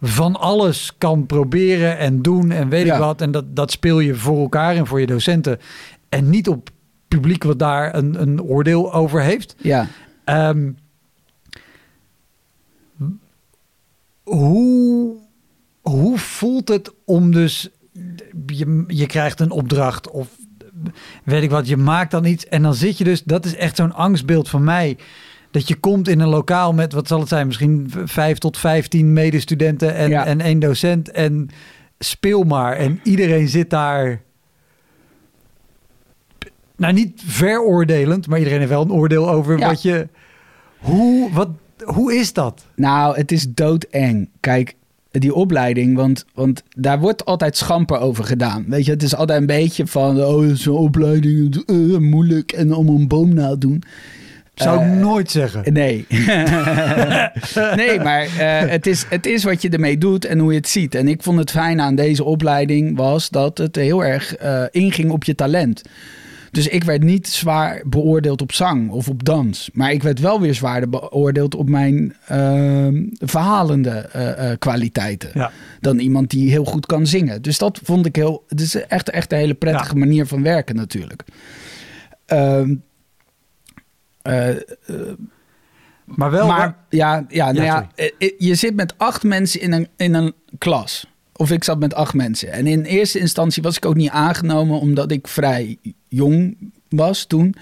van 0.00 0.36
alles 0.36 0.94
kan 0.98 1.26
proberen 1.26 1.98
en 1.98 2.22
doen 2.22 2.50
en 2.50 2.68
weet 2.68 2.86
Ja. 2.86 2.94
ik 2.94 3.00
wat. 3.00 3.20
En 3.20 3.30
dat, 3.30 3.56
dat 3.56 3.70
speel 3.70 4.00
je 4.00 4.14
voor 4.14 4.40
elkaar 4.40 4.76
en 4.76 4.86
voor 4.86 5.00
je 5.00 5.06
docenten. 5.06 5.58
En 6.08 6.30
niet 6.30 6.48
op 6.48 6.68
publiek 7.08 7.44
wat 7.44 7.58
daar 7.58 7.94
een, 7.94 8.22
een 8.22 8.42
oordeel 8.42 8.92
over 8.92 9.22
heeft. 9.22 9.56
Ja. 9.58 9.86
Ehm, 10.24 10.68
hoe, 14.26 15.14
hoe 15.80 16.18
voelt 16.18 16.68
het 16.68 16.92
om 17.04 17.32
dus... 17.32 17.70
Je, 18.46 18.84
je 18.86 19.06
krijgt 19.06 19.40
een 19.40 19.50
opdracht 19.50 20.10
of 20.10 20.28
weet 21.24 21.42
ik 21.42 21.50
wat, 21.50 21.68
je 21.68 21.76
maakt 21.76 22.10
dan 22.10 22.24
iets 22.24 22.46
en 22.48 22.62
dan 22.62 22.74
zit 22.74 22.98
je 22.98 23.04
dus... 23.04 23.22
Dat 23.22 23.44
is 23.44 23.54
echt 23.56 23.76
zo'n 23.76 23.92
angstbeeld 23.94 24.48
van 24.48 24.64
mij. 24.64 24.96
Dat 25.50 25.68
je 25.68 25.74
komt 25.76 26.08
in 26.08 26.20
een 26.20 26.28
lokaal 26.28 26.72
met, 26.72 26.92
wat 26.92 27.08
zal 27.08 27.20
het 27.20 27.28
zijn, 27.28 27.46
misschien 27.46 27.92
vijf 28.04 28.38
tot 28.38 28.58
vijftien 28.58 29.12
medestudenten 29.12 29.94
en, 29.94 30.08
Ja. 30.08 30.26
en 30.26 30.40
één 30.40 30.58
docent. 30.58 31.10
En 31.10 31.48
speel 31.98 32.42
maar. 32.42 32.76
En 32.76 33.00
iedereen 33.02 33.48
zit 33.48 33.70
daar... 33.70 34.22
Nou, 36.76 36.92
niet 36.92 37.22
veroordelend, 37.26 38.26
maar 38.26 38.38
iedereen 38.38 38.58
heeft 38.58 38.70
wel 38.70 38.82
een 38.82 38.92
oordeel 38.92 39.30
over 39.30 39.58
Ja. 39.58 39.66
wat 39.66 39.82
je... 39.82 40.08
Hoe, 40.78 41.32
wat, 41.32 41.48
hoe 41.84 42.14
is 42.14 42.32
dat? 42.32 42.64
Nou, 42.74 43.16
het 43.16 43.32
is 43.32 43.46
doodeng. 43.48 44.28
Kijk, 44.40 44.74
die 45.10 45.34
opleiding, 45.34 45.96
want, 45.96 46.24
want 46.34 46.62
daar 46.76 47.00
wordt 47.00 47.24
altijd 47.24 47.56
schamper 47.56 47.98
over 47.98 48.24
gedaan. 48.24 48.64
Weet 48.68 48.84
je, 48.84 48.90
het 48.90 49.02
is 49.02 49.16
altijd 49.16 49.40
een 49.40 49.46
beetje 49.46 49.86
van, 49.86 50.22
oh, 50.22 50.50
zo'n 50.54 50.76
opleiding, 50.76 51.62
uh, 51.66 51.98
moeilijk 51.98 52.52
en 52.52 52.72
allemaal 52.72 52.94
een 52.94 53.08
boom 53.08 53.34
nadoen. 53.34 53.82
Zou 54.54 54.84
ik 54.84 54.86
Uh, 54.86 55.00
nooit 55.00 55.30
zeggen. 55.30 55.72
Nee. 55.72 56.06
nee, 57.76 58.00
maar 58.00 58.22
eh, 58.22 58.70
het, 58.70 58.86
is, 58.86 59.04
het 59.08 59.26
is 59.26 59.44
wat 59.44 59.62
je 59.62 59.68
ermee 59.68 59.98
doet 59.98 60.24
en 60.24 60.38
hoe 60.38 60.52
je 60.52 60.58
het 60.58 60.68
ziet. 60.68 60.94
En 60.94 61.08
ik 61.08 61.22
vond 61.22 61.38
het 61.38 61.50
fijn 61.50 61.80
aan 61.80 61.94
deze 61.94 62.24
opleiding 62.24 62.96
was 62.96 63.30
dat 63.30 63.58
het 63.58 63.76
heel 63.76 64.04
erg 64.04 64.36
eh, 64.36 64.62
inging 64.70 65.10
op 65.10 65.24
je 65.24 65.34
talent. 65.34 65.82
Dus 66.50 66.68
ik 66.68 66.84
werd 66.84 67.02
niet 67.02 67.28
zwaar 67.28 67.82
beoordeeld 67.86 68.42
op 68.42 68.52
zang 68.52 68.90
of 68.90 69.08
op 69.08 69.24
dans. 69.24 69.70
Maar 69.72 69.92
ik 69.92 70.02
werd 70.02 70.20
wel 70.20 70.40
weer 70.40 70.54
zwaarder 70.54 70.88
beoordeeld 70.88 71.54
op 71.54 71.68
mijn 71.68 72.16
ehm, 72.26 73.04
verhalende 73.18 73.90
eh, 73.90 74.50
eh, 74.50 74.58
kwaliteiten. 74.58 75.30
Ja. 75.34 75.50
Dan 75.80 75.98
iemand 75.98 76.30
die 76.30 76.50
heel 76.50 76.64
goed 76.64 76.86
kan 76.86 77.06
zingen. 77.06 77.42
Dus 77.42 77.58
dat 77.58 77.80
vond 77.82 78.06
ik 78.06 78.16
heel... 78.16 78.44
Het 78.48 78.60
is 78.60 78.74
echt, 78.74 79.10
echt 79.10 79.32
een 79.32 79.38
hele 79.38 79.54
prettige 79.54 79.92
Ja. 79.92 79.98
manier 79.98 80.26
van 80.26 80.42
werken 80.42 80.76
natuurlijk. 80.76 81.24
Ehm, 82.26 82.74
eh, 84.22 84.48
Maar 86.04 86.30
wel... 86.30 86.46
maar 86.46 86.76
ja, 86.90 87.24
ja, 87.28 87.52
nou 87.52 87.64
Ja, 87.64 87.88
ja, 87.94 88.10
je 88.38 88.54
zit 88.54 88.74
met 88.74 88.98
acht 88.98 89.22
mensen 89.22 89.60
in 89.60 89.72
een, 89.72 89.88
in 89.96 90.14
een 90.14 90.34
klas. 90.58 91.06
Of 91.32 91.50
ik 91.50 91.64
zat 91.64 91.78
met 91.78 91.94
acht 91.94 92.14
mensen. 92.14 92.52
En 92.52 92.66
in 92.66 92.82
eerste 92.82 93.18
instantie 93.18 93.62
was 93.62 93.76
ik 93.76 93.86
ook 93.86 93.94
niet 93.94 94.10
aangenomen 94.10 94.80
omdat 94.80 95.10
ik 95.10 95.28
vrij 95.28 95.78
jong 96.08 96.56
was 96.88 97.24
toen. 97.24 97.54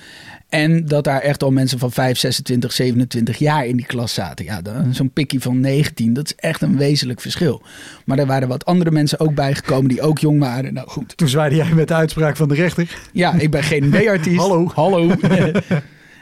En 0.49 0.87
dat 0.87 1.05
daar 1.05 1.21
echt 1.21 1.43
al 1.43 1.51
mensen 1.51 1.79
van 1.79 1.93
5, 1.93 2.19
26, 2.19 2.73
27 2.73 3.39
jaar 3.39 3.67
in 3.67 3.77
die 3.77 3.87
klas 3.87 4.15
zaten. 4.15 4.45
Ja, 4.45 4.61
zo'n 4.91 5.11
pikkie 5.13 5.41
van 5.41 5.61
19, 5.61 6.13
dat 6.13 6.25
is 6.25 6.35
echt 6.37 6.63
een 6.63 6.77
wezenlijk 6.77 7.21
verschil. 7.21 7.63
Maar 8.05 8.19
er 8.19 8.27
waren 8.27 8.49
wat 8.49 8.65
andere 8.65 8.91
mensen 8.91 9.21
ook 9.21 9.35
bijgekomen 9.35 9.89
die 9.89 10.03
ook 10.03 10.19
jong 10.19 10.41
waren. 10.41 10.75
Nou 10.75 10.89
goed, 10.89 11.17
Toen 11.17 11.29
zwaaide 11.29 11.57
jij 11.57 11.75
met 11.75 11.89
de 11.89 11.95
uitspraak 11.95 12.37
van 12.37 12.49
de 12.49 12.55
rechter. 12.55 12.99
ja, 13.13 13.35
ik 13.35 13.51
ben 13.51 13.63
geen 13.63 13.91
B-artiest. 13.91 14.41
Hallo. 14.47 14.71
Hallo. 14.75 15.11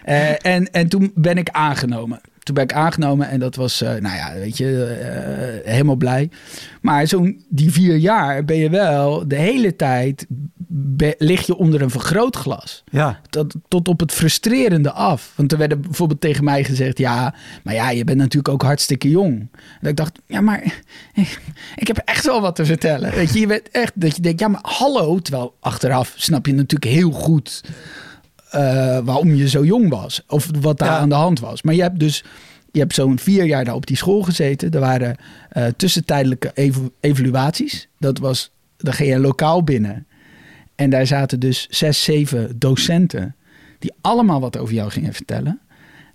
Eh, 0.02 0.46
en, 0.46 0.70
en 0.72 0.88
toen 0.88 1.12
ben 1.14 1.36
ik 1.36 1.48
aangenomen. 1.48 2.20
Toen 2.38 2.54
ben 2.54 2.64
ik 2.64 2.72
aangenomen 2.72 3.28
en 3.28 3.40
dat 3.40 3.56
was, 3.56 3.82
eh, 3.82 3.88
nou 3.88 4.16
ja, 4.16 4.32
weet 4.34 4.56
je, 4.56 4.84
eh, 4.84 5.72
helemaal 5.72 5.96
blij. 5.96 6.30
Maar 6.80 7.06
zo'n 7.06 7.44
die 7.48 7.72
vier 7.72 7.96
jaar 7.96 8.44
ben 8.44 8.56
je 8.56 8.70
wel 8.70 9.28
de 9.28 9.36
hele 9.36 9.76
tijd, 9.76 10.26
lig 11.18 11.46
je 11.46 11.56
onder 11.56 11.82
een 11.82 11.90
vergrootglas. 11.90 12.84
Ja. 12.90 13.20
Tot, 13.30 13.54
tot 13.68 13.88
op 13.88 14.00
het 14.00 14.12
frustrerende 14.12 14.92
af. 14.92 15.32
Want 15.36 15.52
er 15.52 15.58
werd 15.58 15.80
bijvoorbeeld 15.80 16.20
tegen 16.20 16.44
mij 16.44 16.64
gezegd, 16.64 16.98
ja, 16.98 17.34
maar 17.64 17.74
ja, 17.74 17.90
je 17.90 18.04
bent 18.04 18.18
natuurlijk 18.18 18.48
ook 18.54 18.62
hartstikke 18.62 19.10
jong. 19.10 19.38
En 19.38 19.78
dat 19.80 19.90
ik 19.90 19.96
dacht, 19.96 20.18
ja, 20.26 20.40
maar 20.40 20.62
ik 21.82 21.86
heb 21.86 21.96
echt 22.04 22.24
wel 22.24 22.40
wat 22.40 22.56
te 22.56 22.64
vertellen. 22.64 23.14
Weet 23.14 23.32
je, 23.32 23.40
je 23.40 23.46
bent 23.46 23.70
echt, 23.70 23.92
dat 23.94 24.16
je 24.16 24.22
denkt, 24.22 24.40
ja, 24.40 24.48
maar 24.48 24.60
hallo. 24.62 25.18
Terwijl 25.18 25.54
achteraf 25.60 26.14
snap 26.16 26.46
je 26.46 26.54
natuurlijk 26.54 26.92
heel 26.92 27.10
goed 27.10 27.60
eh, 28.50 28.98
waarom 29.04 29.34
je 29.34 29.48
zo 29.48 29.64
jong 29.64 29.88
was. 29.88 30.22
Of 30.26 30.48
wat 30.60 30.78
daar 30.78 30.88
Ja. 30.88 30.98
aan 30.98 31.08
de 31.08 31.14
hand 31.14 31.40
was. 31.40 31.62
Maar 31.62 31.74
je 31.74 31.82
hebt 31.82 31.98
dus 31.98 32.24
je 32.70 32.78
hebt 32.78 32.94
zo'n 32.94 33.18
vier 33.18 33.44
jaar 33.44 33.64
daar 33.64 33.74
op 33.74 33.86
die 33.86 33.96
school 33.96 34.22
gezeten. 34.22 34.70
Er 34.70 34.80
waren 34.80 35.16
eh, 35.48 35.66
tussentijdelijke 35.76 36.52
evaluaties. 37.00 37.88
Dat 37.98 38.18
was, 38.18 38.50
dan 38.76 38.92
ging 38.92 39.08
je 39.08 39.18
lokaal 39.18 39.64
binnen. 39.64 40.06
En 40.74 40.90
daar 40.90 41.06
zaten 41.06 41.40
dus 41.40 41.66
zes, 41.70 42.04
zeven 42.04 42.58
docenten. 42.58 43.36
Die 43.78 43.92
allemaal 44.00 44.40
wat 44.40 44.58
over 44.58 44.74
jou 44.74 44.90
gingen 44.90 45.12
vertellen. 45.12 45.60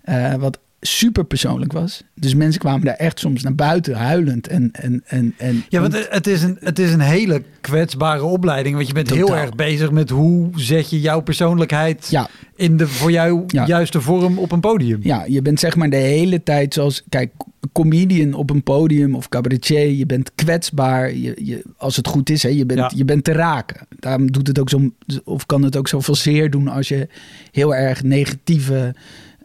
Eh, 0.02 0.34
wat 0.34 0.58
super 0.80 1.24
persoonlijk 1.24 1.72
was. 1.72 2.02
Dus 2.14 2.34
mensen 2.34 2.60
kwamen 2.60 2.84
daar 2.84 2.94
echt 2.94 3.18
soms 3.18 3.42
naar 3.42 3.54
buiten 3.54 3.94
huilend. 3.94 4.46
En, 4.48 4.68
en, 4.72 5.02
en, 5.06 5.34
en, 5.36 5.64
Ja, 5.68 5.80
want 5.80 6.06
het 6.10 6.26
is, 6.26 6.42
een, 6.42 6.56
het 6.60 6.78
is 6.78 6.92
een 6.92 7.00
hele 7.00 7.42
kwetsbare 7.60 8.24
opleiding. 8.24 8.74
Want 8.74 8.86
je 8.86 8.94
bent 8.94 9.10
heel 9.10 9.36
erg 9.36 9.54
bezig 9.54 9.90
met 9.90 10.10
hoe 10.10 10.48
zet 10.54 10.90
je 10.90 11.00
jouw 11.00 11.20
persoonlijkheid 11.20 12.06
Ja. 12.10 12.28
in 12.56 12.76
de 12.76 12.86
voor 12.88 13.10
jou 13.10 13.42
Ja. 13.46 13.66
juiste 13.66 14.00
vorm 14.00 14.38
op 14.38 14.52
een 14.52 14.60
podium. 14.60 14.98
Ja, 15.02 15.24
je 15.28 15.42
bent 15.42 15.60
zeg 15.60 15.76
maar 15.76 15.90
de 15.90 15.96
hele 15.96 16.42
tijd 16.42 16.74
zoals... 16.74 17.02
Kijk, 17.08 17.32
comedian 17.72 18.32
op 18.34 18.50
een 18.50 18.62
podium 18.62 19.14
of 19.14 19.28
cabaretier. 19.28 19.88
Je 19.90 20.06
bent 20.06 20.30
kwetsbaar. 20.34 21.14
Je, 21.14 21.34
je, 21.44 21.62
als 21.76 21.96
het 21.96 22.06
goed 22.06 22.30
is, 22.30 22.42
hè, 22.42 22.48
je, 22.48 22.66
bent, 22.66 22.78
Ja. 22.80 22.90
je 22.94 23.04
bent 23.04 23.24
te 23.24 23.32
raken. 23.32 23.86
Daarom 23.98 24.32
doet 24.32 24.46
het 24.46 24.58
ook 24.58 24.68
zo... 24.70 24.90
Of 25.24 25.46
kan 25.46 25.62
het 25.62 25.76
ook 25.76 25.88
zoveel 25.88 26.14
zeer 26.14 26.50
doen 26.50 26.68
als 26.68 26.88
je 26.88 27.08
heel 27.52 27.74
erg 27.74 28.02
negatieve 28.02 28.94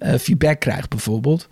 eh, 0.04 0.20
feedback 0.20 0.60
krijgt 0.60 0.90
bijvoorbeeld. 0.90 1.48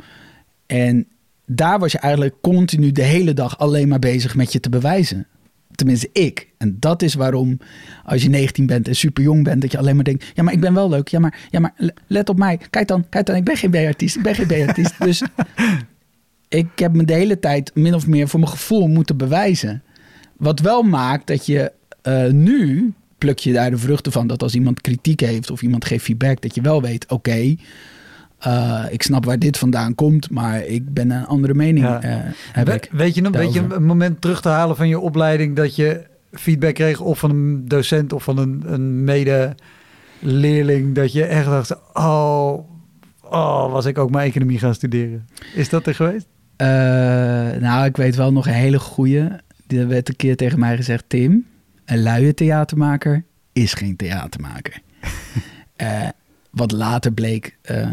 En 0.65 1.07
daar 1.45 1.79
was 1.79 1.91
je 1.91 1.99
eigenlijk 1.99 2.35
continu 2.41 2.91
de 2.91 3.03
hele 3.03 3.33
dag 3.33 3.59
alleen 3.59 3.87
maar 3.87 3.99
bezig 3.99 4.35
met 4.35 4.53
je 4.53 4.59
te 4.59 4.69
bewijzen. 4.69 5.27
Tenminste, 5.75 6.09
ik. 6.13 6.47
En 6.57 6.77
dat 6.79 7.01
is 7.01 7.13
waarom, 7.13 7.59
als 8.05 8.21
je 8.21 8.29
19 8.29 8.65
bent 8.65 8.87
en 8.87 8.95
super 8.95 9.23
jong 9.23 9.43
bent, 9.43 9.61
dat 9.61 9.71
je 9.71 9.77
alleen 9.77 9.95
maar 9.95 10.03
denkt: 10.03 10.31
ja, 10.33 10.43
maar 10.43 10.53
ik 10.53 10.59
ben 10.59 10.73
wel 10.73 10.89
leuk. 10.89 11.07
Ja, 11.07 11.19
maar, 11.19 11.39
ja, 11.49 11.59
maar 11.59 11.73
le- 11.77 11.93
let 12.07 12.29
op 12.29 12.37
mij. 12.37 12.59
Kijk 12.69 12.87
dan, 12.87 13.09
kijk 13.09 13.25
dan, 13.25 13.35
ik 13.35 13.43
ben 13.43 13.57
geen 13.57 13.71
B-artiest. 13.71 14.15
Ik 14.15 14.23
ben 14.23 14.35
geen 14.35 14.47
B-artiest. 14.47 15.03
dus 15.03 15.23
ik 16.61 16.67
heb 16.75 16.93
me 16.93 17.03
de 17.05 17.13
hele 17.13 17.39
tijd 17.39 17.71
min 17.75 17.93
of 17.93 18.07
meer 18.07 18.27
voor 18.27 18.39
mijn 18.39 18.51
gevoel 18.51 18.87
moeten 18.87 19.17
bewijzen. 19.17 19.83
Wat 20.37 20.59
wel 20.59 20.83
maakt 20.83 21.27
dat 21.27 21.45
je 21.45 21.71
eh, 22.01 22.27
nu 22.27 22.93
pluk 23.17 23.39
je 23.39 23.53
daar 23.53 23.71
de 23.71 23.77
vruchten 23.77 24.11
van 24.11 24.27
dat 24.27 24.43
als 24.43 24.55
iemand 24.55 24.81
kritiek 24.81 25.19
heeft 25.19 25.51
of 25.51 25.61
iemand 25.61 25.85
geeft 25.85 26.03
feedback, 26.03 26.41
dat 26.41 26.55
je 26.55 26.61
wel 26.61 26.81
weet: 26.81 27.11
oké. 27.11 27.55
Eh, 28.41 28.85
ik 28.89 29.01
snap 29.03 29.25
waar 29.25 29.39
dit 29.39 29.57
vandaan 29.57 29.95
komt, 29.95 30.29
maar 30.29 30.65
ik 30.65 30.93
ben 30.93 31.11
een 31.11 31.25
andere 31.25 31.53
mening. 31.53 31.85
Ja. 31.85 32.01
eh, 32.01 32.15
heb 32.51 32.67
We- 32.67 32.73
ik. 32.73 32.89
weet, 32.91 33.15
je, 33.15 33.21
nog- 33.21 33.35
weet 33.35 33.53
je 33.53 33.65
een 33.69 33.83
moment 33.85 34.21
terug 34.21 34.41
te 34.41 34.49
halen 34.49 34.75
van 34.75 34.87
je 34.87 34.99
opleiding 34.99 35.55
dat 35.55 35.75
je 35.75 36.09
feedback 36.31 36.73
kreeg 36.73 36.99
of 36.99 37.19
van 37.19 37.29
een 37.29 37.67
docent 37.67 38.13
of 38.13 38.23
van 38.23 38.37
een, 38.37 38.63
een 38.65 39.03
medeleerling 39.03 40.95
dat 40.95 41.11
je 41.11 41.23
echt 41.25 41.45
dacht, 41.45 41.75
oh, 41.93 42.53
oh, 43.23 43.71
was 43.71 43.85
ik 43.85 43.97
ook 43.97 44.11
maar 44.11 44.23
economie 44.23 44.59
gaan 44.59 44.73
studeren. 44.75 45.27
Is 45.55 45.69
dat 45.69 45.87
er 45.87 45.95
geweest? 45.95 46.27
Eh, 46.55 46.67
nou, 47.59 47.85
ik 47.85 47.97
weet 47.97 48.15
wel 48.15 48.31
nog 48.31 48.47
een 48.47 48.53
hele 48.53 48.79
goeie. 48.79 49.27
Er 49.67 49.87
werd 49.87 50.09
een 50.09 50.15
keer 50.15 50.35
tegen 50.35 50.59
mij 50.59 50.75
gezegd: 50.75 51.03
Tim, 51.07 51.45
een 51.85 52.01
luie 52.03 52.33
theatermaker 52.33 53.23
is 53.53 53.73
geen 53.73 53.95
theatermaker. 53.95 54.79
Eh, 55.75 56.07
wat 56.51 56.71
later 56.71 57.11
bleek, 57.11 57.57
eh, 57.61 57.87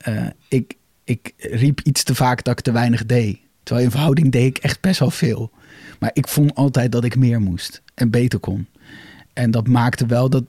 eh, 0.00 0.26
ik, 0.48 0.76
ik 1.04 1.34
riep 1.36 1.80
iets 1.80 2.02
te 2.02 2.14
vaak 2.14 2.44
dat 2.44 2.58
ik 2.58 2.64
te 2.64 2.72
weinig 2.72 3.06
deed. 3.06 3.38
Terwijl 3.62 3.86
in 3.86 3.92
verhouding 3.92 4.32
deed 4.32 4.46
ik 4.46 4.58
echt 4.58 4.80
best 4.80 4.98
wel 4.98 5.10
veel. 5.10 5.50
Maar 5.98 6.10
ik 6.12 6.28
vond 6.28 6.54
altijd 6.54 6.92
dat 6.92 7.04
ik 7.04 7.16
meer 7.16 7.40
moest 7.40 7.82
en 7.94 8.10
beter 8.10 8.38
kon. 8.38 8.66
En 9.32 9.50
dat 9.50 9.68
maakte 9.68 10.06
wel 10.06 10.30
dat. 10.30 10.44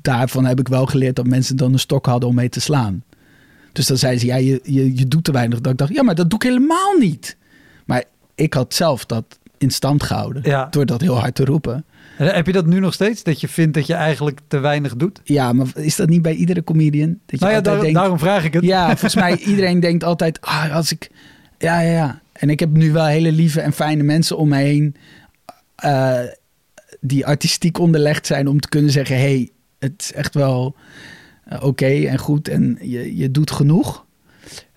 Daarvan 0.00 0.44
heb 0.44 0.60
ik 0.60 0.68
wel 0.68 0.86
geleerd 0.86 1.16
dat 1.16 1.26
mensen 1.26 1.56
dan 1.56 1.72
een 1.72 1.78
stok 1.78 2.06
hadden 2.06 2.28
om 2.28 2.34
mee 2.34 2.48
te 2.48 2.60
slaan. 2.60 3.02
Dus 3.72 3.86
dan 3.86 3.96
zei 3.96 4.18
ze, 4.18 4.26
ja, 4.26 4.36
je, 4.36 4.60
je, 4.62 4.96
je 4.96 5.08
doet 5.08 5.24
te 5.24 5.32
weinig. 5.32 5.60
Dat 5.60 5.72
ik 5.72 5.78
dacht, 5.78 5.94
ja, 5.94 6.02
maar 6.02 6.14
dat 6.14 6.30
doe 6.30 6.38
ik 6.38 6.44
helemaal 6.44 6.98
niet. 6.98 7.36
Maar 7.84 8.04
ik 8.34 8.54
had 8.54 8.74
zelf 8.74 9.06
dat 9.06 9.38
in 9.58 9.70
stand 9.70 10.02
gehouden. 10.02 10.42
Ja. 10.44 10.66
Door 10.70 10.86
dat 10.86 11.00
heel 11.00 11.18
hard 11.18 11.34
te 11.34 11.44
roepen. 11.44 11.84
Heb 12.16 12.46
je 12.46 12.52
dat 12.52 12.66
nu 12.66 12.78
nog 12.80 12.94
steeds? 12.94 13.22
Dat 13.22 13.40
je 13.40 13.48
vindt 13.48 13.74
dat 13.74 13.86
je 13.86 13.94
eigenlijk 13.94 14.40
te 14.48 14.58
weinig 14.58 14.96
doet? 14.96 15.20
Ja, 15.24 15.52
maar 15.52 15.66
is 15.74 15.96
dat 15.96 16.08
niet 16.08 16.22
bij 16.22 16.34
iedere 16.34 16.64
comedian? 16.64 17.08
Dat 17.08 17.18
je 17.26 17.36
Nou 17.38 17.50
ja, 17.50 17.56
altijd 17.56 17.74
daar- 17.74 17.84
denkt, 17.84 17.98
daarom 17.98 18.18
vraag 18.18 18.44
ik 18.44 18.52
het. 18.52 18.64
Ja, 18.64 18.86
volgens 18.98 19.14
mij 19.14 19.36
iedereen 19.36 19.80
denkt 19.80 20.04
altijd, 20.04 20.40
ah, 20.40 20.74
als 20.74 20.92
ik... 20.92 21.10
Ja, 21.58 21.80
ja, 21.80 21.92
ja. 21.92 22.20
En 22.32 22.50
ik 22.50 22.60
heb 22.60 22.70
nu 22.70 22.92
wel 22.92 23.06
hele 23.06 23.32
lieve 23.32 23.60
en 23.60 23.72
fijne 23.72 24.02
mensen 24.02 24.36
om 24.36 24.48
me 24.48 24.56
heen... 24.56 24.96
eh, 25.76 26.20
die 27.00 27.26
artistiek 27.26 27.78
onderlegd 27.78 28.26
zijn 28.26 28.48
om 28.48 28.60
te 28.60 28.68
kunnen 28.68 28.90
zeggen... 28.90 29.16
hey, 29.16 29.50
het 29.78 29.92
is 29.98 30.12
echt 30.12 30.34
wel 30.34 30.76
eh, 31.44 31.62
oké 31.64 31.86
en 32.06 32.18
goed 32.18 32.48
en 32.48 32.78
je, 32.80 33.16
je 33.16 33.30
doet 33.30 33.50
genoeg. 33.50 34.04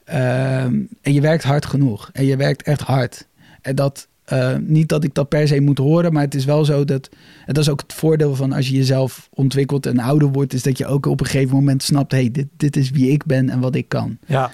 Ehm, 0.03 0.81
en 1.01 1.13
je 1.13 1.21
werkt 1.21 1.43
hard 1.43 1.65
genoeg. 1.65 2.09
En 2.13 2.25
je 2.25 2.35
werkt 2.35 2.63
echt 2.63 2.81
hard. 2.81 3.27
En 3.61 3.75
dat... 3.75 4.07
eh, 4.27 4.55
niet 4.55 4.89
dat 4.89 5.03
ik 5.03 5.13
dat 5.13 5.29
per 5.29 5.47
se 5.47 5.59
moet 5.59 5.77
horen, 5.77 6.13
maar 6.13 6.23
het 6.23 6.35
is 6.35 6.45
wel 6.45 6.65
zo 6.65 6.85
dat. 6.85 7.09
En 7.45 7.53
dat 7.53 7.63
is 7.63 7.69
ook 7.69 7.81
het 7.81 7.93
voordeel 7.93 8.35
van 8.35 8.53
als 8.53 8.67
je 8.67 8.75
jezelf 8.75 9.27
ontwikkelt 9.33 9.85
en 9.85 9.99
ouder 9.99 10.31
wordt, 10.31 10.53
is 10.53 10.63
dat 10.63 10.77
je 10.77 10.85
ook 10.85 11.05
op 11.05 11.19
een 11.19 11.25
gegeven 11.25 11.55
moment 11.55 11.83
snapt: 11.83 12.11
hé, 12.11 12.17
hey, 12.17 12.31
dit, 12.31 12.47
dit 12.57 12.75
is 12.75 12.89
wie 12.89 13.11
ik 13.11 13.25
ben 13.25 13.49
en 13.49 13.59
wat 13.59 13.75
ik 13.75 13.89
kan. 13.89 14.17
Ja. 14.25 14.51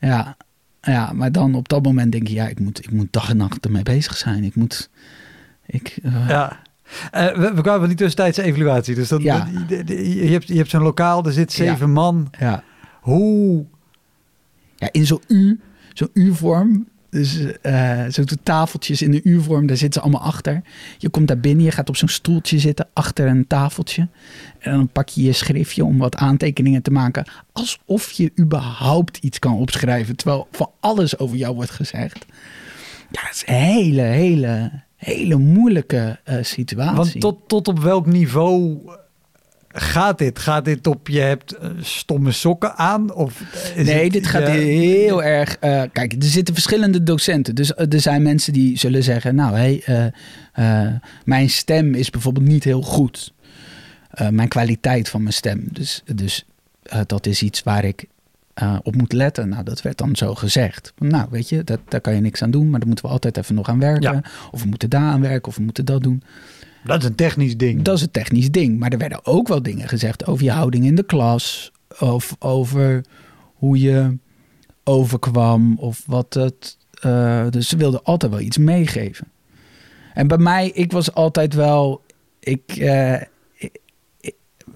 Ja, 0.00 0.36
ja, 0.82 1.12
maar 1.12 1.32
dan 1.32 1.54
op 1.54 1.68
dat 1.68 1.82
moment 1.82 2.12
denk 2.12 2.28
je, 2.28 2.34
ja, 2.34 2.48
ik 2.48 2.60
moet, 2.60 2.78
ik 2.84 2.90
moet 2.90 3.12
dag 3.12 3.30
en 3.30 3.36
nacht 3.36 3.64
ermee 3.64 3.82
bezig 3.82 4.16
zijn. 4.16 4.44
Ik 4.44 4.54
moet. 4.54 4.90
Ik, 5.66 5.98
eh, 6.02 6.28
ja. 6.28 6.60
Eh, 7.10 7.26
we, 7.36 7.52
we 7.54 7.60
kwamen 7.62 7.78
van 7.80 7.88
die 7.88 7.96
tussentijdse 7.96 8.42
evaluatie. 8.42 8.94
Dus 8.94 9.08
dan, 9.08 9.22
Ja. 9.22 9.48
je 9.68 10.28
hebt, 10.30 10.46
je 10.48 10.56
hebt 10.56 10.70
zo'n 10.70 10.82
lokaal, 10.82 11.24
er 11.24 11.32
zit 11.32 11.52
zeven 11.52 11.86
Ja. 11.86 11.92
man. 11.92 12.28
ja. 12.38 12.62
Hoe? 13.00 13.64
ja, 14.76 14.88
in 14.92 15.06
zo'n 15.06 15.22
U, 15.28 15.60
zo'n 15.92 16.10
U-vorm. 16.12 16.88
Dus 17.10 17.38
eh 17.62 18.04
zo'n 18.08 18.26
tafeltjes 18.42 19.02
in 19.02 19.10
de 19.10 19.20
U-vorm, 19.22 19.66
daar 19.66 19.76
zitten 19.76 20.02
ze 20.02 20.08
allemaal 20.08 20.28
achter. 20.28 20.62
Je 20.98 21.08
komt 21.08 21.28
daar 21.28 21.40
binnen, 21.40 21.64
je 21.64 21.70
gaat 21.70 21.88
op 21.88 21.96
zo'n 21.96 22.08
stoeltje 22.08 22.58
zitten 22.58 22.88
achter 22.92 23.26
een 23.26 23.46
tafeltje. 23.46 24.08
En 24.58 24.72
dan 24.72 24.88
pak 24.88 25.08
je 25.08 25.22
je 25.22 25.32
schriftje 25.32 25.84
om 25.84 25.98
wat 25.98 26.16
aantekeningen 26.16 26.82
te 26.82 26.90
maken. 26.90 27.24
Alsof 27.52 28.10
je 28.10 28.32
überhaupt 28.38 29.16
iets 29.16 29.38
kan 29.38 29.54
opschrijven, 29.54 30.16
terwijl 30.16 30.48
van 30.50 30.70
alles 30.80 31.18
over 31.18 31.36
jou 31.36 31.54
wordt 31.54 31.70
gezegd. 31.70 32.26
Ja, 33.10 33.20
het 33.20 33.34
is 33.34 33.42
een 33.46 33.54
hele, 33.54 34.02
hele, 34.02 34.82
hele 34.96 35.36
moeilijke 35.36 36.20
eh, 36.24 36.36
situatie. 36.42 36.96
Want 36.96 37.20
tot, 37.20 37.48
tot 37.48 37.68
op 37.68 37.78
welk 37.78 38.06
niveau 38.06 38.78
gaat 39.68 40.18
dit? 40.18 40.38
Gaat 40.38 40.64
dit 40.64 40.86
op 40.86 41.08
je 41.08 41.20
hebt 41.20 41.52
eh, 41.52 41.70
stomme 41.80 42.32
sokken 42.32 42.74
aan? 42.76 43.14
Of 43.14 43.42
nee, 43.76 44.10
dit 44.10 44.26
gaat 44.26 44.48
heel 44.48 45.22
erg. 45.22 45.56
eh, 45.56 45.82
kijk, 45.92 46.12
er 46.12 46.22
zitten 46.22 46.54
verschillende 46.54 47.02
docenten. 47.02 47.54
Dus 47.54 47.74
eh, 47.74 47.92
er 47.92 48.00
zijn 48.00 48.22
mensen 48.22 48.52
die 48.52 48.78
zullen 48.78 49.02
zeggen: 49.02 49.34
Nou, 49.34 49.56
hé, 49.56 49.80
eh, 50.52 50.86
mijn 51.24 51.50
stem 51.50 51.94
is 51.94 52.10
bijvoorbeeld 52.10 52.46
niet 52.46 52.64
heel 52.64 52.82
goed. 52.82 53.32
Mijn 54.30 54.48
kwaliteit 54.48 55.08
van 55.08 55.22
mijn 55.22 55.34
stem. 55.34 55.64
Dus, 55.72 56.02
dus 56.14 56.44
dat 57.06 57.26
is 57.26 57.42
iets 57.42 57.62
waar 57.62 57.84
ik 57.84 58.04
op 58.82 58.96
moet 58.96 59.12
letten. 59.12 59.48
Nou, 59.48 59.64
dat 59.64 59.82
werd 59.82 59.98
dan 59.98 60.16
zo 60.16 60.34
gezegd. 60.34 60.92
Nou, 60.98 61.26
weet 61.30 61.48
je, 61.48 61.64
dat, 61.64 61.80
daar 61.88 62.00
kan 62.00 62.14
je 62.14 62.20
niks 62.20 62.42
aan 62.42 62.50
doen. 62.50 62.70
Maar 62.70 62.78
daar 62.78 62.88
moeten 62.88 63.04
we 63.06 63.10
altijd 63.10 63.36
even 63.36 63.54
nog 63.54 63.68
aan 63.68 63.78
werken. 63.78 64.12
Ja. 64.12 64.22
Of 64.50 64.62
we 64.62 64.68
moeten 64.68 64.90
daar 64.90 65.02
aan 65.10 65.20
werken. 65.20 65.48
Of 65.48 65.56
we 65.56 65.62
moeten 65.62 65.84
dat 65.84 66.02
doen. 66.02 66.22
Dat 66.84 67.02
is 67.02 67.08
een 67.08 67.14
technisch 67.14 67.56
ding. 67.56 67.82
Dat 67.82 67.96
is 67.96 68.02
een 68.02 68.10
technisch 68.10 68.50
ding. 68.50 68.78
Maar 68.78 68.90
er 68.92 68.98
werden 68.98 69.26
ook 69.26 69.48
wel 69.48 69.62
dingen 69.62 69.88
gezegd 69.88 70.26
over 70.26 70.44
je 70.44 70.50
houding 70.50 70.84
in 70.84 70.94
de 70.94 71.02
klas. 71.02 71.72
Of 71.98 72.36
over 72.38 73.04
hoe 73.54 73.80
je 73.80 74.16
overkwam. 74.84 75.76
Of 75.78 76.02
wat 76.06 76.34
het. 76.34 76.76
eh, 77.00 77.46
dus 77.50 77.68
ze 77.68 77.76
wilden 77.76 78.02
altijd 78.02 78.32
wel 78.32 78.40
iets 78.40 78.58
meegeven. 78.58 79.26
En 80.14 80.26
bij 80.26 80.38
mij, 80.38 80.70
ik 80.74 80.92
was 80.92 81.14
altijd 81.14 81.54
wel. 81.54 82.02
Ik, 82.40 82.60
eh, 82.78 83.20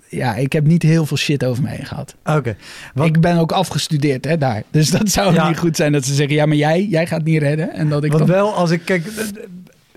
ja, 0.08 0.34
ik 0.34 0.52
heb 0.52 0.66
niet 0.66 0.82
heel 0.82 1.06
veel 1.06 1.16
shit 1.16 1.44
over 1.44 1.62
me 1.62 1.68
heen 1.68 1.86
gehad. 1.86 2.14
Oké. 2.24 2.56
Wat- 2.94 3.06
Ik 3.06 3.20
ben 3.20 3.36
ook 3.38 3.52
afgestudeerd 3.52 4.24
hè, 4.24 4.38
daar. 4.38 4.62
Dus 4.70 4.90
dat 4.90 5.08
zou 5.08 5.34
Ja. 5.34 5.48
niet 5.48 5.58
goed 5.58 5.76
zijn 5.76 5.92
dat 5.92 6.04
ze 6.04 6.14
zeggen: 6.14 6.36
ja, 6.36 6.46
maar 6.46 6.56
jij, 6.56 6.84
jij 6.86 7.06
gaat 7.06 7.24
niet 7.24 7.42
redden. 7.42 7.72
En 7.72 7.88
dat 7.88 8.04
ik 8.04 8.12
Want 8.12 8.26
dan. 8.26 8.36
wel, 8.36 8.54
als 8.54 8.70
ik 8.70 8.82
kijk... 8.84 9.04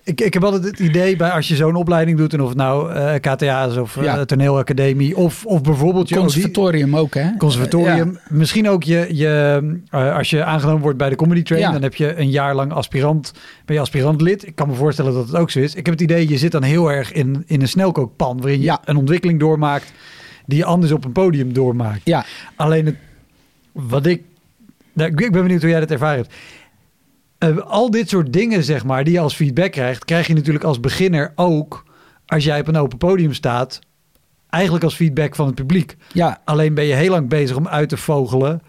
eh, 0.06 0.12
Ik, 0.14 0.22
ik 0.22 0.34
heb 0.34 0.44
altijd 0.44 0.64
het 0.64 0.80
idee 0.80 1.16
bij 1.16 1.30
als 1.30 1.48
je 1.48 1.56
zo'n 1.56 1.76
opleiding 1.76 2.18
doet... 2.18 2.34
en 2.34 2.42
of 2.42 2.48
het 2.48 2.58
nou 2.58 2.92
eh, 2.94 3.14
KTA 3.16 3.66
is 3.66 3.78
of 3.78 3.98
eh, 3.98 4.04
Ja. 4.04 4.26
toneelacademie... 4.26 5.18
Of, 5.18 5.46
of 5.46 5.62
bijvoorbeeld 5.62 6.10
je 6.10 6.16
Conservatorium 6.16 6.96
ook, 6.96 7.14
hè? 7.14 7.38
conservatorium. 7.38 8.20
Misschien 8.30 8.70
ook 8.70 8.84
je, 8.84 9.08
je 9.12 9.62
eh, 9.90 10.16
als 10.16 10.30
je 10.30 10.44
aangenomen 10.44 10.82
wordt 10.82 10.98
bij 10.98 11.10
de 11.10 11.16
Comedy 11.16 11.44
Train... 11.44 11.62
Ja. 11.62 11.72
dan 11.72 11.82
heb 11.82 11.96
je 11.96 12.16
een 12.20 12.30
jaar 12.30 12.56
lang 12.56 12.72
aspirant, 12.72 13.34
ben 13.66 13.76
je 13.76 13.82
aspirantlid. 13.82 14.48
Ik 14.48 14.56
kan 14.56 14.68
me 14.68 14.74
voorstellen 14.74 15.14
dat 15.14 15.28
het 15.28 15.36
ook 15.36 15.50
zo 15.52 15.60
is. 15.60 15.76
Ik 15.76 15.86
heb 15.86 15.94
het 15.94 16.04
idee, 16.04 16.30
je 16.30 16.38
zit 16.38 16.52
dan 16.52 16.64
heel 16.64 16.92
erg 16.92 17.12
in, 17.12 17.44
in 17.48 17.62
een 17.62 17.68
snelkookpan... 17.68 18.38
waarin 18.42 18.60
je 18.60 18.66
Ja. 18.66 18.82
een 18.86 18.98
ontwikkeling 18.98 19.40
doormaakt... 19.40 19.92
die 20.46 20.58
je 20.58 20.66
anders 20.66 20.92
op 20.92 21.06
een 21.06 21.12
podium 21.12 21.54
doormaakt. 21.54 22.02
Ja, 22.04 22.26
Alleen 22.56 22.86
het, 22.86 22.96
wat 23.72 24.06
ik, 24.06 24.22
nou, 24.94 25.10
ik 25.10 25.16
ben 25.32 25.32
benieuwd 25.32 25.62
hoe 25.62 25.70
jij 25.70 25.80
dat 25.80 25.92
ervaren 25.92 26.18
hebt. 26.22 26.34
Eh, 27.38 27.58
al 27.58 27.92
dit 27.92 28.10
soort 28.10 28.34
dingen, 28.34 28.64
zeg 28.64 28.86
maar, 28.86 29.04
die 29.04 29.14
je 29.14 29.20
als 29.20 29.36
feedback 29.36 29.72
krijgt, 29.72 30.06
krijg 30.06 30.28
je 30.28 30.34
natuurlijk 30.34 30.66
als 30.66 30.80
beginner 30.80 31.32
ook 31.36 31.84
als 32.26 32.44
jij 32.44 32.60
op 32.60 32.68
een 32.68 32.78
open 32.78 32.98
podium 32.98 33.34
staat, 33.34 33.80
eigenlijk 34.50 34.84
als 34.84 34.96
feedback 34.96 35.36
van 35.36 35.46
het 35.46 35.56
publiek. 35.56 35.98
ja, 36.14 36.42
Alleen 36.46 36.74
ben 36.74 36.86
je 36.86 36.94
heel 36.94 37.10
lang 37.12 37.30
bezig 37.30 37.56
om 37.58 37.68
uit 37.68 37.90
te 37.90 37.98
vogelen 37.98 38.62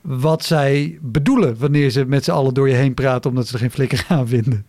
wat 0.00 0.44
zij 0.44 0.98
bedoelen 1.00 1.58
wanneer 1.58 1.90
ze 1.90 2.04
met 2.04 2.24
z'n 2.24 2.30
allen 2.30 2.54
door 2.54 2.68
je 2.68 2.74
heen 2.74 2.94
praten 2.94 3.30
omdat 3.30 3.46
ze 3.46 3.52
er 3.52 3.58
geen 3.58 3.70
flikker 3.70 4.04
aan 4.08 4.28
vinden. 4.28 4.66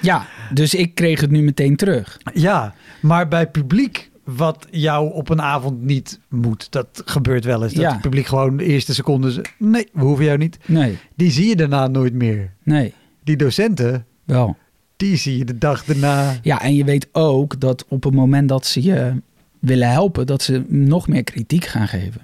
ja. 0.00 0.26
Dus 0.52 0.74
ik 0.74 0.94
kreeg 0.94 1.20
het 1.20 1.30
nu 1.30 1.42
meteen 1.42 1.76
terug. 1.76 2.18
Ja, 2.34 2.74
maar 3.00 3.28
bij 3.28 3.46
publiek 3.50 4.10
wat 4.24 4.66
jou 4.70 5.12
op 5.12 5.28
een 5.28 5.42
avond 5.42 5.82
niet 5.82 6.20
moet, 6.28 6.72
dat 6.72 7.02
gebeurt 7.04 7.44
wel 7.44 7.62
eens. 7.62 7.72
Dat 7.72 7.82
Ja. 7.82 7.92
het 7.92 8.00
publiek 8.00 8.26
gewoon 8.26 8.56
de 8.56 8.64
eerste 8.64 8.94
seconde 8.94 9.30
zegt, 9.30 9.54
nee, 9.58 9.88
we 9.92 10.00
hoeven 10.02 10.24
jou 10.24 10.38
niet. 10.38 10.58
Nee, 10.66 10.98
Die 11.16 11.30
zie 11.30 11.48
je 11.48 11.56
daarna 11.56 11.86
nooit 11.86 12.12
meer. 12.14 12.52
nee, 12.62 12.94
Die 13.24 13.36
docenten, 13.36 14.06
wel. 14.24 14.56
die 14.96 15.16
zie 15.16 15.38
je 15.38 15.44
de 15.44 15.58
dag 15.58 15.84
daarna. 15.84 16.34
Ja, 16.42 16.62
en 16.62 16.74
je 16.74 16.84
weet 16.84 17.08
ook 17.12 17.60
dat 17.60 17.84
op 17.88 18.04
het 18.04 18.14
moment 18.14 18.48
dat 18.48 18.66
ze 18.66 18.82
je 18.82 19.22
willen 19.58 19.90
helpen, 19.90 20.26
dat 20.26 20.42
ze 20.42 20.64
nog 20.68 21.08
meer 21.08 21.24
kritiek 21.24 21.64
gaan 21.64 21.88
geven. 21.88 22.20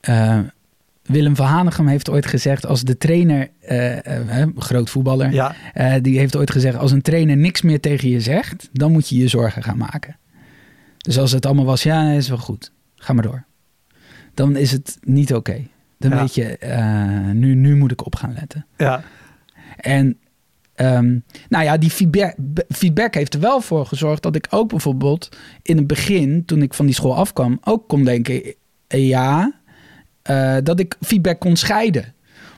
Eh, 0.00 0.38
Willem 1.02 1.36
van 1.36 1.46
Hanegem 1.46 1.86
heeft 1.86 2.10
ooit 2.10 2.26
gezegd, 2.26 2.66
als 2.66 2.82
de 2.82 2.96
trainer, 2.98 3.48
eh, 3.60 4.40
eh, 4.42 4.48
groot 4.56 4.90
voetballer, 4.90 5.32
Ja, 5.32 5.54
die 6.02 6.18
heeft 6.18 6.36
ooit 6.36 6.50
gezegd, 6.50 6.76
als 6.76 6.92
een 6.92 7.02
trainer 7.02 7.36
niks 7.36 7.62
meer 7.62 7.80
tegen 7.80 8.08
je 8.08 8.20
zegt, 8.20 8.68
dan 8.72 8.92
moet 8.92 9.08
je 9.08 9.16
je 9.16 9.28
zorgen 9.28 9.62
gaan 9.62 9.78
maken. 9.78 10.16
Dus 11.06 11.18
als 11.18 11.32
het 11.32 11.46
allemaal 11.46 11.64
was, 11.64 11.82
ja, 11.82 12.02
nee, 12.02 12.16
is 12.16 12.28
wel 12.28 12.38
goed, 12.38 12.72
ga 12.96 13.12
maar 13.12 13.22
door. 13.22 13.44
Dan 14.34 14.56
is 14.56 14.72
het 14.72 14.98
niet 15.00 15.34
oké. 15.34 15.66
Dan 15.98 16.10
Ja. 16.10 16.16
weet 16.20 16.34
je, 16.34 16.58
eh, 16.58 17.30
nu, 17.32 17.54
nu 17.54 17.76
moet 17.76 17.90
ik 17.90 18.06
op 18.06 18.14
gaan 18.14 18.32
letten. 18.32 18.66
ja, 18.76 19.02
En 19.76 20.18
ehm, 20.74 21.18
nou 21.48 21.64
ja, 21.64 21.76
die 21.76 21.90
feedback, 21.90 22.34
feedback 22.68 23.14
heeft 23.14 23.34
er 23.34 23.40
wel 23.40 23.60
voor 23.60 23.86
gezorgd 23.86 24.22
dat 24.22 24.36
ik 24.36 24.46
ook 24.50 24.68
bijvoorbeeld 24.68 25.36
in 25.62 25.76
het 25.76 25.86
begin, 25.86 26.44
toen 26.44 26.62
ik 26.62 26.74
van 26.74 26.86
die 26.86 26.94
school 26.94 27.16
afkwam, 27.16 27.58
ook 27.64 27.88
kon 27.88 28.04
denken, 28.04 28.54
eh, 28.86 29.08
ja, 29.08 29.52
eh, 30.22 30.56
dat 30.62 30.80
ik 30.80 30.96
feedback 31.00 31.38
kon 31.40 31.56
scheiden. 31.56 32.14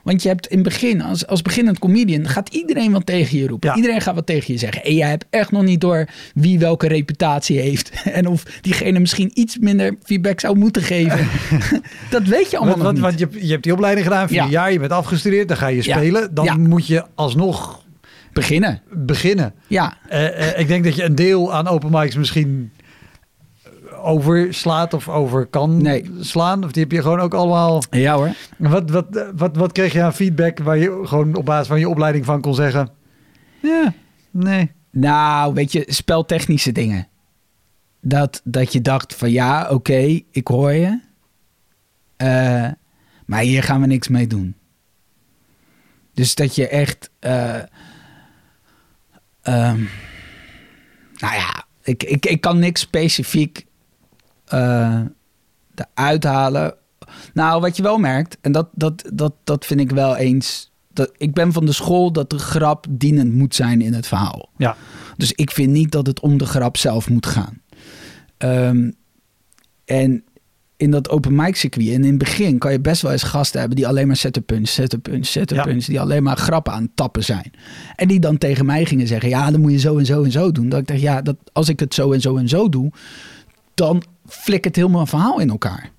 Want 0.09 0.21
je 0.21 0.27
hebt 0.29 0.47
in 0.47 0.57
het 0.57 0.67
begin, 0.67 1.01
als, 1.01 1.27
als 1.27 1.41
beginnend 1.41 1.79
comedian, 1.79 2.27
gaat 2.27 2.49
iedereen 2.49 2.91
wat 2.91 3.05
tegen 3.05 3.37
je 3.37 3.47
roepen. 3.47 3.69
Ja. 3.69 3.75
Iedereen 3.75 4.01
gaat 4.01 4.15
wat 4.15 4.25
tegen 4.25 4.53
je 4.53 4.59
zeggen. 4.59 4.83
En 4.83 4.93
jij 4.95 5.09
hebt 5.09 5.25
echt 5.29 5.51
nog 5.51 5.63
niet 5.63 5.81
door 5.81 6.05
wie 6.33 6.59
welke 6.59 6.87
reputatie 6.87 7.59
heeft. 7.59 7.91
En 8.19 8.27
of 8.27 8.43
diegene 8.61 8.99
misschien 8.99 9.31
iets 9.33 9.57
minder 9.57 9.95
feedback 10.03 10.39
zou 10.39 10.57
moeten 10.57 10.81
geven. 10.81 11.27
dat 12.09 12.23
weet 12.23 12.51
je 12.51 12.57
allemaal 12.57 12.77
want, 12.77 12.97
nog 12.97 13.01
want, 13.01 13.17
niet. 13.19 13.27
want 13.29 13.33
je, 13.33 13.45
je 13.45 13.51
hebt 13.51 13.63
die 13.63 13.73
opleiding 13.73 14.07
gedaan, 14.07 14.27
vier 14.27 14.37
Ja. 14.37 14.49
jaar, 14.49 14.71
je 14.71 14.79
bent 14.79 14.91
afgestudeerd, 14.91 15.47
dan 15.47 15.57
ga 15.57 15.67
je 15.67 15.83
Ja. 15.83 15.97
spelen. 15.97 16.33
Dan 16.33 16.67
moet 16.69 16.87
je 16.87 17.03
alsnog 17.15 17.83
Beginnen. 18.33 18.81
beginnen. 18.93 19.53
Ja, 19.67 19.97
Eh, 20.07 20.49
eh, 20.49 20.59
ik 20.59 20.67
denk 20.67 20.83
dat 20.83 20.95
je 20.95 21.03
een 21.03 21.15
deel 21.15 21.53
aan 21.53 21.67
open 21.67 21.91
mics 21.91 22.15
misschien 22.15 22.71
overslaat 24.01 24.93
of 24.93 25.09
over 25.09 25.45
kan 25.45 25.81
Nee. 25.81 26.11
slaan. 26.19 26.63
Of 26.63 26.71
die 26.71 26.83
heb 26.83 26.91
je 26.91 27.01
gewoon 27.01 27.19
ook 27.19 27.33
allemaal... 27.33 27.83
ja 27.89 28.15
hoor. 28.15 28.33
Wat, 28.57 28.89
wat, 28.89 29.25
wat, 29.35 29.55
wat 29.55 29.71
kreeg 29.71 29.93
je 29.93 30.01
aan 30.03 30.13
feedback 30.13 30.59
waar 30.59 30.77
je 30.77 31.01
gewoon 31.03 31.35
op 31.35 31.45
basis 31.45 31.67
van 31.67 31.79
je 31.79 31.89
opleiding 31.89 32.25
van 32.25 32.41
kon 32.41 32.55
zeggen? 32.55 32.89
Ja, 33.61 33.93
nee. 34.31 34.71
Nou, 34.91 35.53
weet 35.53 35.71
je, 35.71 35.83
speltechnische 35.87 36.71
dingen. 36.71 37.07
Dat, 38.01 38.41
dat 38.43 38.73
je 38.73 38.81
dacht 38.81 39.15
van 39.15 39.31
ja, 39.31 39.69
oké, 39.69 40.21
ik 40.31 40.47
hoor 40.47 40.71
je. 40.71 40.99
Eh, 42.17 42.67
maar 43.25 43.41
hier 43.41 43.63
gaan 43.63 43.81
we 43.81 43.87
niks 43.87 44.07
mee 44.07 44.27
doen. 44.27 44.55
Dus 46.13 46.35
dat 46.35 46.55
je 46.55 46.67
echt... 46.67 47.09
eh, 47.19 47.55
ehm, 49.41 49.83
nou 51.17 51.33
ja, 51.35 51.63
ik, 51.83 52.03
ik, 52.03 52.25
ik 52.25 52.41
kan 52.41 52.59
niks 52.59 52.81
specifiek 52.81 53.65
eh 54.49 54.99
eruit 55.95 56.23
halen. 56.23 56.73
Nou, 57.33 57.61
wat 57.61 57.77
je 57.77 57.83
wel 57.83 57.97
merkt, 57.97 58.37
en 58.41 58.51
dat, 58.51 58.67
dat, 58.73 59.09
dat, 59.13 59.33
dat 59.43 59.65
vind 59.65 59.79
ik 59.79 59.91
wel 59.91 60.15
eens... 60.15 60.71
Dat, 60.93 61.11
ik 61.17 61.33
ben 61.33 61.53
van 61.53 61.65
de 61.65 61.71
school 61.71 62.11
dat 62.11 62.29
de 62.29 62.37
grap 62.39 62.85
dienend 62.89 63.33
moet 63.33 63.55
zijn 63.55 63.81
in 63.81 63.93
het 63.93 64.07
verhaal. 64.07 64.49
Ja, 64.57 64.75
Dus 65.17 65.31
ik 65.31 65.51
vind 65.51 65.71
niet 65.71 65.91
dat 65.91 66.07
het 66.07 66.19
om 66.19 66.37
de 66.37 66.45
grap 66.45 66.77
zelf 66.77 67.09
moet 67.09 67.25
gaan. 67.25 67.61
Ehm, 68.37 68.91
en 69.85 70.23
in 70.77 70.91
dat 70.91 71.09
open 71.09 71.35
mic 71.35 71.55
circuit, 71.55 71.87
en 71.87 72.03
in 72.03 72.09
het 72.09 72.17
begin 72.17 72.57
kan 72.57 72.71
je 72.71 72.79
best 72.79 73.01
wel 73.01 73.11
eens 73.11 73.23
gasten 73.23 73.59
hebben 73.59 73.77
die 73.77 73.87
alleen 73.87 74.07
maar 74.07 74.15
zetten 74.15 74.45
punch, 74.45 74.69
Ja. 75.47 75.63
punch, 75.63 75.85
die 75.85 75.99
alleen 75.99 76.23
maar 76.23 76.37
grappen 76.37 76.73
aan 76.73 76.83
het 76.83 76.95
tappen 76.95 77.23
zijn. 77.23 77.51
En 77.95 78.07
die 78.07 78.19
dan 78.19 78.37
tegen 78.37 78.65
mij 78.65 78.85
gingen 78.85 79.07
zeggen, 79.07 79.29
ja, 79.29 79.51
dan 79.51 79.61
moet 79.61 79.71
je 79.71 79.79
zo 79.79 79.97
en 79.97 80.05
zo 80.05 80.23
en 80.23 80.31
zo 80.31 80.51
doen. 80.51 80.69
Dat 80.69 80.79
ik 80.79 80.87
dacht, 80.87 81.01
ja, 81.01 81.21
dat, 81.21 81.35
als 81.53 81.69
ik 81.69 81.79
het 81.79 81.93
zo 81.93 82.11
en 82.11 82.21
zo 82.21 82.37
en 82.37 82.49
zo 82.49 82.69
doe, 82.69 82.91
dan 83.79 84.03
flikkert 84.25 84.75
helemaal 84.75 84.95
mijn 84.97 85.07
verhaal 85.07 85.39
in 85.39 85.49
elkaar. 85.49 85.89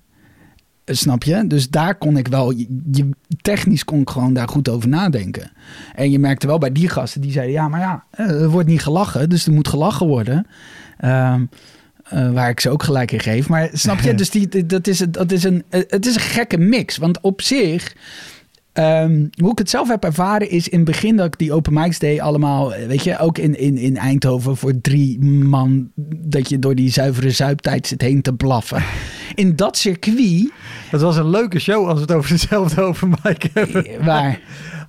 Eh, 0.83 0.95
Snap 0.95 1.23
je? 1.23 1.47
Dus 1.47 1.69
daar 1.69 1.95
kon 1.95 2.17
ik 2.17 2.27
wel, 2.27 2.51
je, 2.91 3.09
technisch 3.41 3.83
kon 3.85 4.01
ik 4.01 4.09
gewoon 4.09 4.33
daar 4.33 4.47
goed 4.47 4.69
over 4.69 4.89
nadenken. 4.89 5.51
En 5.95 6.11
je 6.11 6.19
merkte 6.19 6.47
wel 6.47 6.57
bij 6.57 6.71
die 6.71 6.89
gasten, 6.89 7.21
die 7.21 7.31
zeiden, 7.31 7.53
ja, 7.53 7.67
maar 7.67 7.79
ja, 7.79 8.03
eh, 8.11 8.41
er 8.41 8.49
wordt 8.49 8.67
niet 8.67 8.81
gelachen, 8.81 9.29
dus 9.29 9.45
er 9.45 9.53
moet 9.53 9.67
gelachen 9.67 10.07
worden. 10.07 10.47
Ehm, 10.97 11.45
eh, 12.03 12.31
waar 12.31 12.49
ik 12.49 12.59
ze 12.59 12.69
ook 12.69 12.83
gelijk 12.83 13.11
in 13.11 13.19
geef. 13.19 13.49
Maar 13.49 13.69
snap 13.73 13.99
je? 13.99 14.15
Dus 14.21 14.29
die, 14.29 14.47
die- 14.47 14.65
dat 14.65 14.87
is, 14.87 14.99
het- 14.99 15.13
dat 15.13 15.31
is 15.31 15.43
een, 15.43 15.63
het 15.69 16.05
is 16.05 16.15
een 16.15 16.21
gekke 16.21 16.57
mix. 16.57 16.97
Want 16.97 17.21
op 17.21 17.41
zich, 17.41 17.95
ehm, 18.73 19.27
hoe 19.41 19.51
ik 19.51 19.57
het 19.57 19.69
zelf 19.69 19.87
heb 19.87 20.03
ervaren, 20.03 20.49
is 20.49 20.69
in 20.69 20.77
het 20.77 20.87
begin 20.87 21.15
dat 21.15 21.25
ik 21.25 21.37
die 21.37 21.53
open 21.53 21.73
mics 21.73 21.99
deed, 21.99 22.19
allemaal, 22.19 22.73
eh, 22.73 22.87
weet 22.87 23.03
je, 23.03 23.17
ook 23.19 23.37
in, 23.37 23.57
in, 23.57 23.77
in 23.77 23.97
Eindhoven 23.97 24.57
voor 24.57 24.81
drie 24.81 25.19
man, 25.23 25.91
dat 26.17 26.49
je 26.49 26.59
door 26.59 26.75
die 26.75 26.89
zuivere 26.91 27.31
zuiptijd 27.31 27.87
zit 27.87 28.01
heen 28.01 28.21
te 28.21 28.33
blaffen. 28.33 28.83
In 29.35 29.55
dat 29.55 29.77
circuit, 29.77 30.51
het 30.89 31.01
was 31.01 31.17
een 31.17 31.29
leuke 31.29 31.59
show 31.59 31.85
als 31.87 31.93
we 31.93 32.01
het 32.01 32.11
over 32.11 32.29
dezelfde 32.29 32.81
open 32.81 33.09
mic 33.23 33.49
hebben. 33.53 33.85
eh, 33.85 34.05
waar 34.05 34.39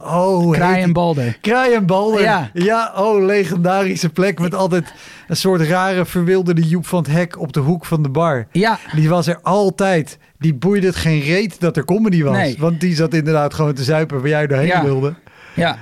Oh, 0.05 0.51
Kraai 0.51 0.83
en 0.83 0.93
Balder. 0.93 1.39
Kraai 1.41 1.75
en 1.75 1.87
Balder. 1.87 2.21
Ja. 2.23 2.51
ja, 2.55 2.93
oh, 2.97 3.25
legendarische 3.25 4.09
plek 4.09 4.39
met 4.41 4.55
altijd 4.55 4.93
een 5.29 5.37
soort 5.37 5.61
rare 5.61 6.05
verwilderde 6.07 6.63
Joep 6.63 6.87
van 6.87 6.99
het 7.03 7.13
Hek 7.13 7.39
op 7.39 7.53
de 7.53 7.61
hoek 7.61 7.85
van 7.87 8.03
de 8.03 8.09
bar. 8.09 8.47
Ja, 8.53 8.79
Die 8.95 9.09
was 9.09 9.27
er 9.27 9.39
altijd. 9.43 10.19
Die 10.39 10.55
boeide 10.55 10.87
het 10.87 10.97
geen 10.97 11.21
reet 11.21 11.61
dat 11.61 11.77
er 11.77 11.85
comedy 11.85 12.23
was. 12.23 12.37
Nee. 12.37 12.57
Want 12.59 12.81
die 12.81 12.95
zat 12.95 13.15
inderdaad 13.15 13.55
gewoon 13.55 13.75
te 13.75 13.85
zuipen 13.85 14.19
waar 14.21 14.29
jij 14.29 14.47
doorheen 14.47 14.67
Ja. 14.67 14.85
wilde. 14.85 15.15
Ja. 15.55 15.79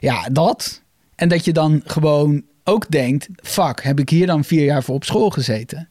ja, 0.00 0.28
dat. 0.32 0.82
En 1.14 1.28
dat 1.28 1.44
je 1.44 1.52
dan 1.52 1.82
gewoon 1.84 2.42
ook 2.64 2.90
denkt: 2.90 3.28
fuck, 3.42 3.82
heb 3.82 3.98
ik 4.00 4.08
hier 4.08 4.26
dan 4.26 4.44
vier 4.44 4.64
jaar 4.64 4.82
voor 4.82 4.94
op 4.94 5.04
school 5.04 5.30
gezeten? 5.30 5.88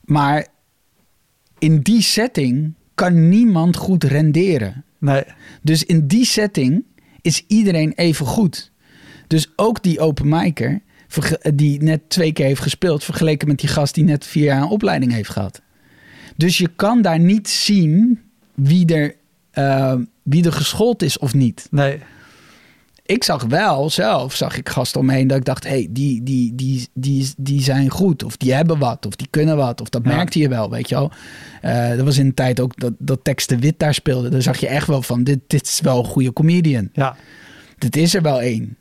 Maar 0.00 0.46
in 1.58 1.80
die 1.80 2.02
setting 2.02 2.74
kan 2.94 3.28
niemand 3.28 3.76
goed 3.76 4.04
renderen. 4.04 4.84
Nee. 5.04 5.22
Dus 5.62 5.84
in 5.84 6.06
die 6.06 6.24
setting 6.24 6.84
is 7.20 7.44
iedereen 7.46 7.92
even 7.96 8.26
goed. 8.26 8.70
Dus 9.26 9.52
ook 9.56 9.82
die 9.82 10.00
open 10.00 10.28
micer, 10.28 10.82
verge- 11.08 11.52
die 11.54 11.82
net 11.82 12.00
twee 12.08 12.32
keer 12.32 12.46
heeft 12.46 12.60
gespeeld, 12.62 13.04
vergeleken 13.04 13.48
met 13.48 13.58
die 13.58 13.68
gast 13.68 13.94
die 13.94 14.04
net 14.04 14.26
vier 14.26 14.44
jaar 14.44 14.62
een 14.62 14.68
opleiding 14.68 15.12
heeft 15.12 15.30
gehad. 15.30 15.62
Dus 16.36 16.58
je 16.58 16.68
kan 16.76 17.02
daar 17.02 17.18
niet 17.18 17.48
zien 17.48 18.20
wie 18.54 18.94
er, 18.94 19.14
eh, 19.50 19.94
wie 20.22 20.44
er 20.44 20.52
geschoold 20.52 21.02
is 21.02 21.18
of 21.18 21.34
niet. 21.34 21.66
Nee. 21.70 21.98
Ik 23.06 23.24
zag 23.24 23.42
wel 23.42 23.90
zelf, 23.90 24.34
zag 24.34 24.56
ik 24.56 24.68
gasten 24.68 25.00
omheen 25.00 25.26
dat 25.26 25.36
ik 25.36 25.44
dacht, 25.44 25.64
hé, 25.64 25.70
hey, 25.70 25.88
die, 25.90 26.22
die, 26.22 26.54
die, 26.54 26.88
die, 26.94 27.30
die 27.36 27.62
zijn 27.62 27.90
goed. 27.90 28.22
Of 28.22 28.36
die 28.36 28.52
hebben 28.54 28.78
wat, 28.78 29.06
of 29.06 29.16
die 29.16 29.26
kunnen 29.30 29.56
wat. 29.56 29.80
Of 29.80 29.88
dat 29.88 30.02
Ja. 30.04 30.14
merkte 30.16 30.38
je 30.38 30.48
wel, 30.48 30.70
weet 30.70 30.88
je 30.88 30.94
wel. 30.94 31.10
Eh 31.60 31.88
dat 31.88 32.04
was 32.04 32.18
in 32.18 32.28
de 32.28 32.34
tijd 32.34 32.60
ook 32.60 32.80
dat, 32.80 32.92
dat 32.98 33.24
de 33.24 33.58
Wit 33.58 33.78
daar 33.78 33.94
speelde. 33.94 34.28
Daar 34.28 34.42
zag 34.42 34.56
je 34.58 34.66
echt 34.66 34.86
wel 34.86 35.02
van, 35.02 35.24
dit, 35.24 35.38
dit 35.46 35.62
is 35.66 35.80
wel 35.80 35.98
een 35.98 36.04
goede 36.04 36.32
comedian. 36.32 36.88
Ja. 36.92 37.16
Dit 37.78 37.96
is 37.96 38.14
er 38.14 38.22
wel 38.22 38.40
één. 38.40 38.76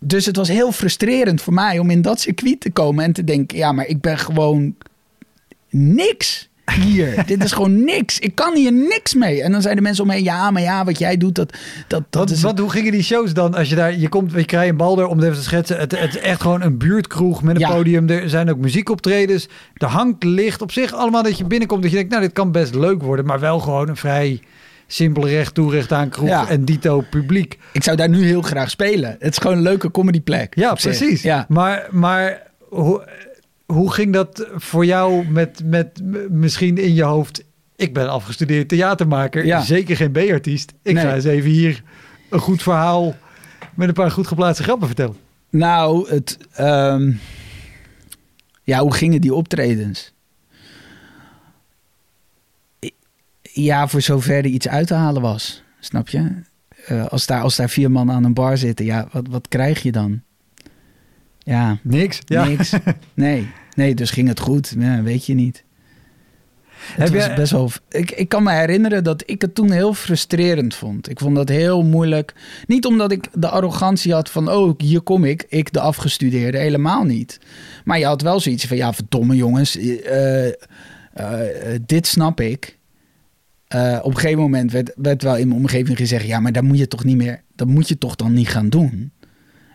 Dus 0.00 0.26
het 0.26 0.36
was 0.36 0.48
heel 0.48 0.72
frustrerend 0.72 1.42
voor 1.42 1.52
mij 1.54 1.78
om 1.78 1.90
in 1.90 2.02
dat 2.02 2.20
circuit 2.20 2.60
te 2.60 2.70
komen 2.70 3.04
en 3.04 3.12
te 3.12 3.24
denken: 3.24 3.58
ja, 3.58 3.72
maar 3.72 3.86
ik 3.86 4.00
ben 4.00 4.18
gewoon 4.18 4.74
niks 5.70 6.48
hier. 6.72 7.22
Dit 7.26 7.44
is 7.44 7.52
gewoon 7.52 7.84
niks. 7.84 8.18
Ik 8.18 8.34
kan 8.34 8.56
hier 8.56 8.72
niks 8.72 9.14
mee. 9.14 9.42
En 9.42 9.52
dan 9.52 9.62
zeiden 9.62 9.82
mensen 9.82 10.04
omheen: 10.04 10.22
ja, 10.22 10.50
maar 10.50 10.62
ja, 10.62 10.84
wat 10.84 10.98
jij 10.98 11.16
doet, 11.16 11.34
dat, 11.34 11.52
dat, 11.88 12.02
dat 12.10 12.20
Wat, 12.20 12.30
is. 12.30 12.42
wat, 12.42 12.58
hoe 12.58 12.70
gingen 12.70 12.92
die 12.92 13.02
shows 13.02 13.32
dan? 13.34 13.54
Als 13.54 13.68
je 13.68 13.74
daar, 13.74 13.98
je 13.98 14.08
komt, 14.08 14.32
je 14.32 14.44
krijgt 14.44 14.70
een 14.70 14.76
bal 14.76 14.98
er 14.98 15.06
om 15.06 15.16
het 15.16 15.24
even 15.26 15.38
te 15.38 15.42
schetsen. 15.44 15.78
Het, 15.78 15.98
het 16.00 16.14
is 16.14 16.20
echt 16.20 16.40
gewoon 16.40 16.62
een 16.62 16.78
buurtkroeg 16.78 17.42
met 17.42 17.54
een 17.54 17.60
Ja. 17.60 17.70
podium. 17.74 18.08
Er 18.08 18.28
zijn 18.28 18.50
ook 18.50 18.58
muziekoptredens. 18.58 19.48
Er 19.74 19.86
hangt 19.88 20.24
licht 20.24 20.62
op 20.62 20.72
zich 20.72 20.92
allemaal 20.92 21.22
dat 21.22 21.38
je 21.38 21.44
binnenkomt. 21.44 21.82
Dat 21.82 21.90
je 21.90 21.96
denkt, 21.96 22.10
nou, 22.12 22.22
dit 22.22 22.32
kan 22.32 22.52
best 22.52 22.74
leuk 22.74 23.02
worden. 23.02 23.26
Maar 23.26 23.40
wel 23.40 23.58
gewoon 23.58 23.88
een 23.88 23.96
vrij 23.96 24.40
simpele 24.86 25.28
recht 25.28 25.54
toe, 25.54 25.70
recht 25.70 25.92
aan 25.92 26.08
kroeg 26.08 26.28
Ja. 26.28 26.48
en 26.48 26.64
dito 26.64 27.04
publiek. 27.10 27.58
Ik 27.72 27.82
zou 27.82 27.96
daar 27.96 28.08
nu 28.08 28.24
heel 28.24 28.42
graag 28.42 28.70
spelen. 28.70 29.16
Het 29.18 29.32
is 29.32 29.38
gewoon 29.38 29.56
een 29.56 29.62
leuke 29.62 29.90
comedyplek. 29.90 30.54
Ja, 30.54 30.74
precies. 30.74 31.22
Ja. 31.22 31.44
Maar, 31.48 31.86
maar 31.90 32.42
hoe, 32.68 33.04
hoe 33.66 33.92
ging 33.92 34.12
dat 34.12 34.46
voor 34.54 34.84
jou 34.86 35.28
met, 35.28 35.60
met 35.64 36.00
misschien 36.30 36.78
in 36.78 36.94
je 36.94 37.02
hoofd... 37.02 37.44
Ik 37.76 37.94
ben 37.94 38.10
afgestudeerd 38.10 38.68
theatermaker, 38.68 39.46
Ja. 39.46 39.60
zeker 39.62 39.96
geen 39.96 40.12
B-artiest. 40.12 40.72
Ik 40.82 40.94
Nee. 40.94 41.04
ga 41.04 41.14
eens 41.14 41.24
even 41.24 41.50
hier 41.50 41.82
een 42.30 42.38
goed 42.38 42.62
verhaal 42.62 43.14
met 43.74 43.88
een 43.88 43.94
paar 43.94 44.10
goed 44.10 44.26
geplaatste 44.26 44.62
grappen 44.62 44.86
vertellen. 44.86 45.16
Nou, 45.50 46.08
het. 46.08 46.38
ehm, 46.52 47.12
ja, 48.62 48.78
hoe 48.80 48.94
gingen 48.94 49.20
die 49.20 49.34
optredens? 49.34 50.12
Ja, 53.42 53.88
voor 53.88 54.00
zover 54.00 54.36
er 54.36 54.44
iets 54.46 54.68
uit 54.68 54.86
te 54.86 54.94
halen 54.94 55.22
was. 55.22 55.62
Snap 55.80 56.08
je? 56.08 56.42
Eh, 56.86 57.06
als, 57.06 57.26
daar, 57.26 57.42
als 57.42 57.56
daar 57.56 57.68
vier 57.70 57.90
man 57.90 58.10
aan 58.10 58.24
een 58.24 58.34
bar 58.34 58.58
zitten, 58.58 58.84
ja, 58.84 59.08
wat, 59.12 59.26
wat 59.30 59.48
krijg 59.48 59.82
je 59.82 59.92
dan? 59.92 60.22
Ja, 61.44 61.78
Niks. 61.82 62.18
Ja. 62.24 62.44
niks. 62.44 62.72
Nee, 63.14 63.48
nee, 63.76 63.94
dus 63.94 64.10
ging 64.10 64.28
het 64.28 64.40
goed. 64.40 64.74
Ja, 64.78 65.02
weet 65.02 65.26
je 65.26 65.34
niet. 65.34 65.64
Het 66.70 66.96
Heb 67.08 67.08
was 67.18 67.24
jij- 67.26 67.34
best 67.36 67.52
wel. 67.52 67.70
Ik, 67.88 68.10
ik 68.10 68.28
kan 68.28 68.42
me 68.42 68.52
herinneren 68.52 69.04
dat 69.04 69.22
ik 69.26 69.40
het 69.40 69.54
toen 69.54 69.70
heel 69.70 69.94
frustrerend 69.94 70.74
vond. 70.74 71.10
Ik 71.10 71.18
vond 71.18 71.36
dat 71.36 71.48
heel 71.48 71.82
moeilijk. 71.84 72.34
Niet 72.66 72.84
omdat 72.86 73.12
ik 73.12 73.26
de 73.32 73.48
arrogantie 73.48 74.12
had 74.12 74.30
van, 74.30 74.50
oh, 74.50 74.74
hier 74.78 75.00
kom 75.00 75.24
ik, 75.24 75.46
ik 75.48 75.72
de 75.72 75.80
afgestudeerde, 75.80 76.58
helemaal 76.58 77.04
niet. 77.04 77.38
Maar 77.84 77.98
je 77.98 78.04
had 78.04 78.22
wel 78.22 78.40
zoiets 78.40 78.64
van, 78.66 78.76
ja, 78.76 78.92
verdomme 78.92 79.36
jongens, 79.36 79.76
eh, 79.76 80.46
eh, 80.46 80.54
eh, 81.12 81.80
dit 81.86 82.06
snap 82.06 82.40
ik. 82.40 82.78
Op 84.02 84.04
een 84.10 84.16
gegeven 84.16 84.40
moment 84.42 84.72
werd, 84.72 84.92
werd 84.96 85.22
wel 85.22 85.36
in 85.36 85.48
mijn 85.48 85.60
omgeving 85.60 85.96
gezegd, 85.96 86.26
ja, 86.26 86.40
maar 86.40 86.52
daar 86.52 86.64
moet 86.64 86.78
je 86.78 86.88
toch 86.88 87.04
niet 87.04 87.16
meer, 87.16 87.42
dat 87.54 87.66
moet 87.68 87.88
je 87.88 87.98
toch 87.98 88.14
dan 88.16 88.32
niet 88.32 88.48
gaan 88.48 88.68
doen. 88.68 89.12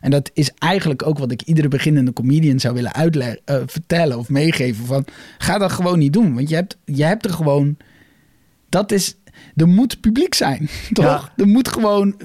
En 0.02 0.12
dat 0.12 0.32
is 0.34 0.52
eigenlijk 0.58 1.08
ook 1.08 1.18
wat 1.18 1.32
ik 1.32 1.42
iedere 1.42 1.68
beginnende 1.68 2.14
comedian 2.14 2.60
zou 2.60 2.74
willen 2.74 2.94
uitleggen, 2.94 3.40
eh, 3.46 3.62
vertellen 3.66 4.18
of 4.18 4.30
meegeven. 4.30 4.86
Van, 4.86 5.06
ga 5.38 5.58
dat 5.58 5.72
gewoon 5.72 6.00
niet 6.00 6.14
doen. 6.14 6.36
Want 6.36 6.50
je 6.50 6.56
hebt, 6.56 6.78
je 6.86 7.04
hebt 7.04 7.26
er 7.26 7.34
gewoon... 7.34 7.78
Dat 8.70 8.92
is... 8.92 9.16
Er 9.56 9.68
moet 9.68 10.02
publiek 10.02 10.34
zijn, 10.34 10.70
toch? 10.94 11.06
Ja. 11.06 11.44
Er 11.44 11.48
moet 11.48 11.68
gewoon... 11.68 12.16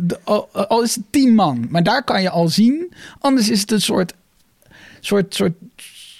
al 0.52 0.82
is 0.82 0.94
het 0.94 1.04
tien 1.10 1.34
man. 1.34 1.66
Maar 1.68 1.82
daar 1.82 2.04
kan 2.04 2.22
je 2.22 2.30
al 2.30 2.48
zien. 2.48 2.92
Anders 3.18 3.50
is 3.50 3.60
het 3.60 3.70
een 3.70 3.80
soort... 3.80 4.14
soort, 5.00 5.34
soort 5.34 5.54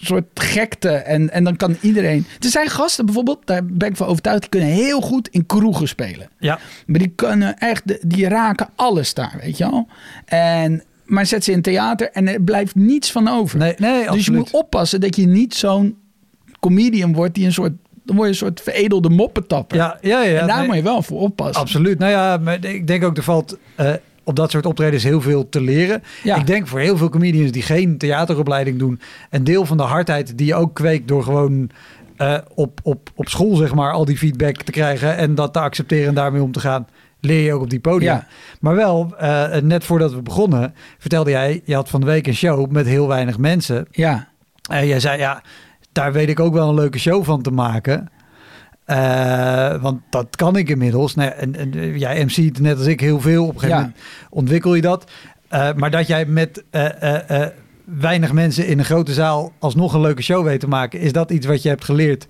soort 0.04 0.24
gekte 0.34 0.90
en, 0.90 1.30
en 1.30 1.44
dan 1.44 1.56
kan 1.56 1.76
iedereen... 1.80 2.26
Er 2.40 2.48
zijn 2.48 2.68
gasten 2.68 3.04
bijvoorbeeld, 3.04 3.40
daar 3.44 3.64
ben 3.64 3.88
ik 3.88 3.96
van 3.96 4.06
overtuigd... 4.06 4.40
die 4.40 4.50
kunnen 4.50 4.68
heel 4.68 5.00
goed 5.00 5.28
in 5.28 5.46
kroegen 5.46 5.88
spelen. 5.88 6.28
Ja. 6.38 6.58
Maar 6.86 6.98
die 6.98 7.12
kunnen 7.14 7.58
echt, 7.58 8.10
die 8.10 8.28
raken 8.28 8.68
alles 8.74 9.14
daar, 9.14 9.38
weet 9.40 9.56
je 9.56 9.70
wel. 9.70 9.88
En, 10.24 10.82
maar 11.04 11.26
zet 11.26 11.44
ze 11.44 11.52
in 11.52 11.62
theater 11.62 12.10
en 12.10 12.28
er 12.28 12.40
blijft 12.40 12.74
niets 12.74 13.12
van 13.12 13.28
over. 13.28 13.58
Nee, 13.58 13.74
nee, 13.78 14.10
dus 14.10 14.24
je 14.24 14.32
moet 14.32 14.50
oppassen 14.50 15.00
dat 15.00 15.16
je 15.16 15.26
niet 15.26 15.54
zo'n 15.54 15.96
comedian 16.60 17.12
wordt 17.12 17.34
die 17.34 17.46
een 17.46 17.52
soort, 17.52 17.72
dan 18.02 18.16
word 18.16 18.28
je 18.28 18.32
een 18.32 18.38
soort 18.46 18.60
veredelde 18.60 19.08
moppetapper. 19.08 19.76
Ja, 19.76 19.98
ja, 20.00 20.22
ja. 20.22 20.40
en 20.40 20.46
daar 20.46 20.58
nee, 20.58 20.66
moet 20.66 20.76
je 20.76 20.82
wel 20.82 21.02
voor 21.02 21.20
oppassen. 21.20 21.60
Absoluut. 21.62 21.98
Nou 21.98 22.10
ja, 22.10 22.36
maar 22.36 22.64
ik 22.64 22.86
denk 22.86 23.04
ook 23.04 23.16
er 23.16 23.22
valt 23.22 23.58
eh, 23.74 23.92
op 24.24 24.36
dat 24.36 24.50
soort 24.50 24.66
optredens 24.66 25.02
heel 25.02 25.20
veel 25.20 25.48
te 25.48 25.60
leren. 25.60 26.02
Ja. 26.22 26.36
Ik 26.36 26.46
denk 26.46 26.66
voor 26.66 26.80
heel 26.80 26.96
veel 26.96 27.08
comedians 27.08 27.50
die 27.50 27.62
geen 27.62 27.98
theateropleiding 27.98 28.78
doen, 28.78 29.00
een 29.30 29.44
deel 29.44 29.66
van 29.66 29.76
de 29.76 29.82
hardheid 29.82 30.38
die 30.38 30.46
je 30.46 30.54
ook 30.54 30.74
kweekt 30.74 31.08
door 31.08 31.22
gewoon 31.22 31.70
eh, 32.16 32.38
op, 32.54 32.80
op, 32.82 33.10
op 33.14 33.28
school 33.28 33.56
zeg 33.56 33.74
maar 33.74 33.92
al 33.92 34.04
die 34.04 34.18
feedback 34.18 34.56
te 34.56 34.72
krijgen 34.72 35.16
en 35.16 35.34
dat 35.34 35.52
te 35.52 35.60
accepteren 35.60 36.08
en 36.08 36.14
daarmee 36.14 36.42
om 36.42 36.52
te 36.52 36.60
gaan, 36.60 36.86
leer 37.24 37.44
je 37.44 37.52
ook 37.52 37.62
op 37.62 37.70
die 37.70 37.80
podium. 37.80 38.12
Ja. 38.12 38.26
Maar 38.60 38.74
wel, 38.74 39.14
eh, 39.18 39.56
net 39.56 39.84
voordat 39.84 40.12
we 40.14 40.22
begonnen, 40.22 40.74
vertelde 40.98 41.30
jij, 41.30 41.60
je 41.64 41.74
had 41.74 41.88
van 41.88 42.00
de 42.00 42.06
week 42.06 42.26
een 42.26 42.34
show 42.34 42.70
met 42.70 42.86
heel 42.86 43.08
weinig 43.08 43.38
mensen. 43.38 43.86
Ja, 43.90 44.28
En 44.70 44.86
jij 44.86 45.00
zei, 45.00 45.18
ja, 45.18 45.42
daar 45.92 46.12
weet 46.12 46.28
ik 46.28 46.40
ook 46.40 46.52
wel 46.54 46.68
een 46.68 46.74
leuke 46.74 46.98
show 46.98 47.24
van 47.24 47.42
te 47.42 47.50
maken. 47.50 48.08
Eh, 48.84 49.82
want 49.82 50.00
dat 50.10 50.36
kan 50.36 50.56
ik 50.56 50.68
inmiddels. 50.68 51.12
Ja, 51.14 51.30
en, 51.30 51.56
en 51.56 51.74
eh, 51.74 51.96
jij 51.98 52.24
MC't 52.24 52.60
net 52.60 52.78
als 52.78 52.86
ik 52.86 53.00
heel 53.00 53.20
veel. 53.20 53.42
Op 53.46 53.54
een 53.54 53.60
gegeven 53.60 53.76
Ja. 53.76 53.82
moment 53.82 54.00
ontwikkel 54.30 54.74
je 54.74 54.80
dat. 54.82 55.10
Maar 55.76 55.90
dat 55.90 56.06
jij 56.06 56.26
met 56.26 56.64
weinig 57.84 58.32
mensen 58.32 58.66
in 58.66 58.78
een 58.78 58.84
grote 58.84 59.12
zaal 59.12 59.52
alsnog 59.58 59.92
een 59.94 60.00
leuke 60.00 60.22
show 60.22 60.44
weet 60.44 60.60
te 60.60 60.68
maken. 60.68 61.00
Is 61.00 61.12
dat 61.12 61.30
iets 61.30 61.46
wat 61.46 61.62
je 61.62 61.68
hebt 61.68 61.84
geleerd 61.84 62.26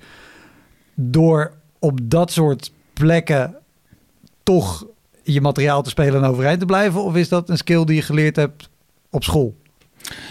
door 0.95 1.53
op 1.78 1.99
dat 2.03 2.32
soort 2.32 2.72
plekken 2.92 3.55
toch 4.45 4.86
je 5.22 5.40
materiaal 5.40 5.82
te 5.82 5.90
spelen 5.90 6.22
en 6.22 6.30
overeind 6.30 6.61
te 6.61 6.66
blijven? 6.66 7.03
Of 7.03 7.16
is 7.16 7.28
dat 7.28 7.49
een 7.49 7.57
skill 7.57 7.84
die 7.84 7.97
je 7.97 8.03
geleerd 8.03 8.36
hebt 8.36 8.70
op 9.11 9.24
school? 9.24 9.55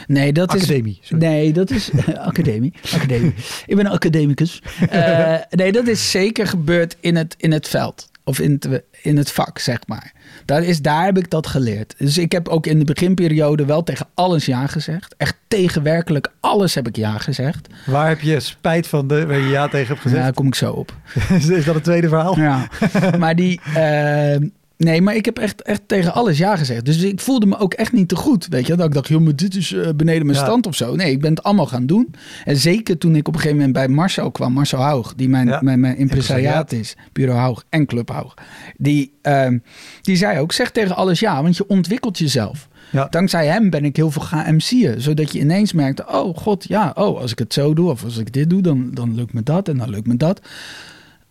nee, 0.07 0.33
dat 0.33 0.49
Academie, 0.49 0.97
is... 1.01 1.07
sorry. 1.07 1.25
Nee, 1.25 1.53
dat 1.53 1.69
is... 1.69 1.91
academie. 2.17 2.73
academie. 2.93 3.33
Ik 3.65 3.75
ben 3.75 3.85
een 3.85 3.91
academicus. 3.91 4.61
Eh, 4.89 5.35
nee, 5.49 5.71
dat 5.71 5.87
is 5.87 6.11
zeker 6.11 6.47
gebeurd 6.47 6.97
in 6.99 7.15
het, 7.15 7.35
in 7.37 7.51
het 7.51 7.67
veld. 7.67 8.09
Of 8.23 8.39
in 8.39 8.51
het, 8.51 8.83
in 9.03 9.17
het 9.17 9.31
vak, 9.31 9.59
zeg 9.59 9.79
maar. 9.87 10.11
Daar, 10.45 10.63
is, 10.63 10.81
daar 10.81 11.05
heb 11.05 11.17
ik 11.17 11.29
dat 11.29 11.47
geleerd. 11.47 11.95
Dus 11.97 12.17
ik 12.17 12.31
heb 12.31 12.47
ook 12.47 12.65
in 12.65 12.79
de 12.79 12.85
beginperiode 12.85 13.65
wel 13.65 13.83
tegen 13.83 14.07
alles 14.13 14.45
ja 14.45 14.67
gezegd. 14.67 15.15
Echt 15.17 15.35
tegen 15.47 15.83
werkelijk 15.83 16.31
alles 16.39 16.75
heb 16.75 16.87
ik 16.87 16.95
ja 16.95 17.17
gezegd. 17.17 17.67
Waar 17.85 18.07
heb 18.07 18.21
je 18.21 18.39
spijt 18.39 18.87
van 18.87 19.07
de, 19.07 19.25
waar 19.25 19.37
je 19.37 19.47
ja 19.47 19.67
tegen 19.67 19.87
hebt 19.87 19.99
gezegd? 19.99 20.19
Ja, 20.19 20.25
daar 20.25 20.33
kom 20.33 20.47
ik 20.47 20.55
zo 20.55 20.71
op. 20.71 20.93
Is, 21.29 21.47
is 21.59 21.65
dat 21.65 21.75
het 21.75 21.83
tweede 21.83 22.07
verhaal? 22.07 22.39
Ja. 22.39 22.67
maar 23.19 23.35
die... 23.35 23.61
eh, 23.73 24.35
nee, 24.83 25.01
maar 25.01 25.15
ik 25.15 25.25
heb 25.25 25.37
echt, 25.37 25.61
echt 25.61 25.81
tegen 25.85 26.13
alles 26.13 26.37
ja 26.37 26.55
gezegd. 26.55 26.85
Dus 26.85 27.01
ik 27.01 27.19
voelde 27.19 27.45
me 27.45 27.57
ook 27.57 27.73
echt 27.73 27.91
niet 27.91 28.07
te 28.09 28.15
goed. 28.15 28.47
Weet 28.49 28.67
je, 28.67 28.75
dat 28.75 28.85
ik 28.87 28.93
dacht, 28.93 29.07
joh, 29.07 29.21
maar 29.21 29.35
dit 29.35 29.55
is 29.55 29.71
eh, 29.73 29.89
beneden 29.95 30.25
mijn 30.25 30.37
Ja. 30.37 30.43
stand 30.43 30.67
of 30.67 30.75
zo. 30.75 30.95
Nee, 30.95 31.11
ik 31.11 31.21
ben 31.21 31.29
het 31.29 31.43
allemaal 31.43 31.65
gaan 31.65 31.85
doen. 31.85 32.13
En 32.43 32.57
zeker 32.57 32.97
toen 32.97 33.15
ik 33.15 33.27
op 33.27 33.33
een 33.33 33.39
gegeven 33.39 33.57
moment 33.57 33.73
bij 33.75 33.87
Marcel 33.87 34.31
kwam. 34.31 34.53
Marcel 34.53 34.79
Haug, 34.79 35.13
die 35.15 35.29
mijn, 35.29 35.47
Ja. 35.47 35.59
mijn, 35.61 35.79
mijn 35.79 35.97
impresariaat 35.97 36.71
is. 36.71 36.95
Bureau 37.13 37.39
Haug 37.39 37.63
en 37.69 37.85
Club 37.85 38.09
Haug. 38.09 38.33
Die, 38.77 39.11
ehm, 39.21 39.57
die 40.01 40.15
zei 40.15 40.39
ook, 40.39 40.51
zeg 40.51 40.71
tegen 40.71 40.95
alles 40.95 41.19
ja, 41.19 41.41
want 41.41 41.57
je 41.57 41.67
ontwikkelt 41.67 42.17
jezelf. 42.17 42.67
Ja. 42.91 43.07
Dankzij 43.09 43.47
hem 43.47 43.69
ben 43.69 43.85
ik 43.85 43.95
heel 43.95 44.11
veel 44.11 44.21
gaan 44.21 44.55
MC'en. 44.55 45.01
Zodat 45.01 45.31
je 45.31 45.39
ineens 45.39 45.73
merkte, 45.73 46.05
oh 46.07 46.37
god, 46.37 46.65
ja, 46.67 46.91
oh, 46.95 47.19
als 47.19 47.31
ik 47.31 47.39
het 47.39 47.53
zo 47.53 47.73
doe 47.73 47.89
of 47.89 48.03
als 48.03 48.17
ik 48.17 48.33
dit 48.33 48.49
doe, 48.49 48.61
dan, 48.61 48.89
dan 48.93 49.15
lukt 49.15 49.33
me 49.33 49.43
dat 49.43 49.67
en 49.67 49.77
dan 49.77 49.89
lukt 49.89 50.07
me 50.07 50.17
dat. 50.17 50.41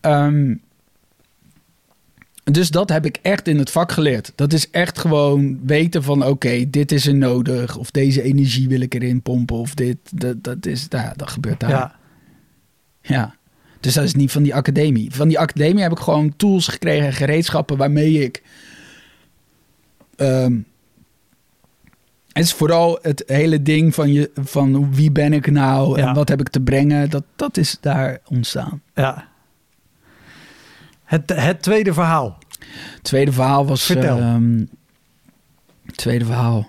Ehm, 0.00 0.54
dus 2.44 2.70
dat 2.70 2.88
heb 2.88 3.06
ik 3.06 3.18
echt 3.22 3.48
in 3.48 3.58
het 3.58 3.70
vak 3.70 3.92
geleerd. 3.92 4.32
Dat 4.34 4.52
is 4.52 4.70
echt 4.70 4.98
gewoon 4.98 5.60
weten 5.66 6.02
van 6.02 6.26
oké, 6.26 6.70
dit 6.70 6.92
is 6.92 7.06
er 7.06 7.14
nodig. 7.14 7.76
Of 7.76 7.90
deze 7.90 8.22
energie 8.22 8.68
wil 8.68 8.80
ik 8.80 8.94
erin 8.94 9.22
pompen. 9.22 9.56
Of 9.56 9.74
dit, 9.74 9.96
dat, 10.14 10.44
dat, 10.44 10.66
is, 10.66 10.88
daar, 10.88 11.12
dat 11.16 11.30
gebeurt 11.30 11.60
daar. 11.60 11.70
Ja. 11.70 11.94
Ja. 13.02 13.34
Dus 13.80 13.94
dat 13.94 14.04
is 14.04 14.14
niet 14.14 14.32
van 14.32 14.42
die 14.42 14.54
academie. 14.54 15.14
Van 15.14 15.28
die 15.28 15.38
academie 15.38 15.82
heb 15.82 15.92
ik 15.92 15.98
gewoon 15.98 16.36
tools 16.36 16.68
gekregen 16.68 17.06
en 17.06 17.12
gereedschappen 17.12 17.76
waarmee 17.76 18.22
ik 18.22 18.42
ehm, 20.16 20.58
het 22.32 22.44
is 22.44 22.52
vooral 22.52 22.98
het 23.02 23.22
hele 23.26 23.62
ding 23.62 23.94
van, 23.94 24.12
je, 24.12 24.30
van 24.34 24.94
wie 24.94 25.10
ben 25.12 25.32
ik 25.32 25.50
nou 25.50 25.98
en 25.98 26.04
Ja. 26.04 26.14
wat 26.14 26.28
heb 26.28 26.40
ik 26.40 26.48
te 26.48 26.60
brengen. 26.60 27.10
Dat, 27.10 27.24
dat 27.36 27.56
is 27.56 27.78
daar 27.80 28.18
ontstaan. 28.28 28.82
Ja. 28.94 29.28
Het, 31.12 31.32
het 31.34 31.62
tweede 31.62 31.92
verhaal. 31.92 32.38
Het 32.94 33.02
tweede 33.02 33.32
verhaal 33.32 33.66
was... 33.66 33.84
Vertel. 33.84 34.18
ehm, 34.18 34.64
tweede 35.94 36.24
verhaal. 36.24 36.66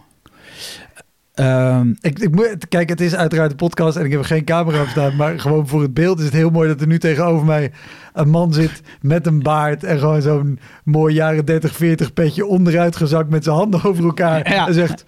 Ehm, 1.34 1.94
Ik, 2.02 2.20
ik, 2.20 2.60
kijk, 2.70 2.90
het 2.90 3.02
is 3.02 3.16
uiteraard 3.16 3.52
een 3.52 3.58
podcast 3.58 3.98
en 3.98 4.06
ik 4.06 4.12
heb 4.12 4.20
er 4.20 4.26
geen 4.26 4.44
camera 4.44 4.82
op 4.82 4.88
staan. 4.88 5.16
Maar 5.16 5.40
gewoon 5.40 5.68
voor 5.68 5.82
het 5.82 5.94
beeld 5.94 6.20
is 6.20 6.26
het 6.26 6.34
heel 6.34 6.50
mooi 6.50 6.68
dat 6.68 6.82
er 6.82 6.88
nu 6.88 7.00
tegenover 7.00 7.46
mij 7.46 7.72
een 8.14 8.30
man 8.30 8.54
zit 8.54 8.82
met 9.02 9.28
een 9.28 9.44
baard. 9.44 9.84
En 9.84 10.00
gewoon 10.00 10.22
zo'n 10.22 10.60
mooi 10.84 11.14
jaren 11.14 11.46
30, 11.46 11.76
40 11.76 12.14
petje 12.14 12.46
onderuit 12.46 12.96
gezakt 12.96 13.30
met 13.30 13.44
zijn 13.44 13.56
handen 13.56 13.84
over 13.84 14.04
elkaar. 14.04 14.52
Ja. 14.52 14.68
En 14.68 14.74
zegt, 14.74 15.04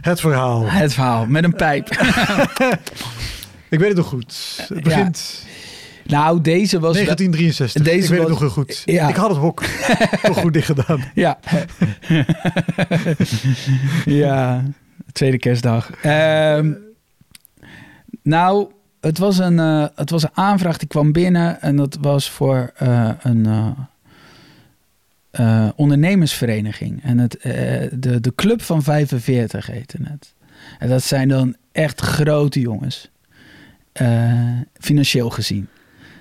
het 0.00 0.20
verhaal. 0.20 0.70
het 0.70 0.94
verhaal 0.94 1.26
met 1.26 1.44
een 1.44 1.54
pijp. 1.54 1.88
Ik 3.68 3.78
weet 3.78 3.88
het 3.88 3.96
nog 3.96 4.06
goed. 4.06 4.64
Het 4.68 4.82
begint 4.82 5.46
nou, 6.06 6.40
deze 6.40 6.80
was... 6.80 6.96
wel- 6.96 7.04
1963. 7.04 7.82
Deze 7.82 7.96
ik 7.96 8.08
weet 8.08 8.10
het 8.10 8.18
was- 8.18 8.28
nog 8.28 8.40
heel 8.40 8.64
goed. 8.64 8.82
Ja. 8.84 9.08
Ik 9.08 9.14
had 9.16 9.28
het 9.28 9.38
hok 9.38 9.62
toch 10.22 10.38
goed 10.40 10.52
dicht 10.52 10.66
gedaan. 10.66 11.04
Ja. 11.14 11.38
ja, 14.04 14.62
tweede 15.12 15.38
kerstdag. 15.38 15.90
Ehm, 16.02 16.72
nou, 18.22 18.70
het 19.00 19.18
was, 19.18 19.38
een, 19.38 19.58
eh, 19.58 19.86
het 19.94 20.10
was 20.10 20.22
een 20.22 20.30
aanvraag 20.36 20.78
die 20.78 20.88
kwam 20.88 21.12
binnen 21.12 21.60
en 21.60 21.76
dat 21.76 21.98
was 22.00 22.30
voor 22.30 22.72
eh, 22.76 23.10
een 23.22 23.46
eh, 25.30 25.68
ondernemersvereniging. 25.76 27.02
En 27.02 27.18
het, 27.18 27.36
de, 27.92 28.18
de 28.20 28.32
Club 28.34 28.62
van 28.62 28.82
45 28.82 29.66
heette 29.66 29.96
het. 30.02 30.34
En 30.78 30.88
dat 30.88 31.02
zijn 31.02 31.28
dan 31.28 31.56
echt 31.72 32.00
grote 32.00 32.60
jongens, 32.60 33.10
financieel 34.80 35.30
gezien. 35.30 35.68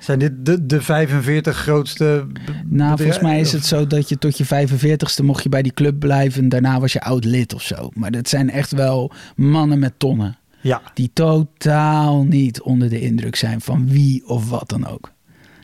Zijn 0.04 0.20
dit 0.20 0.46
de, 0.46 0.66
de 0.66 0.82
45 0.82 1.58
grootste... 1.58 2.28
Nou, 2.66 2.98
volgens 2.98 3.20
mij 3.20 3.40
is 3.40 3.52
het 3.52 3.66
zo 3.66 3.88
dat 3.88 4.10
je 4.10 4.18
tot 4.18 4.38
je 4.38 4.46
45ste 4.46 5.24
mocht 5.24 5.44
je 5.44 5.50
bij 5.50 5.62
die 5.62 5.74
club 5.74 6.00
blijven. 6.00 6.44
En 6.44 6.50
daarna 6.50 6.80
was 6.80 6.94
je 6.94 7.02
oud 7.02 7.24
lid 7.26 7.54
of 7.54 7.62
zo. 7.62 7.90
Maar 7.94 8.12
dat 8.12 8.30
zijn 8.30 8.50
echt 8.50 8.72
wel 8.72 9.12
mannen 9.36 9.80
met 9.80 9.94
tonnen. 9.98 10.38
Ja, 10.62 10.82
Die 10.94 11.12
totaal 11.14 12.24
niet 12.24 12.62
onder 12.62 12.90
de 12.90 13.00
indruk 13.00 13.36
zijn 13.36 13.62
van 13.62 13.88
wie 13.90 14.28
of 14.28 14.50
wat 14.50 14.70
dan 14.70 14.88
ook. 14.88 15.12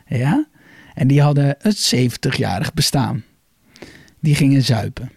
Ja? 0.06 0.46
En 0.94 1.06
die 1.06 1.22
hadden 1.22 1.56
het 1.58 1.94
70-jarig 1.96 2.74
bestaan. 2.74 3.24
Die 4.20 4.34
gingen 4.34 4.62
zuipen. 4.62 5.10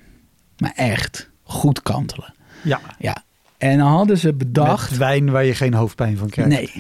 Maar 0.58 0.74
echt 0.76 1.30
goed 1.44 1.82
kantelen. 1.82 2.34
ja. 2.62 2.80
Ja. 3.00 3.24
En 3.58 3.78
dan 3.78 3.88
hadden 3.88 4.18
ze 4.18 4.34
bedacht... 4.34 4.90
Met 4.90 5.00
wijn 5.00 5.32
waar 5.32 5.46
je 5.46 5.56
geen 5.56 5.74
hoofdpijn 5.74 6.18
van 6.18 6.30
krijgt. 6.30 6.52
Nee, 6.52 6.72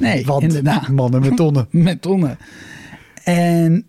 nee, 0.00 0.24
Want 0.26 0.42
inderdaad. 0.42 0.88
mannen 0.88 1.20
met 1.20 1.36
tonnen. 1.36 1.66
Met 1.88 2.02
tonnen. 2.02 2.38
En 3.24 3.86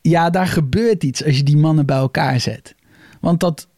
ja, 0.00 0.30
daar 0.30 0.46
gebeurt 0.46 1.04
iets 1.04 1.24
als 1.24 1.36
je 1.36 1.42
die 1.42 1.56
mannen 1.56 1.86
bij 1.86 1.96
elkaar 1.96 2.40
zet. 2.40 2.74
Want 3.20 3.40
dat 3.40 3.68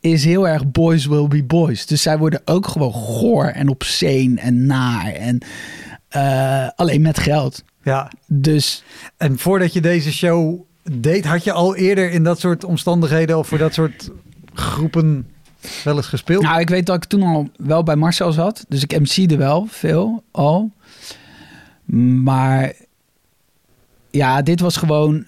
is 0.00 0.24
heel 0.24 0.48
erg 0.48 0.70
boys 0.70 1.06
will 1.06 1.28
be 1.28 1.44
boys. 1.44 1.86
Dus 1.86 2.02
zij 2.02 2.18
worden 2.18 2.40
ook 2.44 2.66
gewoon 2.66 2.92
goor 2.92 3.44
en 3.44 3.68
obscene 3.68 4.40
en 4.40 4.66
naar. 4.66 5.12
En 5.12 5.38
eh, 6.08 6.68
alleen 6.76 7.02
met 7.02 7.18
geld. 7.18 7.64
Ja, 7.82 8.12
Dus 8.26 8.84
en 9.16 9.38
voordat 9.38 9.72
je 9.72 9.80
deze 9.80 10.12
show 10.12 10.60
deed, 10.92 11.24
had 11.24 11.44
je 11.44 11.52
al 11.52 11.76
eerder 11.76 12.10
in 12.10 12.22
dat 12.22 12.40
soort 12.40 12.64
omstandigheden 12.64 13.38
of 13.38 13.48
voor 13.48 13.58
dat 13.58 13.74
soort 13.74 14.10
groepen 14.54 15.26
wel 15.84 15.96
eens 15.96 16.06
gespeeld? 16.06 16.42
nou, 16.42 16.60
ik 16.60 16.68
weet 16.68 16.86
dat 16.86 16.96
ik 16.96 17.04
toen 17.04 17.22
al 17.22 17.48
wel 17.56 17.82
bij 17.82 17.96
Marcel 17.96 18.32
zat. 18.32 18.64
Dus 18.68 18.82
ik 18.82 19.00
MC'de 19.00 19.36
wel 19.36 19.66
veel 19.68 20.22
al. 20.30 20.70
Maar 22.22 22.72
ja, 24.10 24.42
dit 24.42 24.60
was 24.60 24.76
gewoon... 24.76 25.26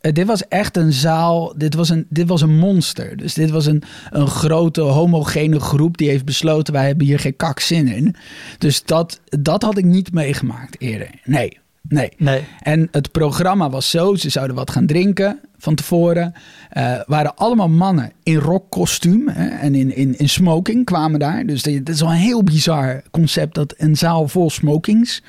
eh, 0.00 0.12
Dit 0.12 0.26
was 0.26 0.48
echt 0.48 0.76
een 0.76 0.92
zaal. 0.92 1.54
Dit 1.56 1.74
was 1.74 1.88
een, 1.88 2.06
dit 2.08 2.28
was 2.28 2.40
een 2.40 2.56
monster. 2.58 3.16
Dus 3.16 3.34
dit 3.34 3.50
was 3.50 3.66
een, 3.66 3.82
een 4.10 4.26
grote 4.26 4.80
homogene 4.80 5.60
groep 5.60 5.96
die 5.96 6.08
heeft 6.08 6.24
besloten: 6.24 6.72
wij 6.72 6.86
hebben 6.86 7.06
hier 7.06 7.18
geen 7.18 7.36
kak 7.36 7.60
zin 7.60 7.88
in. 7.88 8.14
Dus 8.58 8.84
dat, 8.84 9.20
dat 9.24 9.62
had 9.62 9.78
ik 9.78 9.84
niet 9.84 10.12
meegemaakt 10.12 10.80
eerder. 10.80 11.10
Nee, 11.24 11.58
nee. 11.88 12.12
Nee. 12.16 12.44
En 12.62 12.88
het 12.90 13.10
programma 13.12 13.70
was 13.70 13.90
zo: 13.90 14.14
ze 14.14 14.28
zouden 14.28 14.56
wat 14.56 14.70
gaan 14.70 14.86
drinken 14.86 15.40
van 15.58 15.74
tevoren. 15.74 16.32
Eh, 16.70 17.00
waren 17.06 17.36
allemaal 17.36 17.68
mannen 17.68 18.12
in 18.22 18.36
rockkostuum 18.36 19.28
en 19.28 19.74
in, 19.74 19.96
in, 19.96 20.18
in 20.18 20.28
smoking 20.28 20.84
kwamen 20.84 21.18
daar. 21.18 21.46
Dus 21.46 21.62
dit 21.62 21.88
is 21.88 22.00
wel 22.00 22.10
een 22.10 22.16
heel 22.16 22.42
bizar 22.42 23.02
concept 23.10 23.54
dat 23.54 23.74
een 23.76 23.96
zaal 23.96 24.28
vol 24.28 24.50
smokings 24.50 25.22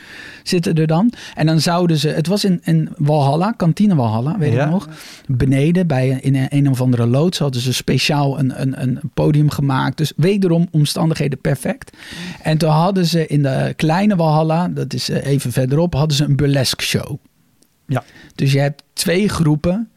zitten 0.43 0.73
er 0.75 0.87
dan. 0.87 1.11
En 1.35 1.45
dan 1.45 1.59
zouden 1.61 1.97
ze, 1.97 2.09
het 2.09 2.27
was 2.27 2.43
in, 2.45 2.59
in 2.63 2.89
Walhalla, 2.97 3.51
kantine 3.51 3.95
Walhalla, 3.95 4.37
weet 4.37 4.53
Ja. 4.53 4.63
ik 4.65 4.69
nog. 4.71 4.89
Beneden 5.27 5.87
bij 5.87 6.11
een- 6.11 6.21
in 6.21 6.35
een, 6.35 6.47
een 6.49 6.69
of 6.69 6.81
andere 6.81 7.05
loods 7.07 7.39
hadden 7.39 7.61
ze 7.61 7.73
speciaal 7.73 8.39
een, 8.39 8.61
een, 8.61 8.81
een 8.81 8.99
podium 9.13 9.49
gemaakt. 9.49 9.97
Dus 9.97 10.13
wederom 10.15 10.67
omstandigheden 10.71 11.39
perfect. 11.41 11.97
En 12.41 12.57
toen 12.57 12.69
hadden 12.69 13.05
ze 13.05 13.27
in 13.27 13.41
de 13.43 13.73
kleine 13.75 14.15
Walhalla, 14.15 14.67
dat 14.67 14.93
is 14.93 15.09
eh, 15.09 15.25
even 15.25 15.51
verderop, 15.51 15.93
hadden 15.93 16.17
ze 16.17 16.23
een 16.23 16.35
burlesque 16.35 16.83
show. 16.85 17.17
Ja. 17.87 18.03
Dus 18.35 18.51
je 18.51 18.59
hebt 18.59 18.83
twee 18.93 19.29
groepen 19.29 19.89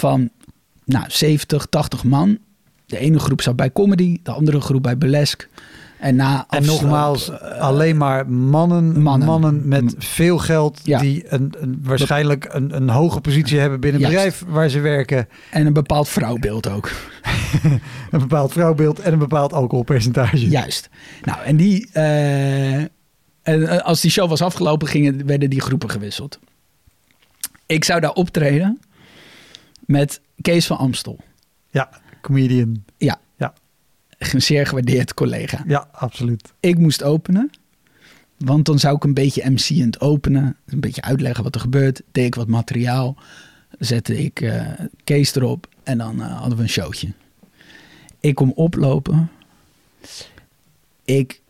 van 0.00 0.30
nou, 0.84 1.04
70, 1.08 1.66
80 1.66 2.04
man. 2.04 2.38
De 2.86 2.98
ene 2.98 3.18
groep 3.18 3.42
zat 3.42 3.56
bij 3.56 3.72
comedy, 3.72 4.18
de 4.22 4.30
andere 4.30 4.60
groep 4.60 4.82
bij 4.82 4.98
burlesque. 4.98 5.46
En 5.98 6.16
na 6.16 6.46
En 6.48 6.64
nogmaals, 6.66 7.30
eh, 7.30 7.58
alleen 7.58 7.96
maar 7.96 8.28
mannen, 8.30 9.00
mannen, 9.02 9.28
mannen. 9.28 9.68
met 9.68 9.94
veel 9.98 10.38
geld 10.38 10.80
Ja. 10.84 10.98
die 10.98 11.24
een, 11.32 11.54
een, 11.58 11.80
waarschijnlijk 11.82 12.46
een, 12.50 12.76
een 12.76 12.88
hoge 12.88 13.20
positie 13.20 13.58
hebben 13.58 13.80
binnen 13.80 14.00
het 14.00 14.10
bedrijf 14.10 14.44
waar 14.48 14.68
ze 14.68 14.80
werken. 14.80 15.28
en 15.50 15.66
een 15.66 15.72
bepaald 15.72 16.08
vrouwbeeld 16.08 16.68
ook. 16.68 16.90
Een 18.10 18.18
bepaald 18.20 18.52
vrouwbeeld 18.52 19.00
en 19.00 19.12
een 19.12 19.18
bepaald 19.18 19.52
alcoholpercentage. 19.52 20.48
Juist. 20.48 20.88
Nou, 21.22 21.42
en 21.44 21.56
die. 21.56 21.88
eh, 21.92 22.74
en 22.78 22.88
eh, 23.42 23.78
als 23.78 24.00
die 24.00 24.10
show 24.10 24.28
was 24.28 24.42
afgelopen, 24.42 24.88
gingen, 24.88 25.26
werden 25.26 25.50
die 25.50 25.60
groepen 25.60 25.90
gewisseld. 25.90 26.38
Ik 27.66 27.84
zou 27.84 28.00
daar 28.00 28.12
optreden 28.12 28.80
met 29.90 30.20
Kees 30.40 30.66
van 30.66 30.78
Amstel. 30.78 31.18
Ja, 31.70 31.90
comedian. 32.20 32.84
Ja. 32.96 33.20
Ja. 33.36 33.54
Een 34.18 34.42
zeer 34.42 34.66
gewaardeerd 34.66 35.14
collega. 35.14 35.64
Ja, 35.66 35.88
absoluut. 35.92 36.52
Ik 36.60 36.78
moest 36.78 37.02
openen. 37.02 37.50
Want 38.36 38.66
dan 38.66 38.78
zou 38.78 38.96
ik 38.96 39.04
een 39.04 39.14
beetje 39.14 39.50
MC'end 39.50 40.00
openen. 40.00 40.56
Een 40.66 40.80
beetje 40.80 41.02
uitleggen 41.02 41.44
wat 41.44 41.54
er 41.54 41.60
gebeurt. 41.60 42.02
Deed 42.12 42.26
ik 42.26 42.34
wat 42.34 42.48
materiaal. 42.48 43.16
Zette 43.78 44.18
ik 44.18 44.40
eh, 44.40 44.66
Kees 45.04 45.34
erop. 45.34 45.68
En 45.82 45.98
dan 45.98 46.22
eh, 46.22 46.38
hadden 46.38 46.56
we 46.56 46.62
een 46.62 46.68
showtje. 46.68 47.12
Ik 48.20 48.34
kom 48.34 48.52
oplopen. 48.54 49.30
Ik... 51.04 51.40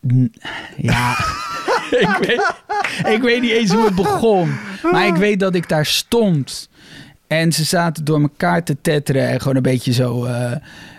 Ja... 0.76 1.16
ik, 2.06 2.16
weet, 2.20 2.52
ik 3.14 3.22
weet 3.22 3.40
niet 3.40 3.50
eens 3.50 3.72
hoe 3.72 3.84
het 3.84 3.94
begon. 3.94 4.54
Maar 4.92 5.06
ik 5.06 5.14
weet 5.16 5.40
dat 5.40 5.54
ik 5.54 5.68
daar 5.68 5.86
stond. 5.86 6.68
En 7.26 7.52
ze 7.52 7.64
zaten 7.64 8.04
door 8.04 8.20
elkaar 8.20 8.64
te 8.64 8.76
tetteren. 8.82 9.28
En 9.28 9.40
gewoon 9.40 9.56
een 9.56 9.62
beetje 9.62 9.92
zo... 9.92 10.24
eh, 10.24 10.52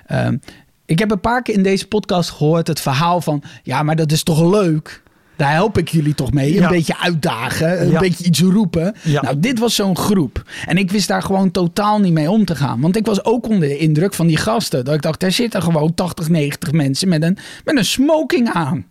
ehm, 0.07 0.37
ik 0.85 0.99
heb 0.99 1.11
een 1.11 1.19
paar 1.19 1.41
keer 1.41 1.53
in 1.55 1.63
deze 1.63 1.87
podcast 1.87 2.29
gehoord 2.29 2.67
het 2.67 2.79
verhaal 2.81 3.21
van... 3.21 3.43
Ja, 3.63 3.83
maar 3.83 3.95
dat 3.95 4.11
is 4.11 4.23
toch 4.23 4.51
leuk? 4.51 5.03
Daar 5.37 5.51
help 5.51 5.77
ik 5.77 5.89
jullie 5.89 6.15
toch 6.15 6.31
mee. 6.31 6.47
Een 6.55 6.61
Ja. 6.61 6.69
beetje 6.69 6.99
uitdagen. 6.99 7.81
Een 7.81 7.89
Ja. 7.91 7.99
beetje 7.99 8.23
iets 8.25 8.41
roepen. 8.41 8.95
Ja. 9.01 9.21
Nou, 9.21 9.39
dit 9.39 9.59
was 9.59 9.75
zo'n 9.75 9.97
groep. 9.97 10.43
En 10.65 10.77
ik 10.77 10.91
wist 10.91 11.07
daar 11.07 11.21
gewoon 11.21 11.51
totaal 11.51 11.99
niet 11.99 12.13
mee 12.13 12.29
om 12.29 12.45
te 12.45 12.55
gaan. 12.55 12.81
Want 12.81 12.95
ik 12.95 13.05
was 13.05 13.23
ook 13.25 13.47
onder 13.49 13.67
de 13.67 13.77
indruk 13.77 14.13
van 14.13 14.27
die 14.27 14.37
gasten. 14.37 14.85
Dat 14.85 14.93
ik 14.93 15.01
dacht, 15.01 15.23
er 15.23 15.31
zitten 15.31 15.61
gewoon 15.61 15.93
80, 15.93 16.29
90 16.29 16.71
mensen 16.71 17.07
met 17.09 17.23
een, 17.23 17.37
met 17.63 17.77
een 17.77 17.85
smoking 17.85 18.49
aan. 18.53 18.85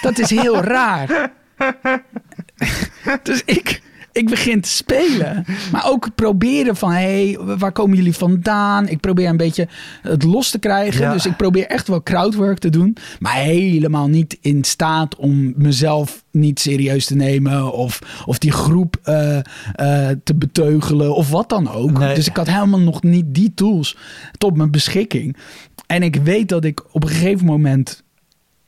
Dat 0.00 0.18
is 0.18 0.30
heel 0.30 0.60
raar. 0.60 1.32
Dus 3.22 3.42
ik, 3.44 3.82
ik 4.12 4.28
begin 4.28 4.60
te 4.60 4.68
spelen. 4.68 5.44
Maar 5.72 5.86
ook 5.86 6.14
proberen 6.14 6.76
van, 6.76 6.90
hé, 6.90 7.30
hey, 7.34 7.56
waar 7.58 7.72
komen 7.72 7.96
jullie 7.96 8.14
vandaan? 8.14 8.88
Ik 8.88 9.00
probeer 9.00 9.28
een 9.28 9.36
beetje 9.36 9.68
het 10.02 10.22
los 10.22 10.50
te 10.50 10.58
krijgen. 10.58 11.00
Ja. 11.00 11.12
Dus 11.12 11.26
ik 11.26 11.36
probeer 11.36 11.66
echt 11.66 11.88
wel 11.88 12.02
crowdwork 12.02 12.58
te 12.58 12.70
doen. 12.70 12.96
Maar 13.18 13.34
helemaal 13.34 14.08
niet 14.08 14.38
in 14.40 14.64
staat 14.64 15.16
om 15.16 15.52
mezelf 15.56 16.24
niet 16.30 16.60
serieus 16.60 17.06
te 17.06 17.16
nemen. 17.16 17.72
Of, 17.72 17.98
of 18.26 18.38
die 18.38 18.52
groep 18.52 18.96
eh, 19.02 19.36
eh, 19.38 19.44
te 20.24 20.34
beteugelen. 20.34 21.14
Of 21.14 21.30
wat 21.30 21.48
dan 21.48 21.70
ook. 21.70 21.98
Nee. 21.98 22.14
Dus 22.14 22.26
ik 22.26 22.36
had 22.36 22.46
helemaal 22.46 22.80
nog 22.80 23.02
niet 23.02 23.24
die 23.28 23.54
tools 23.54 23.96
tot 24.38 24.56
mijn 24.56 24.70
beschikking. 24.70 25.36
En 25.86 26.02
ik 26.02 26.16
weet 26.16 26.48
dat 26.48 26.64
ik 26.64 26.94
op 26.94 27.02
een 27.02 27.08
gegeven 27.08 27.46
moment 27.46 28.04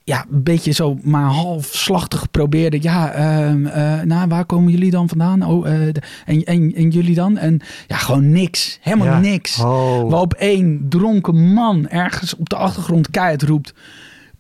ja, 0.09 0.25
een 0.31 0.43
beetje 0.43 0.71
zo 0.73 0.99
maar 1.03 1.25
halfslachtig 1.31 2.31
probeerde. 2.31 2.79
Ja, 2.81 3.13
ehm, 3.13 3.67
eh, 3.67 4.01
nou, 4.01 4.29
waar 4.29 4.45
komen 4.45 4.73
jullie 4.73 4.91
dan 4.91 5.09
vandaan? 5.09 5.43
Oh, 5.43 5.69
eh, 5.73 5.93
de- 5.93 6.03
en, 6.27 6.45
en, 6.45 6.73
en 6.75 6.89
jullie 6.89 7.15
dan? 7.15 7.37
En 7.39 7.61
ja, 7.87 7.97
gewoon 7.97 8.31
niks. 8.31 8.79
Helemaal 8.83 9.07
Ja. 9.07 9.19
niks. 9.21 9.61
Oh. 9.61 10.11
Waarop 10.11 10.35
één 10.35 10.87
dronken 10.89 11.53
man 11.53 11.89
ergens 11.89 12.37
op 12.37 12.49
de 12.49 12.57
achtergrond 12.57 13.11
keihard 13.11 13.43
roept... 13.43 13.75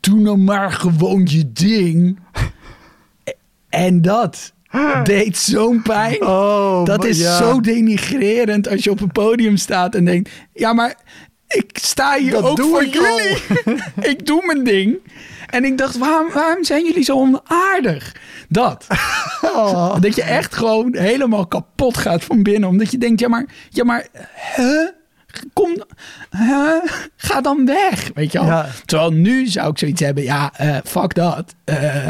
Doe 0.00 0.20
nou 0.20 0.36
maar 0.38 0.72
gewoon 0.72 1.26
je 1.30 1.52
ding. 1.52 2.18
en 3.68 4.02
dat 4.02 4.52
deed 5.04 5.36
zo'n 5.36 5.82
pijn. 5.82 6.22
Oh, 6.22 6.84
Dat 6.84 7.04
is 7.04 7.18
ja. 7.18 7.36
zo 7.36 7.60
denigrerend 7.60 8.68
als 8.68 8.84
je 8.84 8.90
op 8.90 9.00
een 9.00 9.12
podium 9.12 9.56
staat 9.56 9.94
en 9.94 10.04
denkt... 10.04 10.30
Ja, 10.54 10.72
maar 10.72 10.94
ik 11.48 11.78
sta 11.80 12.18
hier 12.18 12.30
Dat 12.30 12.44
ook 12.44 12.60
voor 12.60 12.84
jullie. 12.86 13.36
ik 14.12 14.26
doe 14.26 14.42
mijn 14.46 14.64
ding. 14.64 14.96
En 15.50 15.64
ik 15.64 15.78
dacht, 15.78 15.98
waarom, 15.98 16.32
waarom 16.32 16.64
zijn 16.64 16.84
jullie 16.84 17.02
zo 17.02 17.16
onaardig? 17.16 18.16
Dat. 18.48 18.86
Oh. 19.42 20.00
Dat 20.00 20.14
je 20.14 20.22
echt 20.22 20.54
gewoon 20.54 20.96
helemaal 20.96 21.46
kapot 21.46 21.96
gaat 21.96 22.24
van 22.24 22.42
binnen. 22.42 22.68
Omdat 22.68 22.90
je 22.90 22.98
denkt, 22.98 23.20
ja 23.20 23.28
maar, 23.28 23.46
ja 23.68 23.84
maar, 23.84 24.06
huh? 24.56 24.88
Kom, 25.52 25.82
huh? 26.30 26.92
ga 27.16 27.40
dan 27.40 27.66
weg, 27.66 28.10
weet 28.14 28.32
je 28.32 28.38
wel. 28.38 28.46
Ja. 28.46 28.66
Terwijl 28.84 29.12
nu 29.12 29.46
zou 29.46 29.70
ik 29.70 29.78
zoiets 29.78 30.00
hebben, 30.00 30.24
ja, 30.24 30.52
eh, 30.56 30.76
fuck 30.84 31.14
dat. 31.14 31.54
Eh, 31.64 32.06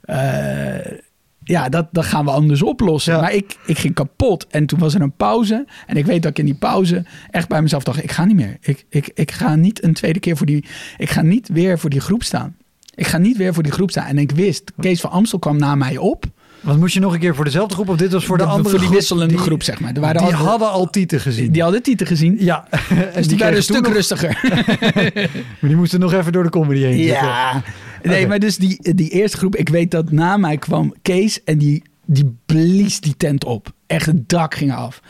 eh, 0.00 0.98
ja, 1.44 1.68
dat, 1.68 1.88
dat 1.92 2.04
gaan 2.04 2.24
we 2.24 2.30
anders 2.30 2.62
oplossen. 2.62 3.14
Ja. 3.14 3.20
Maar 3.20 3.32
ik, 3.32 3.56
ik 3.66 3.78
ging 3.78 3.94
kapot. 3.94 4.46
En 4.46 4.66
toen 4.66 4.78
was 4.78 4.94
er 4.94 5.00
een 5.00 5.16
pauze. 5.16 5.66
En 5.86 5.96
ik 5.96 6.06
weet 6.06 6.22
dat 6.22 6.30
ik 6.30 6.38
in 6.38 6.44
die 6.44 6.54
pauze 6.54 7.04
echt 7.30 7.48
bij 7.48 7.62
mezelf 7.62 7.82
dacht, 7.82 8.02
ik 8.02 8.12
ga 8.12 8.24
niet 8.24 8.36
meer. 8.36 8.56
Ik, 8.60 8.84
ik, 8.88 9.10
ik 9.14 9.30
ga 9.30 9.54
niet 9.54 9.84
een 9.84 9.94
tweede 9.94 10.20
keer 10.20 10.36
voor 10.36 10.46
die, 10.46 10.64
ik 10.96 11.10
ga 11.10 11.22
niet 11.22 11.48
weer 11.48 11.78
voor 11.78 11.90
die 11.90 12.00
groep 12.00 12.22
staan. 12.22 12.56
Ik 12.98 13.06
ga 13.06 13.18
niet 13.18 13.36
weer 13.36 13.54
voor 13.54 13.62
die 13.62 13.72
groep 13.72 13.90
staan. 13.90 14.06
En 14.06 14.18
ik 14.18 14.30
wist, 14.30 14.72
Kees 14.80 15.00
van 15.00 15.10
Amstel 15.10 15.38
kwam 15.38 15.56
na 15.58 15.74
mij 15.74 15.96
op. 15.96 16.24
Want 16.60 16.78
moest 16.80 16.94
je 16.94 17.00
nog 17.00 17.12
een 17.12 17.18
keer 17.20 17.34
voor 17.34 17.44
dezelfde 17.44 17.74
groep 17.74 17.88
of 17.88 17.96
dit 17.96 18.12
was 18.12 18.24
voor 18.24 18.36
de, 18.38 18.44
andere 18.44 18.62
voor 18.62 18.70
die 18.78 18.80
groep? 18.80 18.94
wisselende 18.94 19.34
Die- 19.34 19.42
groep, 19.42 19.62
zeg 19.62 19.80
maar. 19.80 19.92
Er 19.94 20.00
waren 20.00 20.22
die 20.26 20.34
al- 20.34 20.44
hadden 20.46 20.70
al 20.70 20.90
tieten 20.90 21.20
gezien. 21.20 21.52
Die 21.52 21.62
hadden 21.62 21.82
tieten 21.82 22.06
gezien. 22.06 22.36
ja. 22.38 22.66
en 22.70 23.10
Dus 23.14 23.28
die, 23.28 23.38
waren 23.38 23.56
een 23.56 23.62
stuk 23.62 23.82
nog- 23.82 23.92
rustiger. 23.92 24.38
Maar 25.60 25.68
die 25.70 25.76
moesten 25.76 26.00
nog 26.00 26.12
even 26.12 26.32
door 26.32 26.42
de 26.42 26.50
comedy 26.50 26.80
heen. 26.80 26.92
zitten. 27.04 27.26
Ja. 27.26 27.62
Nee, 28.02 28.26
maar 28.26 28.38
dus 28.38 28.56
die, 28.56 28.94
die 28.94 29.10
eerste 29.10 29.36
groep, 29.36 29.56
ik 29.56 29.68
weet 29.68 29.90
dat 29.90 30.10
na 30.10 30.36
mij 30.36 30.56
kwam 30.56 30.94
Kees 31.02 31.44
en 31.44 31.58
die, 31.58 31.82
die 32.04 32.36
blies 32.46 33.00
die 33.00 33.14
tent 33.16 33.44
op. 33.44 33.72
Echt 33.86 34.06
het 34.06 34.28
dak 34.28 34.54
ging 34.54 34.72
af. 34.72 35.00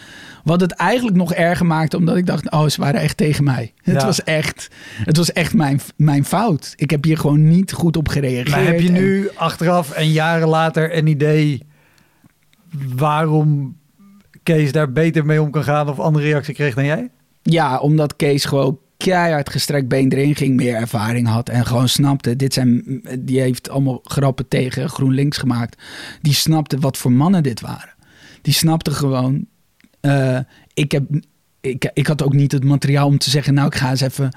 Wat 0.44 0.60
het 0.60 0.72
eigenlijk 0.72 1.16
nog 1.16 1.32
erger 1.32 1.66
maakte, 1.66 1.96
omdat 1.96 2.16
ik 2.16 2.26
dacht, 2.26 2.50
oh, 2.50 2.66
ze 2.66 2.80
waren 2.80 3.00
echt 3.00 3.16
tegen 3.16 3.44
mij. 3.44 3.72
Het 3.82 4.02
was 4.02 4.22
echt, 4.22 4.68
het 5.04 5.16
was 5.16 5.32
echt 5.32 5.54
mijn, 5.54 5.80
mijn 5.96 6.24
fout. 6.24 6.72
Ik 6.76 6.90
heb 6.90 7.04
hier 7.04 7.18
gewoon 7.18 7.48
niet 7.48 7.72
goed 7.72 7.96
op 7.96 8.08
gereageerd. 8.08 8.50
Maar 8.50 8.64
heb 8.64 8.80
je 8.80 8.86
En- 8.88 8.92
nu 8.92 9.28
achteraf 9.34 9.90
en 9.90 10.10
jaren 10.10 10.48
later 10.48 10.96
een 10.96 11.06
idee 11.06 11.66
waarom 12.96 13.76
Kees 14.42 14.72
daar 14.72 14.92
beter 14.92 15.26
mee 15.26 15.42
om 15.42 15.50
kan 15.50 15.62
gaan 15.64 15.88
of 15.88 15.98
andere 16.00 16.24
reactie 16.24 16.54
kreeg 16.54 16.74
dan 16.74 16.84
jij? 16.84 17.10
Ja, 17.42 17.78
omdat 17.78 18.16
Kees 18.16 18.44
gewoon 18.44 18.78
keihard 18.96 19.50
gestrekt 19.50 19.88
been 19.88 20.12
erin 20.12 20.34
ging, 20.36 20.56
meer 20.56 20.74
ervaring 20.74 21.28
had 21.28 21.48
en 21.48 21.66
gewoon 21.66 21.88
snapte. 21.88 22.36
Dit 22.36 22.54
zijn, 22.54 23.00
die 23.18 23.40
heeft 23.40 23.70
allemaal 23.70 24.00
grappen 24.04 24.48
tegen 24.48 24.88
GroenLinks 24.88 25.38
gemaakt. 25.38 25.82
Die 26.22 26.34
snapte 26.34 26.78
wat 26.78 26.96
voor 26.96 27.12
mannen 27.12 27.42
dit 27.42 27.60
waren. 27.60 27.94
Die 28.42 28.52
snapte 28.54 28.90
gewoon. 28.90 29.46
Eh, 30.00 30.38
ik, 30.74 30.92
heb, 30.92 31.04
ik, 31.60 31.90
ik 31.94 32.06
had 32.06 32.22
ook 32.22 32.32
niet 32.32 32.52
het 32.52 32.64
materiaal 32.64 33.06
om 33.06 33.18
te 33.18 33.30
zeggen, 33.30 33.54
nou, 33.54 33.66
ik 33.66 33.74
ga 33.74 33.90
eens 33.90 34.00
even 34.00 34.30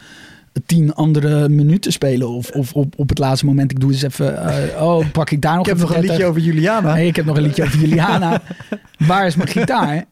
tien 0.66 0.93
andere 0.93 1.49
minuten 1.49 1.91
spelen. 1.91 2.30
Of, 2.30 2.49
of 2.49 2.74
op, 2.74 2.93
op 2.97 3.09
het 3.09 3.20
laatste 3.20 3.45
moment, 3.45 3.72
ik 3.72 3.80
doe 3.80 3.91
eens 3.91 4.01
even, 4.01 4.45
eh, 4.45 4.84
oh, 4.84 5.12
pak 5.12 5.30
ik 5.32 5.41
daar 5.41 5.55
nog 5.55 5.66
Ik 5.68 5.72
heb 5.72 5.80
nog 5.80 5.89
een 5.89 5.95
30. 5.95 6.12
liedje 6.12 6.26
over 6.26 6.41
Juliana. 6.41 6.93
Nee, 6.93 7.07
ik 7.07 7.16
heb 7.16 7.26
nog 7.26 7.38
een 7.38 7.43
liedje 7.43 7.64
over 7.64 7.80
Juliana. 7.80 8.41
Waar 9.07 9.26
is 9.26 9.36
mijn 9.36 9.49
gitaar? 9.49 10.05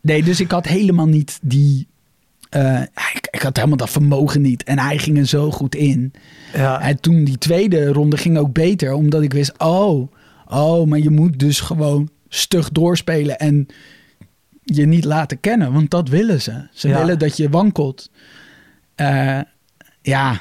Nee, 0.00 0.22
dus 0.22 0.40
ik 0.40 0.50
had 0.50 0.66
helemaal 0.66 1.06
niet 1.06 1.38
die... 1.42 1.86
eh, 2.50 2.80
ik, 3.14 3.28
ik 3.30 3.42
had 3.42 3.56
helemaal 3.56 3.76
dat 3.76 3.90
vermogen 3.90 4.40
niet. 4.40 4.62
En 4.64 4.78
hij 4.78 4.98
ging 4.98 5.18
er 5.18 5.26
zo 5.26 5.50
goed 5.50 5.74
in. 5.74 6.12
Ja. 6.54 6.80
En 6.80 7.00
toen 7.00 7.24
die 7.24 7.38
tweede 7.38 7.92
ronde 7.92 8.16
ging 8.16 8.38
ook 8.38 8.52
beter. 8.52 8.92
Omdat 8.92 9.22
ik 9.22 9.32
wist, 9.32 9.52
oh, 9.58 10.12
oh, 10.46 10.86
maar 10.86 10.98
je 10.98 11.10
moet 11.10 11.38
dus 11.38 11.60
gewoon 11.60 12.08
stug 12.28 12.70
doorspelen. 12.70 13.38
En 13.38 13.66
je 14.64 14.86
niet 14.86 15.04
laten 15.04 15.40
kennen. 15.40 15.72
Want 15.72 15.90
dat 15.90 16.08
willen 16.08 16.42
ze. 16.42 16.66
Ze 16.72 16.88
Ja. 16.88 16.98
willen 16.98 17.18
dat 17.18 17.36
je 17.36 17.48
wankelt. 17.48 18.10
Eh, 18.94 19.40
ja. 20.02 20.40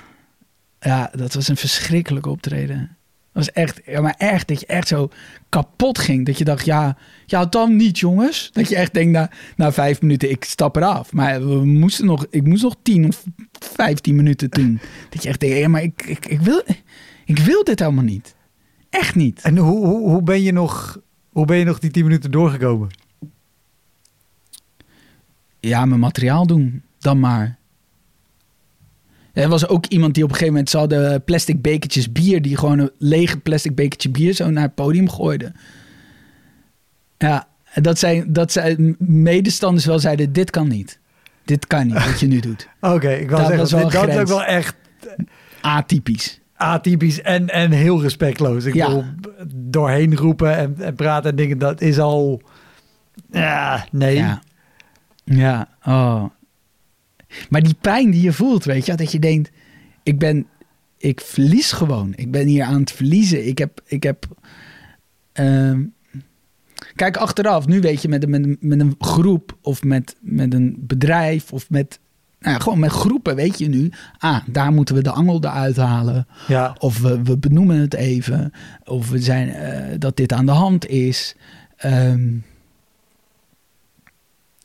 ja, 0.80 1.12
dat 1.16 1.34
was 1.34 1.48
een 1.48 1.58
verschrikkelijk 1.58 2.26
optreden. 2.26 2.98
Dat 3.34 3.46
was 3.46 3.52
echt, 3.52 3.82
ja, 3.86 4.02
maar 4.02 4.16
echt, 4.18 4.48
dat 4.48 4.60
je 4.60 4.66
echt 4.66 4.88
zo 4.88 5.10
kapot 5.50 6.00
ging. 6.00 6.26
Dat 6.26 6.38
je 6.38 6.44
dacht, 6.44 6.66
ja, 6.66 6.98
ja 7.26 7.46
dan 7.46 7.76
niet 7.76 8.00
jongens. 8.00 8.50
Dat 8.52 8.70
je 8.70 8.76
echt 8.76 8.94
denkt, 8.94 9.12
na, 9.12 9.30
na 9.56 9.72
vijf 9.72 10.02
minuten, 10.02 10.30
ik 10.30 10.44
stap 10.44 10.76
eraf. 10.76 11.14
Maar 11.14 11.48
we 11.48 11.66
moesten 11.66 12.06
nog, 12.06 12.26
ik 12.30 12.48
moest 12.48 12.64
nog 12.64 12.76
tien 12.84 13.08
of 13.08 13.24
vijftien 13.74 14.16
minuten 14.16 14.50
doen. 14.50 14.80
Dat 15.10 15.24
je 15.24 15.30
echt 15.30 15.40
denkt, 15.40 15.58
ja, 15.58 15.68
maar 15.68 15.84
ik, 15.84 16.04
ik, 16.06 16.26
ik, 16.26 16.42
wil, 16.42 16.64
ik 17.26 17.38
wil 17.40 17.64
dit 17.64 17.80
helemaal 17.80 18.04
niet. 18.04 18.36
Echt 18.90 19.16
niet. 19.16 19.42
En 19.42 19.58
hoe, 19.58 19.86
hoe, 19.86 20.10
hoe, 20.10 20.24
ben 20.24 20.42
je 20.42 20.52
nog, 20.52 21.00
hoe 21.30 21.46
ben 21.46 21.58
je 21.58 21.66
nog 21.66 21.80
die 21.80 21.92
10 21.92 22.04
minuten 22.04 22.32
doorgekomen? 22.32 22.90
Ja, 25.70 25.86
mijn 25.86 26.00
materiaal 26.00 26.48
doen, 26.48 26.82
dan 27.00 27.20
maar. 27.20 27.58
Er 29.34 29.50
was 29.50 29.68
ook 29.68 29.86
iemand 29.86 30.14
die 30.14 30.24
op 30.24 30.30
een 30.30 30.36
gegeven 30.36 30.54
moment... 30.54 30.72
ze 30.72 30.78
hadden 30.78 31.24
plastic 31.24 31.62
bekertjes 31.62 32.12
bier... 32.12 32.42
die 32.42 32.58
gewoon 32.58 32.80
een 32.80 32.92
lege 32.98 33.38
plastic 33.40 33.76
bekertje 33.76 34.10
bier 34.10 34.34
zo 34.34 34.50
naar 34.50 34.64
het 34.64 34.76
podium 34.76 35.10
gooide. 35.10 35.52
Ja, 37.18 37.48
dat 37.74 38.00
zijn, 38.00 38.34
dat 38.34 38.52
zijn 38.52 38.96
medestanders 39.00 39.86
wel 39.86 40.00
zeiden... 40.00 40.34
dit 40.34 40.50
kan 40.50 40.68
niet. 40.68 41.00
Dit 41.46 41.68
kan 41.68 41.86
niet, 41.88 42.06
wat 42.06 42.20
je 42.20 42.28
nu 42.28 42.40
doet. 42.40 42.68
Oké, 42.82 43.10
ik 43.10 43.28
wil 43.30 43.38
Dat 43.38 43.48
zeggen, 43.48 43.58
was 43.58 43.70
dit- 43.70 43.92
dat 43.92 44.08
is 44.10 44.16
ook 44.18 44.28
wel 44.28 44.44
echt 44.44 44.76
Atypisch. 45.62 46.40
atypisch 46.56 47.22
en, 47.22 47.50
en 47.50 47.72
heel 47.72 48.02
respectloos. 48.02 48.66
Ik 48.66 48.74
Ja. 48.74 48.86
bedoel, 48.88 49.04
doorheen 49.56 50.16
roepen 50.16 50.58
en, 50.58 50.76
en 50.80 50.96
praten 50.96 51.30
en 51.30 51.36
dingen, 51.36 51.58
dat 51.58 51.82
is 51.82 52.00
al... 52.00 52.42
Ja, 53.32 53.86
nee. 53.92 54.16
Ja. 54.16 54.42
Ja, 55.24 55.68
oh. 55.86 56.26
Maar 57.50 57.64
die 57.64 57.76
pijn 57.82 58.12
die 58.12 58.22
je 58.22 58.34
voelt, 58.34 58.64
weet 58.64 58.86
je, 58.86 58.96
dat 58.96 59.12
je 59.12 59.20
denkt, 59.20 59.52
ik 60.04 60.20
ben, 60.20 60.48
ik 60.98 61.22
verlies 61.22 61.72
gewoon. 61.72 62.14
Ik 62.16 62.32
ben 62.32 62.48
hier 62.48 62.64
aan 62.64 62.80
het 62.80 62.92
verliezen. 62.92 63.48
Ik 63.48 63.58
heb, 63.58 63.82
ik 63.86 64.04
heb, 64.04 64.28
ehm, 65.32 65.84
kijk 66.96 67.18
achteraf, 67.18 67.68
nu 67.68 67.80
weet 67.82 68.02
je 68.02 68.08
met, 68.08 68.24
een- 68.24 68.30
met, 68.30 68.44
een- 68.44 68.58
met 68.60 68.80
een 68.80 68.96
groep 69.00 69.58
of 69.62 69.84
met, 69.84 70.16
met 70.20 70.54
een 70.54 70.76
bedrijf 70.80 71.52
of 71.54 71.70
met, 71.70 72.00
nou 72.40 72.54
ja, 72.56 72.62
gewoon 72.62 72.80
met 72.80 72.92
groepen 72.92 73.36
weet 73.36 73.60
je 73.60 73.68
nu, 73.70 73.92
ah, 74.18 74.40
daar 74.48 74.72
moeten 74.72 74.96
we 74.96 75.02
de 75.02 75.12
angel 75.12 75.44
eruit 75.44 75.76
halen. 75.78 76.28
Ja. 76.48 76.76
Of 76.80 77.00
we, 77.00 77.22
we 77.24 77.38
benoemen 77.38 77.78
het 77.80 77.94
even. 77.94 78.52
Of 78.84 79.10
we 79.10 79.20
zijn 79.20 79.50
eh, 79.50 79.96
dat 80.00 80.18
dit 80.18 80.34
aan 80.34 80.46
de 80.46 80.52
hand 80.52 80.88
is. 80.88 81.36
Ehm, 81.78 82.30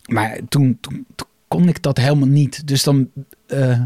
maar 0.09 0.39
toen, 0.49 0.79
toen, 0.81 1.07
toen 1.15 1.27
kon 1.49 1.69
ik 1.69 1.83
dat 1.83 1.97
helemaal 1.97 2.29
niet. 2.29 2.67
Dus 2.67 2.83
dan, 2.83 3.11
eh, 3.47 3.81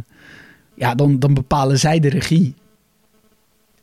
ja, 0.75 0.95
dan, 0.95 1.19
dan 1.19 1.35
bepalen 1.35 1.79
zij 1.79 2.01
de 2.01 2.09
regie. 2.09 2.55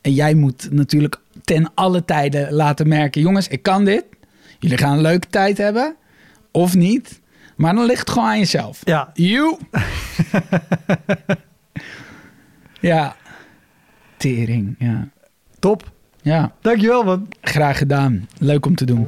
En 0.01 0.13
jij 0.13 0.33
moet 0.33 0.71
natuurlijk 0.71 1.19
ten 1.43 1.71
alle 1.73 2.05
tijden 2.05 2.53
laten 2.53 2.87
merken: 2.87 3.21
jongens, 3.21 3.47
ik 3.47 3.63
kan 3.63 3.85
dit. 3.85 4.05
Jullie 4.59 4.77
gaan 4.77 4.93
een 4.93 5.01
leuke 5.01 5.27
tijd 5.27 5.57
hebben. 5.57 5.95
Of 6.51 6.75
niet. 6.75 7.19
Maar 7.55 7.75
dan 7.75 7.85
ligt 7.85 7.99
het 7.99 8.09
gewoon 8.09 8.27
aan 8.27 8.37
jezelf. 8.37 8.81
Ja. 8.83 9.09
You. 9.13 9.57
ja. 12.91 13.15
Tering, 14.17 14.75
ja. 14.79 15.09
Top. 15.59 15.91
Ja, 16.21 16.53
Dankjewel, 16.61 17.03
man. 17.03 17.27
graag 17.41 17.77
gedaan. 17.77 18.27
Leuk 18.37 18.65
om 18.65 18.75
te 18.75 18.85
doen. 18.85 19.07